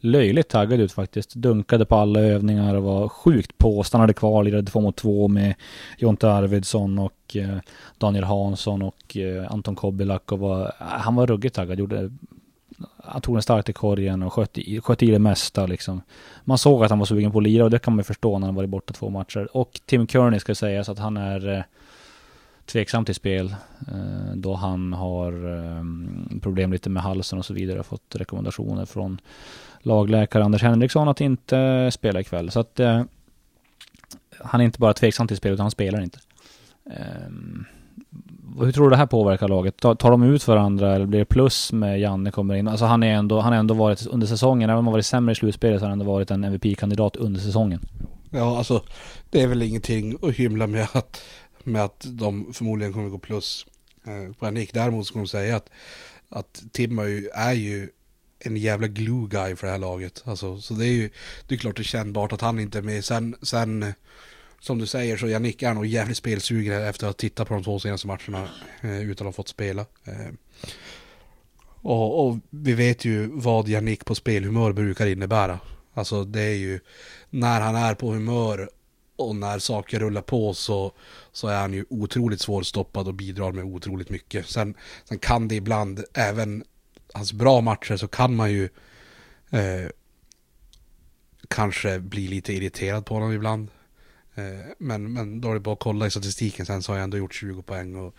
löjligt 0.00 0.48
taggad 0.48 0.80
ut 0.80 0.92
faktiskt. 0.92 1.34
Dunkade 1.34 1.84
på 1.84 1.96
alla 1.96 2.20
övningar 2.20 2.74
och 2.74 2.82
var 2.82 3.08
sjukt 3.08 3.58
på. 3.58 3.82
Stannade 3.82 4.12
kvar, 4.12 4.44
lirade 4.44 4.70
två 4.70 4.80
mot 4.80 4.96
två 4.96 5.28
med 5.28 5.54
Jonte 5.98 6.30
Arvidsson 6.30 6.98
och 6.98 7.36
eh, 7.36 7.58
Daniel 7.98 8.24
Hansson 8.24 8.82
och 8.82 9.16
eh, 9.16 9.52
Anton 9.52 9.74
Kobilak 9.74 10.32
och 10.32 10.38
var, 10.38 10.72
han 10.78 11.14
var 11.14 11.26
ruggigt 11.26 11.54
taggad. 11.54 11.78
Gjorde 11.78 12.10
han 13.04 13.20
tog 13.20 13.34
den 13.34 13.42
starkt 13.42 13.68
i 13.68 13.72
korgen 13.72 14.22
och 14.22 14.32
sköt 14.32 14.58
i, 14.58 14.80
sköt 14.80 15.02
i 15.02 15.10
det 15.10 15.18
mesta 15.18 15.66
liksom. 15.66 16.02
Man 16.44 16.58
såg 16.58 16.84
att 16.84 16.90
han 16.90 16.98
var 16.98 17.06
sugen 17.06 17.32
på 17.32 17.38
att 17.38 17.44
lira 17.44 17.64
och 17.64 17.70
det 17.70 17.78
kan 17.78 17.96
man 17.96 18.04
förstå 18.04 18.38
när 18.38 18.46
han 18.46 18.54
varit 18.54 18.70
borta 18.70 18.94
två 18.94 19.10
matcher. 19.10 19.56
Och 19.56 19.80
Tim 19.86 20.06
Kearney 20.06 20.40
ska 20.40 20.54
sägas 20.54 20.88
att 20.88 20.98
han 20.98 21.16
är 21.16 21.48
eh, 21.48 21.62
tveksam 22.66 23.04
till 23.04 23.14
spel. 23.14 23.54
Eh, 23.88 24.34
då 24.34 24.54
han 24.54 24.92
har 24.92 25.32
eh, 25.56 25.84
problem 26.40 26.72
lite 26.72 26.90
med 26.90 27.02
halsen 27.02 27.38
och 27.38 27.44
så 27.44 27.54
vidare. 27.54 27.78
Har 27.78 27.84
fått 27.84 28.16
rekommendationer 28.16 28.84
från 28.84 29.20
lagläkare 29.80 30.44
Anders 30.44 30.62
Henriksson 30.62 31.08
att 31.08 31.20
inte 31.20 31.90
spela 31.92 32.20
ikväll. 32.20 32.50
Så 32.50 32.60
att 32.60 32.80
eh, 32.80 33.02
han 34.40 34.60
är 34.60 34.64
inte 34.64 34.78
bara 34.78 34.94
tveksam 34.94 35.28
till 35.28 35.36
spel 35.36 35.52
utan 35.52 35.64
han 35.64 35.70
spelar 35.70 36.00
inte. 36.00 36.18
Ehm, 36.90 37.64
hur 38.60 38.72
tror 38.72 38.84
du 38.84 38.90
det 38.90 38.96
här 38.96 39.06
påverkar 39.06 39.48
laget? 39.48 39.76
Tar, 39.76 39.94
tar 39.94 40.10
de 40.10 40.22
ut 40.22 40.48
varandra 40.48 40.94
eller 40.94 41.06
blir 41.06 41.18
det 41.18 41.24
plus 41.24 41.72
med 41.72 42.00
Janne 42.00 42.30
kommer 42.30 42.54
in? 42.54 42.68
Alltså 42.68 42.84
han 42.84 43.02
är 43.02 43.14
ändå, 43.14 43.40
han 43.40 43.52
har 43.52 43.60
ändå 43.60 43.74
varit 43.74 44.06
under 44.06 44.26
säsongen, 44.26 44.70
även 44.70 44.78
om 44.78 44.86
han 44.86 44.92
varit 44.92 45.06
sämre 45.06 45.32
i 45.32 45.34
slutspelet 45.34 45.80
så 45.80 45.84
har 45.84 45.90
han 45.90 46.00
ändå 46.00 46.12
varit 46.12 46.30
en 46.30 46.44
MVP-kandidat 46.44 47.16
under 47.16 47.40
säsongen. 47.40 47.80
Ja, 48.30 48.58
alltså 48.58 48.84
det 49.30 49.42
är 49.42 49.46
väl 49.46 49.62
ingenting 49.62 50.18
att 50.22 50.34
hymla 50.34 50.66
med 50.66 50.88
att, 50.92 51.22
med 51.64 51.84
att 51.84 52.06
de 52.08 52.52
förmodligen 52.52 52.92
kommer 52.92 53.08
gå 53.08 53.18
plus 53.18 53.66
eh, 54.06 54.34
på 54.38 54.50
Nick. 54.50 54.74
Däremot 54.74 55.06
ska 55.06 55.18
de 55.18 55.28
säga 55.28 55.56
att, 55.56 55.70
att 56.28 56.62
Tim 56.72 56.98
är 56.98 57.04
ju, 57.04 57.28
är 57.34 57.52
ju 57.52 57.88
en 58.38 58.56
jävla 58.56 58.86
glue 58.86 59.28
guy 59.28 59.56
för 59.56 59.66
det 59.66 59.72
här 59.72 59.78
laget. 59.78 60.22
Alltså, 60.24 60.60
så 60.60 60.74
det 60.74 60.86
är 60.86 60.92
ju, 60.92 61.10
det 61.48 61.54
är 61.54 61.58
klart 61.58 61.76
det 61.76 61.82
är 61.82 61.84
kännbart 61.84 62.32
att 62.32 62.40
han 62.40 62.60
inte 62.60 62.78
är 62.78 62.82
med. 62.82 63.04
Sen, 63.04 63.36
sen 63.42 63.92
som 64.64 64.78
du 64.78 64.86
säger 64.86 65.16
så 65.16 65.28
Jannik 65.28 65.62
är 65.62 65.74
nog 65.74 65.86
jävligt 65.86 66.16
spelsugen 66.16 66.82
efter 66.82 67.06
att 67.06 67.08
ha 67.08 67.18
tittat 67.18 67.48
på 67.48 67.54
de 67.54 67.64
två 67.64 67.78
senaste 67.78 68.06
matcherna 68.06 68.48
eh, 68.80 69.02
utan 69.02 69.26
att 69.26 69.34
ha 69.34 69.36
fått 69.36 69.48
spela. 69.48 69.86
Eh, 70.04 70.32
och, 71.64 72.26
och, 72.26 72.38
vi 72.50 72.72
vet 72.72 73.04
ju 73.04 73.30
vad 73.32 73.68
Jannik 73.68 74.04
på 74.04 74.14
spelhumör 74.14 74.72
brukar 74.72 75.06
innebära. 75.06 75.60
Alltså 75.94 76.24
det 76.24 76.40
är 76.40 76.54
ju 76.54 76.80
när 77.30 77.60
han 77.60 77.76
är 77.76 77.94
på 77.94 78.12
humör 78.12 78.70
och 79.16 79.36
när 79.36 79.58
saker 79.58 80.00
rullar 80.00 80.22
på 80.22 80.54
så, 80.54 80.92
så 81.32 81.48
är 81.48 81.60
han 81.60 81.72
ju 81.72 81.84
otroligt 81.90 82.40
svårstoppad 82.40 83.08
och 83.08 83.14
bidrar 83.14 83.52
med 83.52 83.64
otroligt 83.64 84.10
mycket. 84.10 84.46
Sen, 84.46 84.74
sen 85.04 85.18
kan 85.18 85.48
det 85.48 85.54
ibland, 85.54 86.04
även 86.14 86.64
hans 87.12 87.32
bra 87.32 87.60
matcher 87.60 87.96
så 87.96 88.08
kan 88.08 88.36
man 88.36 88.52
ju 88.52 88.64
eh, 89.50 89.88
kanske 91.48 91.98
bli 91.98 92.28
lite 92.28 92.52
irriterad 92.52 93.06
på 93.06 93.14
honom 93.14 93.32
ibland. 93.32 93.68
Eh, 94.34 94.66
men, 94.78 95.12
men 95.12 95.40
då 95.40 95.50
är 95.50 95.54
det 95.54 95.60
bara 95.60 95.72
att 95.72 95.80
kolla 95.80 96.06
i 96.06 96.10
statistiken 96.10 96.66
sen 96.66 96.82
så 96.82 96.92
har 96.92 96.96
jag 96.96 97.04
ändå 97.04 97.16
gjort 97.16 97.34
20 97.34 97.62
poäng 97.62 97.96
och 97.96 98.14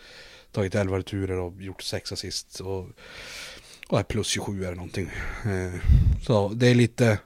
tagit 0.51 0.75
11 0.75 0.97
returer 0.97 1.37
och 1.37 1.61
gjort 1.61 1.81
6 1.81 2.11
assist 2.11 2.59
och, 2.59 2.89
och 3.87 3.99
är 3.99 4.03
plus 4.03 4.27
27 4.27 4.65
eller 4.65 4.75
någonting. 4.75 5.09
Eh, 5.45 5.81
så 6.21 6.49
det 6.49 6.67
är 6.67 6.75
lite, 6.75 7.19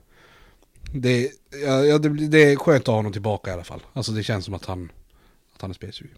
det, 0.94 1.32
ja, 1.66 1.86
ja, 1.86 1.98
det, 1.98 2.28
det 2.28 2.52
är 2.52 2.56
skönt 2.56 2.82
att 2.82 2.88
ha 2.88 2.96
honom 2.96 3.12
tillbaka 3.12 3.50
i 3.50 3.54
alla 3.54 3.64
fall. 3.64 3.82
Alltså 3.94 4.12
det 4.12 4.24
känns 4.24 4.46
som 4.46 4.54
att 4.54 4.66
han, 4.66 4.92
att 5.56 5.62
han 5.62 5.70
är 5.70 5.76
spelsugen. 5.76 6.16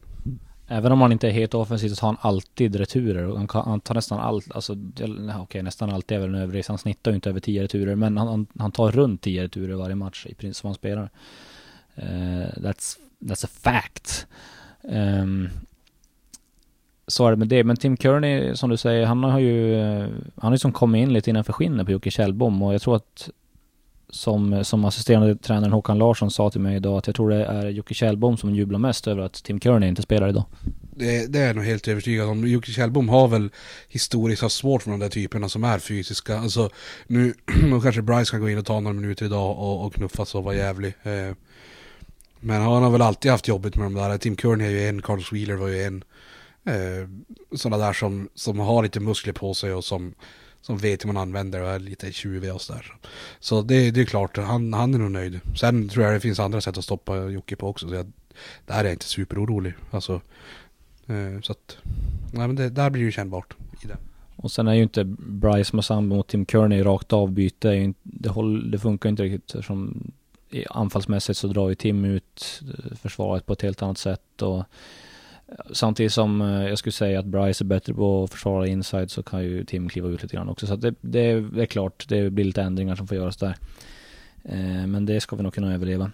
Även 0.68 0.92
om 0.92 1.02
han 1.02 1.12
inte 1.12 1.28
är 1.28 1.32
helt 1.32 1.54
offensiv 1.54 1.90
så 1.90 1.96
tar 1.96 2.08
han 2.08 2.18
alltid 2.22 2.76
returer. 2.76 3.24
Och 3.24 3.38
han, 3.38 3.48
kan, 3.48 3.66
han 3.66 3.80
tar 3.80 3.96
nästan 3.96 4.20
allt, 4.20 4.52
alltså 4.52 4.74
okej 4.74 5.42
okay, 5.42 5.62
nästan 5.62 5.90
alltid 5.90 6.18
är 6.18 6.22
väl 6.22 6.30
en 6.30 6.42
överdrift. 6.42 6.70
Han 6.70 6.78
snittar 6.78 7.12
ju 7.12 7.16
inte 7.16 7.30
över 7.30 7.40
10 7.40 7.64
returer. 7.64 7.96
Men 7.96 8.18
han, 8.18 8.48
han 8.60 8.72
tar 8.72 8.92
runt 8.92 9.22
10 9.22 9.44
returer 9.44 9.76
varje 9.76 9.96
match 9.96 10.26
i 10.30 10.34
princip 10.34 10.56
som 10.62 10.68
han 10.68 10.76
spelar. 10.76 11.10
Uh, 12.02 12.48
that's, 12.58 12.98
that's 13.20 13.46
a 13.46 13.50
fact. 13.62 14.28
Um, 14.84 15.50
så 17.08 17.28
är 17.28 17.32
det 17.32 17.38
med 17.38 17.48
det. 17.48 17.64
Men 17.64 17.78
Tim 17.78 17.98
Kearney, 17.98 18.56
som 18.56 18.70
du 18.70 18.78
säger, 18.78 19.06
han 19.06 19.24
har 19.24 19.40
ju, 19.40 19.76
eh, 19.76 20.08
han 20.36 20.48
har 20.48 20.52
ju 20.52 20.58
som 20.58 20.72
kommit 20.72 21.00
in 21.00 21.14
lite 21.14 21.30
innanför 21.30 21.54
skinnet 21.54 21.86
på 21.86 21.92
Jocke 21.92 22.12
Kjellbom 22.12 22.62
och 22.62 22.74
jag 22.74 22.82
tror 22.82 22.96
att 22.96 23.30
som, 24.10 24.64
som 24.66 24.86
assisterande 24.86 25.36
tränaren 25.36 25.74
Håkan 25.74 25.98
Larsson 25.98 26.32
sa 26.32 26.50
till 26.50 26.62
mig 26.62 26.76
idag 26.76 26.98
att 26.98 27.08
jag 27.08 27.16
tror 27.16 27.30
det 27.30 27.46
är 27.46 27.70
Jocke 27.70 27.94
Kjellbom 27.94 28.38
som 28.38 28.56
jublar 28.56 28.80
mest 28.80 29.08
över 29.08 29.22
att 29.22 29.34
Tim 29.34 29.60
Kearney 29.60 29.90
inte 29.90 30.02
spelar 30.02 30.30
idag. 30.30 30.44
Det, 30.96 31.34
det 31.34 31.40
är 31.40 31.48
jag 31.48 31.56
nog 31.56 31.66
helt 31.66 31.88
övertygad 31.88 32.30
om. 32.30 32.48
Jocke 32.48 32.72
Kjellbom 32.72 33.10
har 33.10 33.28
väl 33.28 33.50
historiskt 33.90 34.42
haft 34.42 34.56
svårt 34.56 34.84
för 34.84 34.92
de 34.92 35.00
där 35.00 35.10
typerna 35.10 35.50
som 35.50 35.64
är 35.64 35.80
fysiska. 35.80 36.38
Alltså 36.38 36.70
nu, 37.08 37.34
nu 37.64 37.82
kanske 37.82 38.02
Bryce 38.02 38.32
kan 38.32 38.42
gå 38.42 38.50
in 38.50 38.58
och 38.58 38.66
ta 38.66 38.80
några 38.80 38.94
minuter 38.94 39.26
idag 39.26 39.58
och, 39.58 39.86
och 39.86 39.94
knuffas 39.94 40.36
och 40.36 40.44
vara 40.44 40.56
jävlig. 40.56 40.94
Eh, 41.04 41.36
men 42.42 42.62
han 42.62 42.84
har 42.84 42.90
väl 42.90 43.02
alltid 43.02 43.32
haft 43.32 43.48
jobbigt 43.48 43.76
med 43.76 43.86
de 43.86 43.94
där. 43.94 44.18
Tim 44.18 44.38
Kearney 44.38 44.68
är 44.68 44.72
ju 44.72 44.88
en, 44.88 45.02
Carlos 45.02 45.34
Wheeler 45.34 45.56
var 45.56 45.68
ju 45.68 45.84
en. 45.84 46.04
Eh, 46.64 47.08
sådana 47.56 47.86
där 47.86 47.94
som, 47.94 48.30
som 48.36 48.60
har 48.60 48.84
lite 48.84 49.00
muskler 49.00 49.34
på 49.34 49.54
sig 49.54 49.74
och 49.74 49.84
som, 49.84 50.14
som 50.62 50.78
vet 50.78 51.04
hur 51.04 51.08
man 51.08 51.22
använder 51.22 51.62
och 51.62 51.70
är 51.70 51.80
lite 51.80 52.12
tjuviga 52.12 52.54
och 52.54 52.62
sådär. 52.62 52.96
Så 53.40 53.62
det, 53.62 53.92
det 53.92 54.02
är 54.02 54.06
klart, 54.06 54.38
han, 54.38 54.74
han 54.74 54.94
är 54.94 54.98
nog 54.98 55.12
nöjd. 55.12 55.40
Sen 55.60 55.90
tror 55.90 56.06
jag 56.06 56.14
det 56.14 56.20
finns 56.20 56.40
andra 56.40 56.62
sätt 56.62 56.78
att 56.78 56.84
stoppa 56.84 57.18
Jocke 57.18 57.56
på 57.56 57.68
också. 57.68 57.90
Så 57.90 57.96
jag, 57.96 58.12
där 58.66 58.80
är 58.80 58.84
jag 58.84 58.94
inte 58.94 59.06
superorolig. 59.06 59.74
Alltså, 59.92 60.22
eh, 61.08 61.42
så 61.42 61.52
att, 61.52 61.78
nej 62.34 62.48
men 62.48 62.56
det, 62.56 62.70
där 62.70 62.90
blir 62.90 63.06
det 63.06 63.12
kännbart 63.12 63.56
i 63.84 63.88
det. 63.88 63.98
Och 64.36 64.52
sen 64.52 64.68
är 64.68 64.74
ju 64.74 64.84
inte 64.84 65.04
Bryce 65.20 65.76
Massambo 65.76 66.16
mot 66.16 66.28
Tim 66.28 66.46
Kearney 66.46 66.84
rakt 66.84 67.14
av 67.14 67.32
byte. 67.32 67.94
Det, 68.04 68.30
håll, 68.30 68.72
det 68.72 68.80
funkar 68.80 69.10
inte 69.10 69.24
riktigt 69.24 69.56
eftersom 69.56 70.12
anfallsmässigt 70.70 71.40
så 71.40 71.48
drar 71.48 71.70
ju 71.70 71.76
Tim 71.76 72.06
ut 72.06 72.62
eh, 72.62 72.98
försvaret 72.98 73.46
på 73.46 73.54
ett 73.54 73.62
helt 73.62 73.82
annat 73.82 73.98
sätt. 73.98 74.42
Och 74.42 74.58
eh, 74.58 74.64
Samtidigt 75.72 76.14
som 76.14 76.42
eh, 76.42 76.68
jag 76.68 76.78
skulle 76.78 76.94
säga 76.94 77.20
att 77.20 77.26
Bryce 77.26 77.64
är 77.64 77.66
bättre 77.66 77.94
på 77.94 78.24
att 78.24 78.32
försvara 78.32 78.68
inside 78.68 79.12
så 79.12 79.24
kan 79.24 79.44
ju 79.44 79.66
Tim 79.66 79.90
kliva 79.90 80.10
ut 80.10 80.22
lite 80.22 80.36
grann 80.36 80.50
också. 80.50 80.68
Så 80.68 80.76
det, 80.76 80.96
det, 81.02 81.42
det, 81.42 81.62
är 81.62 81.66
klart, 81.66 82.06
det 82.08 82.30
blir 82.30 82.46
lite 82.46 82.62
ändringar 82.62 82.96
som 82.96 83.08
får 83.08 83.18
göras 83.18 83.38
där. 83.38 83.56
Men 84.88 85.06
det 85.06 85.22
ska 85.22 85.36
vi 85.36 85.44
nog 85.44 85.54
kunna 85.54 85.74
överleva. 85.74 86.12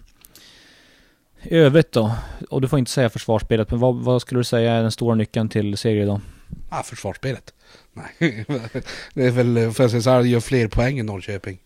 I 1.42 1.56
övrigt 1.56 1.92
då, 1.92 2.14
och 2.50 2.60
du 2.60 2.68
får 2.68 2.78
inte 2.78 2.90
säga 2.90 3.10
försvarsspelet, 3.10 3.70
men 3.70 3.80
vad, 3.80 3.96
vad 3.96 4.22
skulle 4.22 4.40
du 4.40 4.44
säga 4.44 4.72
är 4.72 4.82
den 4.82 4.92
stora 4.92 5.14
nyckeln 5.14 5.48
till 5.48 5.76
serie 5.76 6.04
då? 6.04 6.20
Ah, 6.68 6.82
försvarsspelet. 6.82 7.54
Nej, 7.92 8.44
det 9.14 9.26
är 9.26 9.30
väl, 9.30 9.72
får 9.72 9.84
jag 9.84 9.90
säga 9.90 10.02
så 10.02 10.10
här, 10.10 10.22
gör 10.22 10.40
fler 10.40 10.68
poäng 10.68 10.98
än 10.98 11.06
Norrköping. 11.06 11.58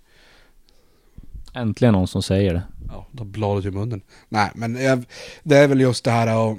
Äntligen 1.54 1.94
någon 1.94 2.08
som 2.08 2.22
säger 2.22 2.54
det. 2.54 2.62
Ja, 2.88 3.06
då 3.12 3.24
bladet 3.24 3.64
i 3.64 3.70
munnen. 3.70 4.00
Nej, 4.28 4.50
men 4.54 4.76
jag, 4.76 5.04
det 5.42 5.56
är 5.56 5.68
väl 5.68 5.80
just 5.80 6.04
det 6.04 6.10
här 6.10 6.26
att 6.26 6.58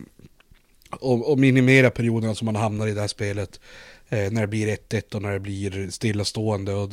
att, 1.02 1.40
minimera 1.40 1.90
perioderna 1.90 2.36
som 2.36 2.46
man 2.46 2.56
hamnar 2.56 2.88
i 2.88 2.94
det 2.94 3.02
här 3.02 3.08
spelet. 3.08 3.60
Eh, 4.10 4.32
när 4.32 4.42
det 4.42 4.48
blir 4.48 4.68
1-1 4.68 5.16
och 5.16 5.22
när 5.22 5.32
det 5.32 5.40
blir 5.40 5.90
stillastående. 5.90 6.74
Och 6.74 6.90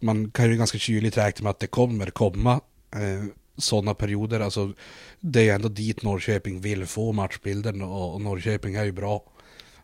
man 0.00 0.30
kan 0.30 0.50
ju 0.50 0.56
ganska 0.56 0.78
kyligt 0.78 1.16
räkna 1.16 1.42
med 1.42 1.50
att 1.50 1.58
det 1.58 1.66
kommer 1.66 2.06
komma 2.06 2.60
eh, 2.92 3.24
sådana 3.56 3.94
perioder. 3.94 4.40
Alltså, 4.40 4.72
det 5.20 5.48
är 5.48 5.54
ändå 5.54 5.68
dit 5.68 6.02
Norrköping 6.02 6.60
vill 6.60 6.86
få 6.86 7.12
matchbilden 7.12 7.82
och, 7.82 8.14
och 8.14 8.20
Norrköping 8.20 8.74
är 8.74 8.84
ju 8.84 8.92
bra 8.92 9.22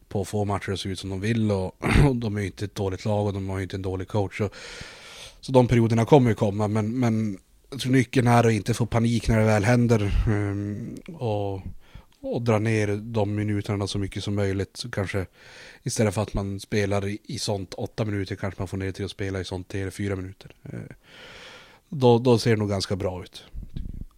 på 0.09 0.21
att 0.21 0.29
få 0.29 0.45
matcher 0.45 0.73
att 0.73 0.81
se 0.81 0.89
ut 0.89 0.99
som 0.99 1.11
de 1.11 1.21
vill 1.21 1.51
och, 1.51 1.77
och 2.09 2.17
de 2.17 2.37
är 2.37 2.41
ju 2.41 2.47
inte 2.47 2.65
ett 2.65 2.75
dåligt 2.75 3.05
lag 3.05 3.27
och 3.27 3.33
de 3.33 3.49
har 3.49 3.57
ju 3.57 3.63
inte 3.63 3.77
en 3.77 3.83
dålig 3.83 4.09
coach. 4.09 4.39
Så, 4.39 4.49
så 5.41 5.53
de 5.53 5.69
perioderna 5.69 6.05
kommer 6.05 6.31
ju 6.31 6.35
komma 6.35 6.69
men, 6.69 6.99
men 6.99 7.39
jag 7.71 7.81
tror 7.81 7.93
nyckeln 7.93 8.27
är 8.27 8.47
att 8.47 8.53
inte 8.53 8.75
få 8.75 8.87
panik 8.87 9.29
när 9.29 9.39
det 9.39 9.45
väl 9.45 9.65
händer. 9.65 10.25
Um, 10.29 10.97
och 11.15 11.61
och 12.21 12.43
dra 12.43 12.59
ner 12.59 12.97
de 12.97 13.35
minuterna 13.35 13.87
så 13.87 13.99
mycket 13.99 14.25
som 14.25 14.35
möjligt. 14.35 14.77
Så 14.77 14.91
kanske 14.91 15.27
istället 15.83 16.15
för 16.15 16.23
att 16.23 16.35
man 16.35 16.61
spelar 16.61 17.07
i, 17.07 17.19
i 17.25 17.39
sånt 17.39 17.75
åtta 17.75 18.05
minuter 18.05 18.37
kanske 18.37 18.61
man 18.61 18.69
får 18.69 18.77
ner 18.77 18.93
till 18.93 19.05
att 19.05 19.11
spela 19.11 19.41
i 19.41 19.45
sånt 19.45 19.69
tre 19.69 19.91
fyra 19.91 20.17
minuter. 20.17 20.55
Eh, 20.63 20.79
då, 21.89 22.19
då 22.19 22.39
ser 22.39 22.51
det 22.51 22.57
nog 22.57 22.69
ganska 22.69 22.97
bra 22.97 23.23
ut. 23.23 23.45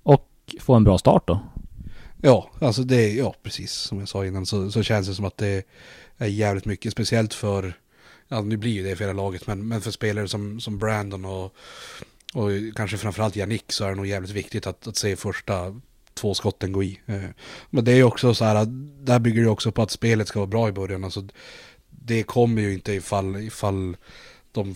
Och 0.02 0.28
få 0.60 0.74
en 0.74 0.84
bra 0.84 0.98
start 0.98 1.26
då? 1.26 1.40
Ja, 2.20 2.50
alltså 2.58 2.82
det, 2.82 3.12
ja 3.14 3.34
precis 3.42 3.72
som 3.72 3.98
jag 3.98 4.08
sa 4.08 4.26
innan 4.26 4.46
så, 4.46 4.70
så 4.70 4.82
känns 4.82 5.08
det 5.08 5.14
som 5.14 5.24
att 5.24 5.36
det 5.36 5.66
är 6.18 6.26
jävligt 6.26 6.64
mycket, 6.64 6.92
speciellt 6.92 7.34
för, 7.34 7.78
ja 8.28 8.40
nu 8.40 8.56
blir 8.56 8.72
ju 8.72 8.82
det 8.82 8.96
för 8.96 9.04
hela 9.04 9.22
laget, 9.22 9.46
men, 9.46 9.68
men 9.68 9.80
för 9.80 9.90
spelare 9.90 10.28
som, 10.28 10.60
som 10.60 10.78
Brandon 10.78 11.24
och, 11.24 11.54
och 12.35 12.51
kanske 12.77 12.97
framförallt 12.97 13.37
Yannick 13.37 13.73
så 13.73 13.85
är 13.85 13.88
det 13.88 13.95
nog 13.95 14.07
jävligt 14.07 14.31
viktigt 14.31 14.66
att, 14.66 14.87
att 14.87 14.97
se 14.97 15.16
första 15.16 15.81
två 16.14 16.35
skotten 16.35 16.73
gå 16.73 16.83
i. 16.83 17.01
Eh, 17.07 17.23
men 17.71 17.85
det 17.85 17.92
är 17.92 17.97
ju 17.97 18.05
också 18.05 18.35
så 18.35 18.45
här, 18.45 18.66
där 19.05 19.18
bygger 19.18 19.42
det 19.42 19.49
också 19.49 19.73
på 19.73 19.83
att 19.83 19.90
spelet 19.90 20.29
ska 20.29 20.38
vara 20.38 20.47
bra 20.47 20.68
i 20.68 20.73
början. 20.73 21.05
Alltså, 21.05 21.25
det 21.90 22.23
kommer 22.23 22.62
ju 22.62 22.75
inte 22.75 22.92
ifall, 22.92 23.37
ifall 23.37 23.97
de 24.53 24.75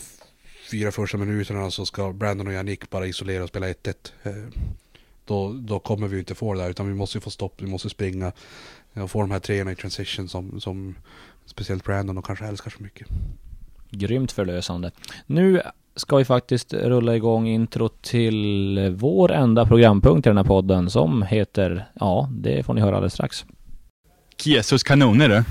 fyra 0.71 0.93
första 0.93 1.19
minuterna 1.19 1.71
så 1.71 1.87
ska 1.87 2.13
Brandon 2.13 2.47
och 2.47 2.53
Yannick 2.53 2.91
bara 2.91 3.07
isolera 3.07 3.43
och 3.43 3.49
spela 3.49 3.67
1-1. 3.67 3.95
Eh, 4.23 4.33
då, 5.25 5.53
då 5.53 5.79
kommer 5.79 6.09
vi 6.09 6.15
ju 6.15 6.19
inte 6.19 6.35
få 6.35 6.55
det 6.55 6.61
där, 6.61 6.71
utan 6.71 6.89
vi 6.89 6.95
måste 6.95 7.19
ju 7.19 7.23
få 7.23 7.31
stopp, 7.31 7.63
vi 7.63 7.67
måste 7.67 7.91
springa 7.91 8.33
och 8.93 9.11
få 9.11 9.21
de 9.21 9.31
här 9.31 9.41
treorna 9.41 9.73
i 9.73 9.77
transition 9.77 10.29
som, 10.29 10.61
som 10.61 10.95
speciellt 11.47 11.85
Brandon 11.85 12.19
och 12.19 12.25
kanske 12.25 12.47
älskar 12.47 12.71
så 12.71 12.83
mycket. 12.83 13.09
Grymt 13.91 14.33
förlösande. 14.33 14.91
Nu 15.27 15.63
ska 15.97 16.17
vi 16.17 16.25
faktiskt 16.25 16.75
rulla 16.75 17.17
igång 17.17 17.49
intro 17.49 17.89
till 17.89 18.95
vår 18.97 19.33
enda 19.33 19.67
programpunkt 19.67 20.27
i 20.27 20.31
den 20.31 20.37
här 20.37 20.45
podden 20.45 20.91
som 20.91 21.23
heter, 21.23 21.89
ja, 21.95 22.29
det 22.33 22.63
får 22.63 22.75
ni 22.75 22.81
höra 22.81 22.97
alldeles 22.97 23.13
strax. 23.13 23.45
Jesus 24.45 24.83
kanoner 24.83 25.29
du. 25.29 25.45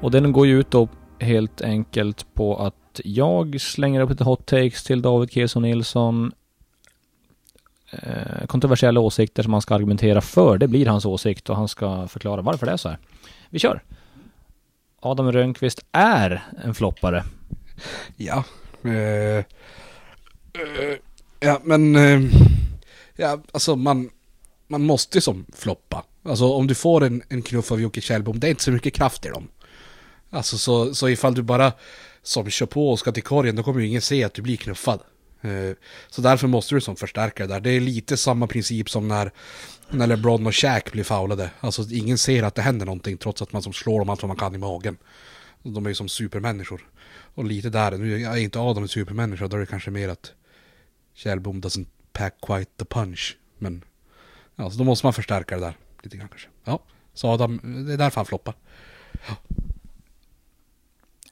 Och 0.00 0.10
den 0.10 0.32
går 0.32 0.46
ju 0.46 0.60
ut 0.60 0.70
då 0.70 0.88
helt 1.18 1.62
enkelt 1.62 2.34
på 2.34 2.56
att 2.56 3.00
jag 3.04 3.60
slänger 3.60 4.00
upp 4.00 4.10
lite 4.10 4.24
hot 4.24 4.46
takes 4.46 4.84
till 4.84 5.02
David 5.02 5.30
Keso 5.32 5.60
Nilsson 5.60 6.32
eh, 7.90 8.46
kontroversiella 8.46 9.00
åsikter 9.00 9.42
som 9.42 9.52
han 9.52 9.62
ska 9.62 9.74
argumentera 9.74 10.20
för. 10.20 10.58
Det 10.58 10.68
blir 10.68 10.86
hans 10.86 11.04
åsikt 11.04 11.50
och 11.50 11.56
han 11.56 11.68
ska 11.68 12.08
förklara 12.08 12.42
varför 12.42 12.66
det 12.66 12.72
är 12.72 12.76
så 12.76 12.88
här. 12.88 12.98
Vi 13.50 13.58
kör! 13.58 13.82
Adam 15.00 15.32
Rönnqvist 15.32 15.84
är 15.92 16.44
en 16.64 16.74
floppare. 16.74 17.24
Ja. 18.16 18.44
Uh, 18.84 18.92
uh, 18.92 19.44
ja, 21.40 21.60
men... 21.64 21.96
Uh, 21.96 22.30
ja, 23.16 23.40
alltså 23.52 23.76
man... 23.76 24.10
Man 24.70 24.82
måste 24.82 25.18
ju 25.18 25.22
som 25.22 25.46
floppa. 25.54 26.04
Alltså 26.22 26.52
om 26.52 26.66
du 26.66 26.74
får 26.74 27.04
en, 27.04 27.22
en 27.28 27.42
knuff 27.42 27.72
av 27.72 27.80
Jocke 27.80 28.00
Kjellbom, 28.00 28.40
det 28.40 28.46
är 28.46 28.50
inte 28.50 28.62
så 28.62 28.70
mycket 28.70 28.94
kraft 28.94 29.26
i 29.26 29.28
dem. 29.28 29.48
Alltså 30.30 30.58
så, 30.58 30.94
så 30.94 31.08
ifall 31.08 31.34
du 31.34 31.42
bara 31.42 31.72
som 32.22 32.50
kör 32.50 32.66
på 32.66 32.90
och 32.90 32.98
ska 32.98 33.12
till 33.12 33.22
korgen, 33.22 33.56
då 33.56 33.62
kommer 33.62 33.80
ju 33.80 33.86
ingen 33.86 34.02
se 34.02 34.24
att 34.24 34.34
du 34.34 34.42
blir 34.42 34.56
knuffad. 34.56 35.00
Eh, 35.40 35.76
så 36.08 36.22
därför 36.22 36.48
måste 36.48 36.74
du 36.74 36.80
som 36.80 36.96
förstärkare 36.96 37.46
där. 37.46 37.60
Det 37.60 37.70
är 37.70 37.80
lite 37.80 38.16
samma 38.16 38.46
princip 38.46 38.90
som 38.90 39.08
när, 39.08 39.32
när 39.90 40.06
LeBron 40.06 40.46
och 40.46 40.54
Shaq 40.54 40.92
blir 40.92 41.04
foulade. 41.04 41.50
Alltså 41.60 41.82
ingen 41.90 42.18
ser 42.18 42.42
att 42.42 42.54
det 42.54 42.62
händer 42.62 42.86
någonting 42.86 43.16
trots 43.16 43.42
att 43.42 43.52
man 43.52 43.62
som 43.62 43.72
slår 43.72 43.98
dem 43.98 44.10
allt 44.10 44.22
vad 44.22 44.28
man 44.28 44.36
kan 44.36 44.54
i 44.54 44.58
magen. 44.58 44.96
De 45.62 45.86
är 45.86 45.90
ju 45.90 45.94
som 45.94 46.08
supermänniskor. 46.08 46.88
Och 47.34 47.44
lite 47.44 47.70
där, 47.70 47.98
nu 47.98 48.22
är 48.22 48.36
inte 48.36 48.58
Adam 48.58 48.82
en 48.82 48.88
supermänniska, 48.88 49.48
då 49.48 49.56
är 49.56 49.60
det 49.60 49.66
kanske 49.66 49.90
mer 49.90 50.08
att 50.08 50.32
Kjellbom 51.14 51.60
doesn't 51.60 51.86
pack 52.12 52.34
quite 52.46 52.70
the 52.76 52.84
punch. 52.84 53.36
Men 53.58 53.84
ja, 54.56 54.70
så 54.70 54.78
då 54.78 54.84
måste 54.84 55.06
man 55.06 55.12
förstärka 55.12 55.54
det 55.54 55.60
där 55.60 55.76
lite 56.02 56.16
grann 56.16 56.28
kanske. 56.28 56.48
Ja, 56.64 56.82
så 57.14 57.28
Adam, 57.28 57.60
det 57.86 57.92
är 57.92 57.96
därför 57.96 58.16
han 58.16 58.26
floppar. 58.26 58.54
Ja. 59.28 59.36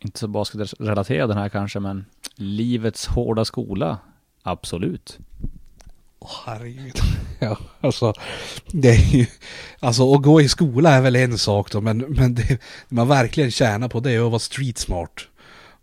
Inte 0.01 0.19
så 0.19 0.29
basketrelaterad 0.29 1.31
den 1.31 1.39
här 1.39 1.49
kanske, 1.49 1.81
men 1.81 2.05
livets 2.37 3.07
hårda 3.07 3.45
skola. 3.45 3.99
Absolut. 4.43 5.19
Åh 6.19 6.29
oh, 6.29 6.35
herregud. 6.47 6.97
Ja, 7.39 7.59
alltså 7.81 8.13
det 8.73 8.89
är 8.89 9.17
ju, 9.17 9.27
alltså 9.81 10.15
att 10.15 10.23
gå 10.23 10.41
i 10.41 10.49
skola 10.49 10.91
är 10.91 11.01
väl 11.01 11.17
en 11.17 11.39
sak 11.39 11.73
då, 11.73 11.81
men, 11.81 11.99
men 11.99 12.35
det 12.35 12.59
man 12.89 13.09
verkligen 13.09 13.51
tjänar 13.51 13.89
på 13.89 14.01
det 14.01 14.13
är 14.13 14.25
att 14.25 14.31
vara 14.31 14.39
street 14.39 14.79
smart. 14.79 15.29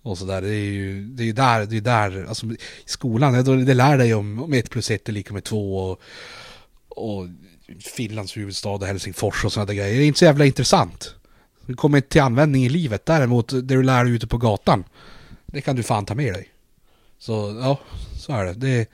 Och 0.01 0.17
sådär, 0.17 0.41
det 0.41 0.55
är 0.55 0.71
ju, 0.71 1.05
det 1.07 1.29
är 1.29 1.33
där, 1.33 1.65
det 1.65 1.77
är 1.77 1.81
där, 1.81 2.25
alltså 2.25 2.45
i 2.45 2.57
skolan, 2.85 3.33
det, 3.33 3.65
det 3.65 3.73
lär 3.73 3.97
dig 3.97 4.13
om, 4.13 4.43
om 4.43 4.53
ett 4.53 4.69
plus 4.69 4.91
ett 4.91 5.09
är 5.09 5.13
lika 5.13 5.33
med 5.33 5.43
två 5.43 5.77
och, 5.77 6.01
och 6.89 7.27
Finlands 7.79 8.37
huvudstad 8.37 8.69
och 8.69 8.85
Helsingfors 8.85 9.45
och 9.45 9.53
sådana 9.53 9.65
där 9.65 9.73
grejer. 9.73 9.97
Det 9.97 10.03
är 10.03 10.07
inte 10.07 10.19
så 10.19 10.25
jävla 10.25 10.45
intressant. 10.45 11.15
Det 11.65 11.73
kommer 11.73 11.97
inte 11.97 12.09
till 12.09 12.21
användning 12.21 12.65
i 12.65 12.69
livet, 12.69 13.05
däremot 13.05 13.49
det 13.49 13.61
du 13.61 13.83
lär 13.83 14.03
dig 14.03 14.13
ute 14.13 14.27
på 14.27 14.37
gatan, 14.37 14.83
det 15.53 15.61
kan 15.61 15.75
du 15.75 15.83
fan 15.83 16.05
ta 16.05 16.15
med 16.15 16.33
dig. 16.33 16.49
Så 17.17 17.57
ja, 17.61 17.79
så 18.17 18.33
är 18.33 18.45
det. 18.45 18.53
det, 18.53 18.89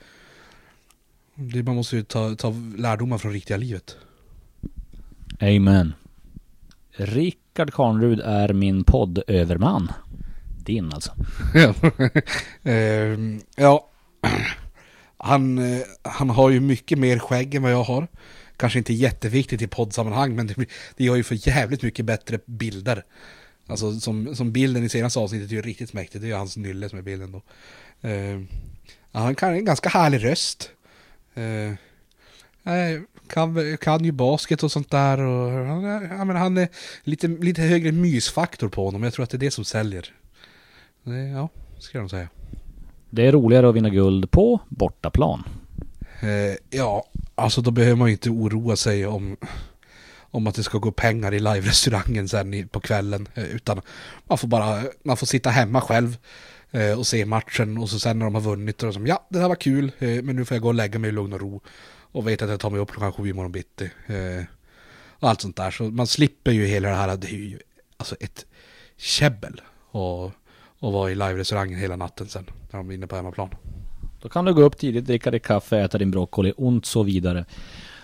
det 1.34 1.62
man 1.62 1.76
måste 1.76 1.96
ju 1.96 2.02
ta, 2.02 2.34
ta 2.34 2.54
lärdomar 2.76 3.18
från 3.18 3.32
riktiga 3.32 3.56
livet. 3.56 3.96
Amen. 5.40 5.94
Rickard 6.92 7.72
Karnrud 7.72 8.20
är 8.20 8.52
min 8.52 8.84
poddöverman. 8.84 9.92
Din 10.64 10.92
alltså. 10.92 11.12
Ehm, 12.62 13.40
ja. 13.56 13.90
Han, 15.16 15.58
eh, 15.58 15.82
han 16.02 16.30
har 16.30 16.50
ju 16.50 16.60
mycket 16.60 16.98
mer 16.98 17.18
skägg 17.18 17.54
än 17.54 17.62
vad 17.62 17.72
jag 17.72 17.82
har. 17.82 18.08
Kanske 18.56 18.78
inte 18.78 18.92
jätteviktigt 18.92 19.62
i 19.62 19.66
poddsammanhang 19.66 20.36
men 20.36 20.46
det, 20.46 20.54
det 20.96 21.04
gör 21.04 21.16
ju 21.16 21.22
för 21.22 21.48
jävligt 21.48 21.82
mycket 21.82 22.04
bättre 22.04 22.38
bilder. 22.46 23.04
Alltså 23.70 24.00
som, 24.00 24.36
som 24.36 24.52
bilden 24.52 24.84
i 24.84 24.88
senaste 24.88 25.18
avsnittet 25.18 25.50
är 25.50 25.54
ju 25.54 25.62
riktigt 25.62 25.92
mäktigt. 25.92 26.22
Det 26.22 26.26
är 26.26 26.30
ju 26.30 26.34
hans 26.34 26.56
nylle 26.56 26.88
som 26.88 26.98
är 26.98 27.02
bilden 27.02 27.32
då. 27.32 27.42
Ja, 29.12 29.20
han 29.20 29.34
kan 29.34 29.52
en 29.52 29.64
ganska 29.64 29.88
härlig 29.88 30.24
röst. 30.24 30.70
Eh, 31.34 33.02
kan, 33.28 33.76
kan 33.76 34.04
ju 34.04 34.12
basket 34.12 34.62
och 34.62 34.72
sånt 34.72 34.90
där. 34.90 35.20
Och, 35.20 35.52
ja, 36.10 36.24
men 36.24 36.36
han 36.36 36.58
är 36.58 36.68
lite, 37.02 37.28
lite 37.28 37.62
högre 37.62 37.92
mysfaktor 37.92 38.68
på 38.68 38.84
honom. 38.84 39.02
Jag 39.02 39.12
tror 39.12 39.22
att 39.22 39.30
det 39.30 39.36
är 39.36 39.38
det 39.38 39.50
som 39.50 39.64
säljer. 39.64 40.14
Ja, 41.34 41.48
ska 41.78 41.98
jag 41.98 42.02
nog 42.02 42.10
säga. 42.10 42.28
Det 43.10 43.26
är 43.26 43.32
roligare 43.32 43.68
att 43.68 43.74
vinna 43.74 43.90
guld 43.90 44.30
på 44.30 44.60
bortaplan. 44.68 45.44
Eh, 46.20 46.78
ja, 46.78 47.04
alltså 47.34 47.60
då 47.60 47.70
behöver 47.70 47.96
man 47.96 48.08
ju 48.08 48.12
inte 48.12 48.30
oroa 48.30 48.76
sig 48.76 49.06
om, 49.06 49.36
om 50.30 50.46
att 50.46 50.54
det 50.54 50.62
ska 50.62 50.78
gå 50.78 50.92
pengar 50.92 51.34
i 51.34 51.38
live-restaurangen 51.38 52.28
sen 52.28 52.68
på 52.68 52.80
kvällen. 52.80 53.28
Eh, 53.34 53.44
utan 53.44 53.80
man 54.24 54.38
får 54.38 54.48
bara, 54.48 54.82
man 55.02 55.16
får 55.16 55.26
sitta 55.26 55.50
hemma 55.50 55.80
själv 55.80 56.16
eh, 56.70 56.98
och 56.98 57.06
se 57.06 57.26
matchen 57.26 57.78
och 57.78 57.90
så 57.90 57.98
sen 57.98 58.18
när 58.18 58.26
de 58.26 58.34
har 58.34 58.42
vunnit 58.42 58.78
då 58.78 58.86
är 58.86 58.88
det 58.88 58.94
som 58.94 59.06
ja, 59.06 59.26
det 59.30 59.38
här 59.38 59.48
var 59.48 59.56
kul, 59.56 59.92
eh, 59.98 60.22
men 60.22 60.36
nu 60.36 60.44
får 60.44 60.54
jag 60.54 60.62
gå 60.62 60.68
och 60.68 60.74
lägga 60.74 60.98
mig 60.98 61.08
i 61.08 61.12
lugn 61.12 61.32
och 61.32 61.40
ro. 61.40 61.60
Och 62.12 62.28
vet 62.28 62.42
att 62.42 62.50
jag 62.50 62.60
tar 62.60 62.70
mig 62.70 62.80
upp 62.80 62.90
klockan 62.90 63.12
sju 63.12 63.28
imorgon 63.28 63.52
bitti. 63.52 63.90
Och 65.10 65.28
allt 65.28 65.40
sånt 65.40 65.56
där. 65.56 65.70
Så 65.70 65.82
man 65.84 66.06
slipper 66.06 66.50
ju 66.50 66.66
hela 66.66 66.88
det 66.88 66.94
här, 66.94 67.16
det 67.16 67.26
är 67.26 67.36
ju 67.36 67.58
alltså 67.96 68.16
ett 68.20 68.46
käbbel. 68.96 69.60
Och, 69.90 70.24
och 70.78 70.92
vara 70.92 71.10
i 71.10 71.14
live-restaurangen 71.14 71.78
hela 71.78 71.96
natten 71.96 72.28
sen, 72.28 72.46
när 72.70 72.78
de 72.78 72.90
är 72.90 72.94
inne 72.94 73.06
på 73.06 73.16
hemmaplan. 73.16 73.50
Då 74.22 74.28
kan 74.28 74.44
du 74.44 74.54
gå 74.54 74.62
upp 74.62 74.78
tidigt, 74.78 75.04
dricka 75.04 75.30
ditt 75.30 75.42
kaffe, 75.42 75.78
äta 75.78 75.98
din 75.98 76.10
broccoli 76.10 76.52
och 76.56 76.86
så 76.86 77.02
vidare. 77.02 77.44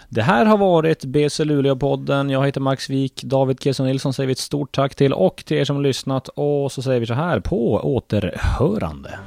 Det 0.08 0.22
här 0.22 0.44
har 0.44 0.58
varit 0.58 1.04
BC 1.04 1.44
Luleå-podden. 1.44 2.32
Jag 2.32 2.46
heter 2.46 2.60
Max 2.60 2.90
Wik. 2.90 3.22
David 3.22 3.60
Kesson 3.60 3.86
Nilsson 3.86 4.12
säger 4.14 4.26
vi 4.26 4.32
ett 4.32 4.38
stort 4.38 4.74
tack 4.74 4.94
till 4.94 5.12
och 5.12 5.42
till 5.46 5.56
er 5.56 5.64
som 5.64 5.76
har 5.76 5.82
lyssnat. 5.82 6.28
Och 6.28 6.72
så 6.72 6.82
säger 6.82 7.00
vi 7.00 7.06
så 7.06 7.14
här 7.14 7.40
på 7.40 7.72
återhörande. 7.72 9.18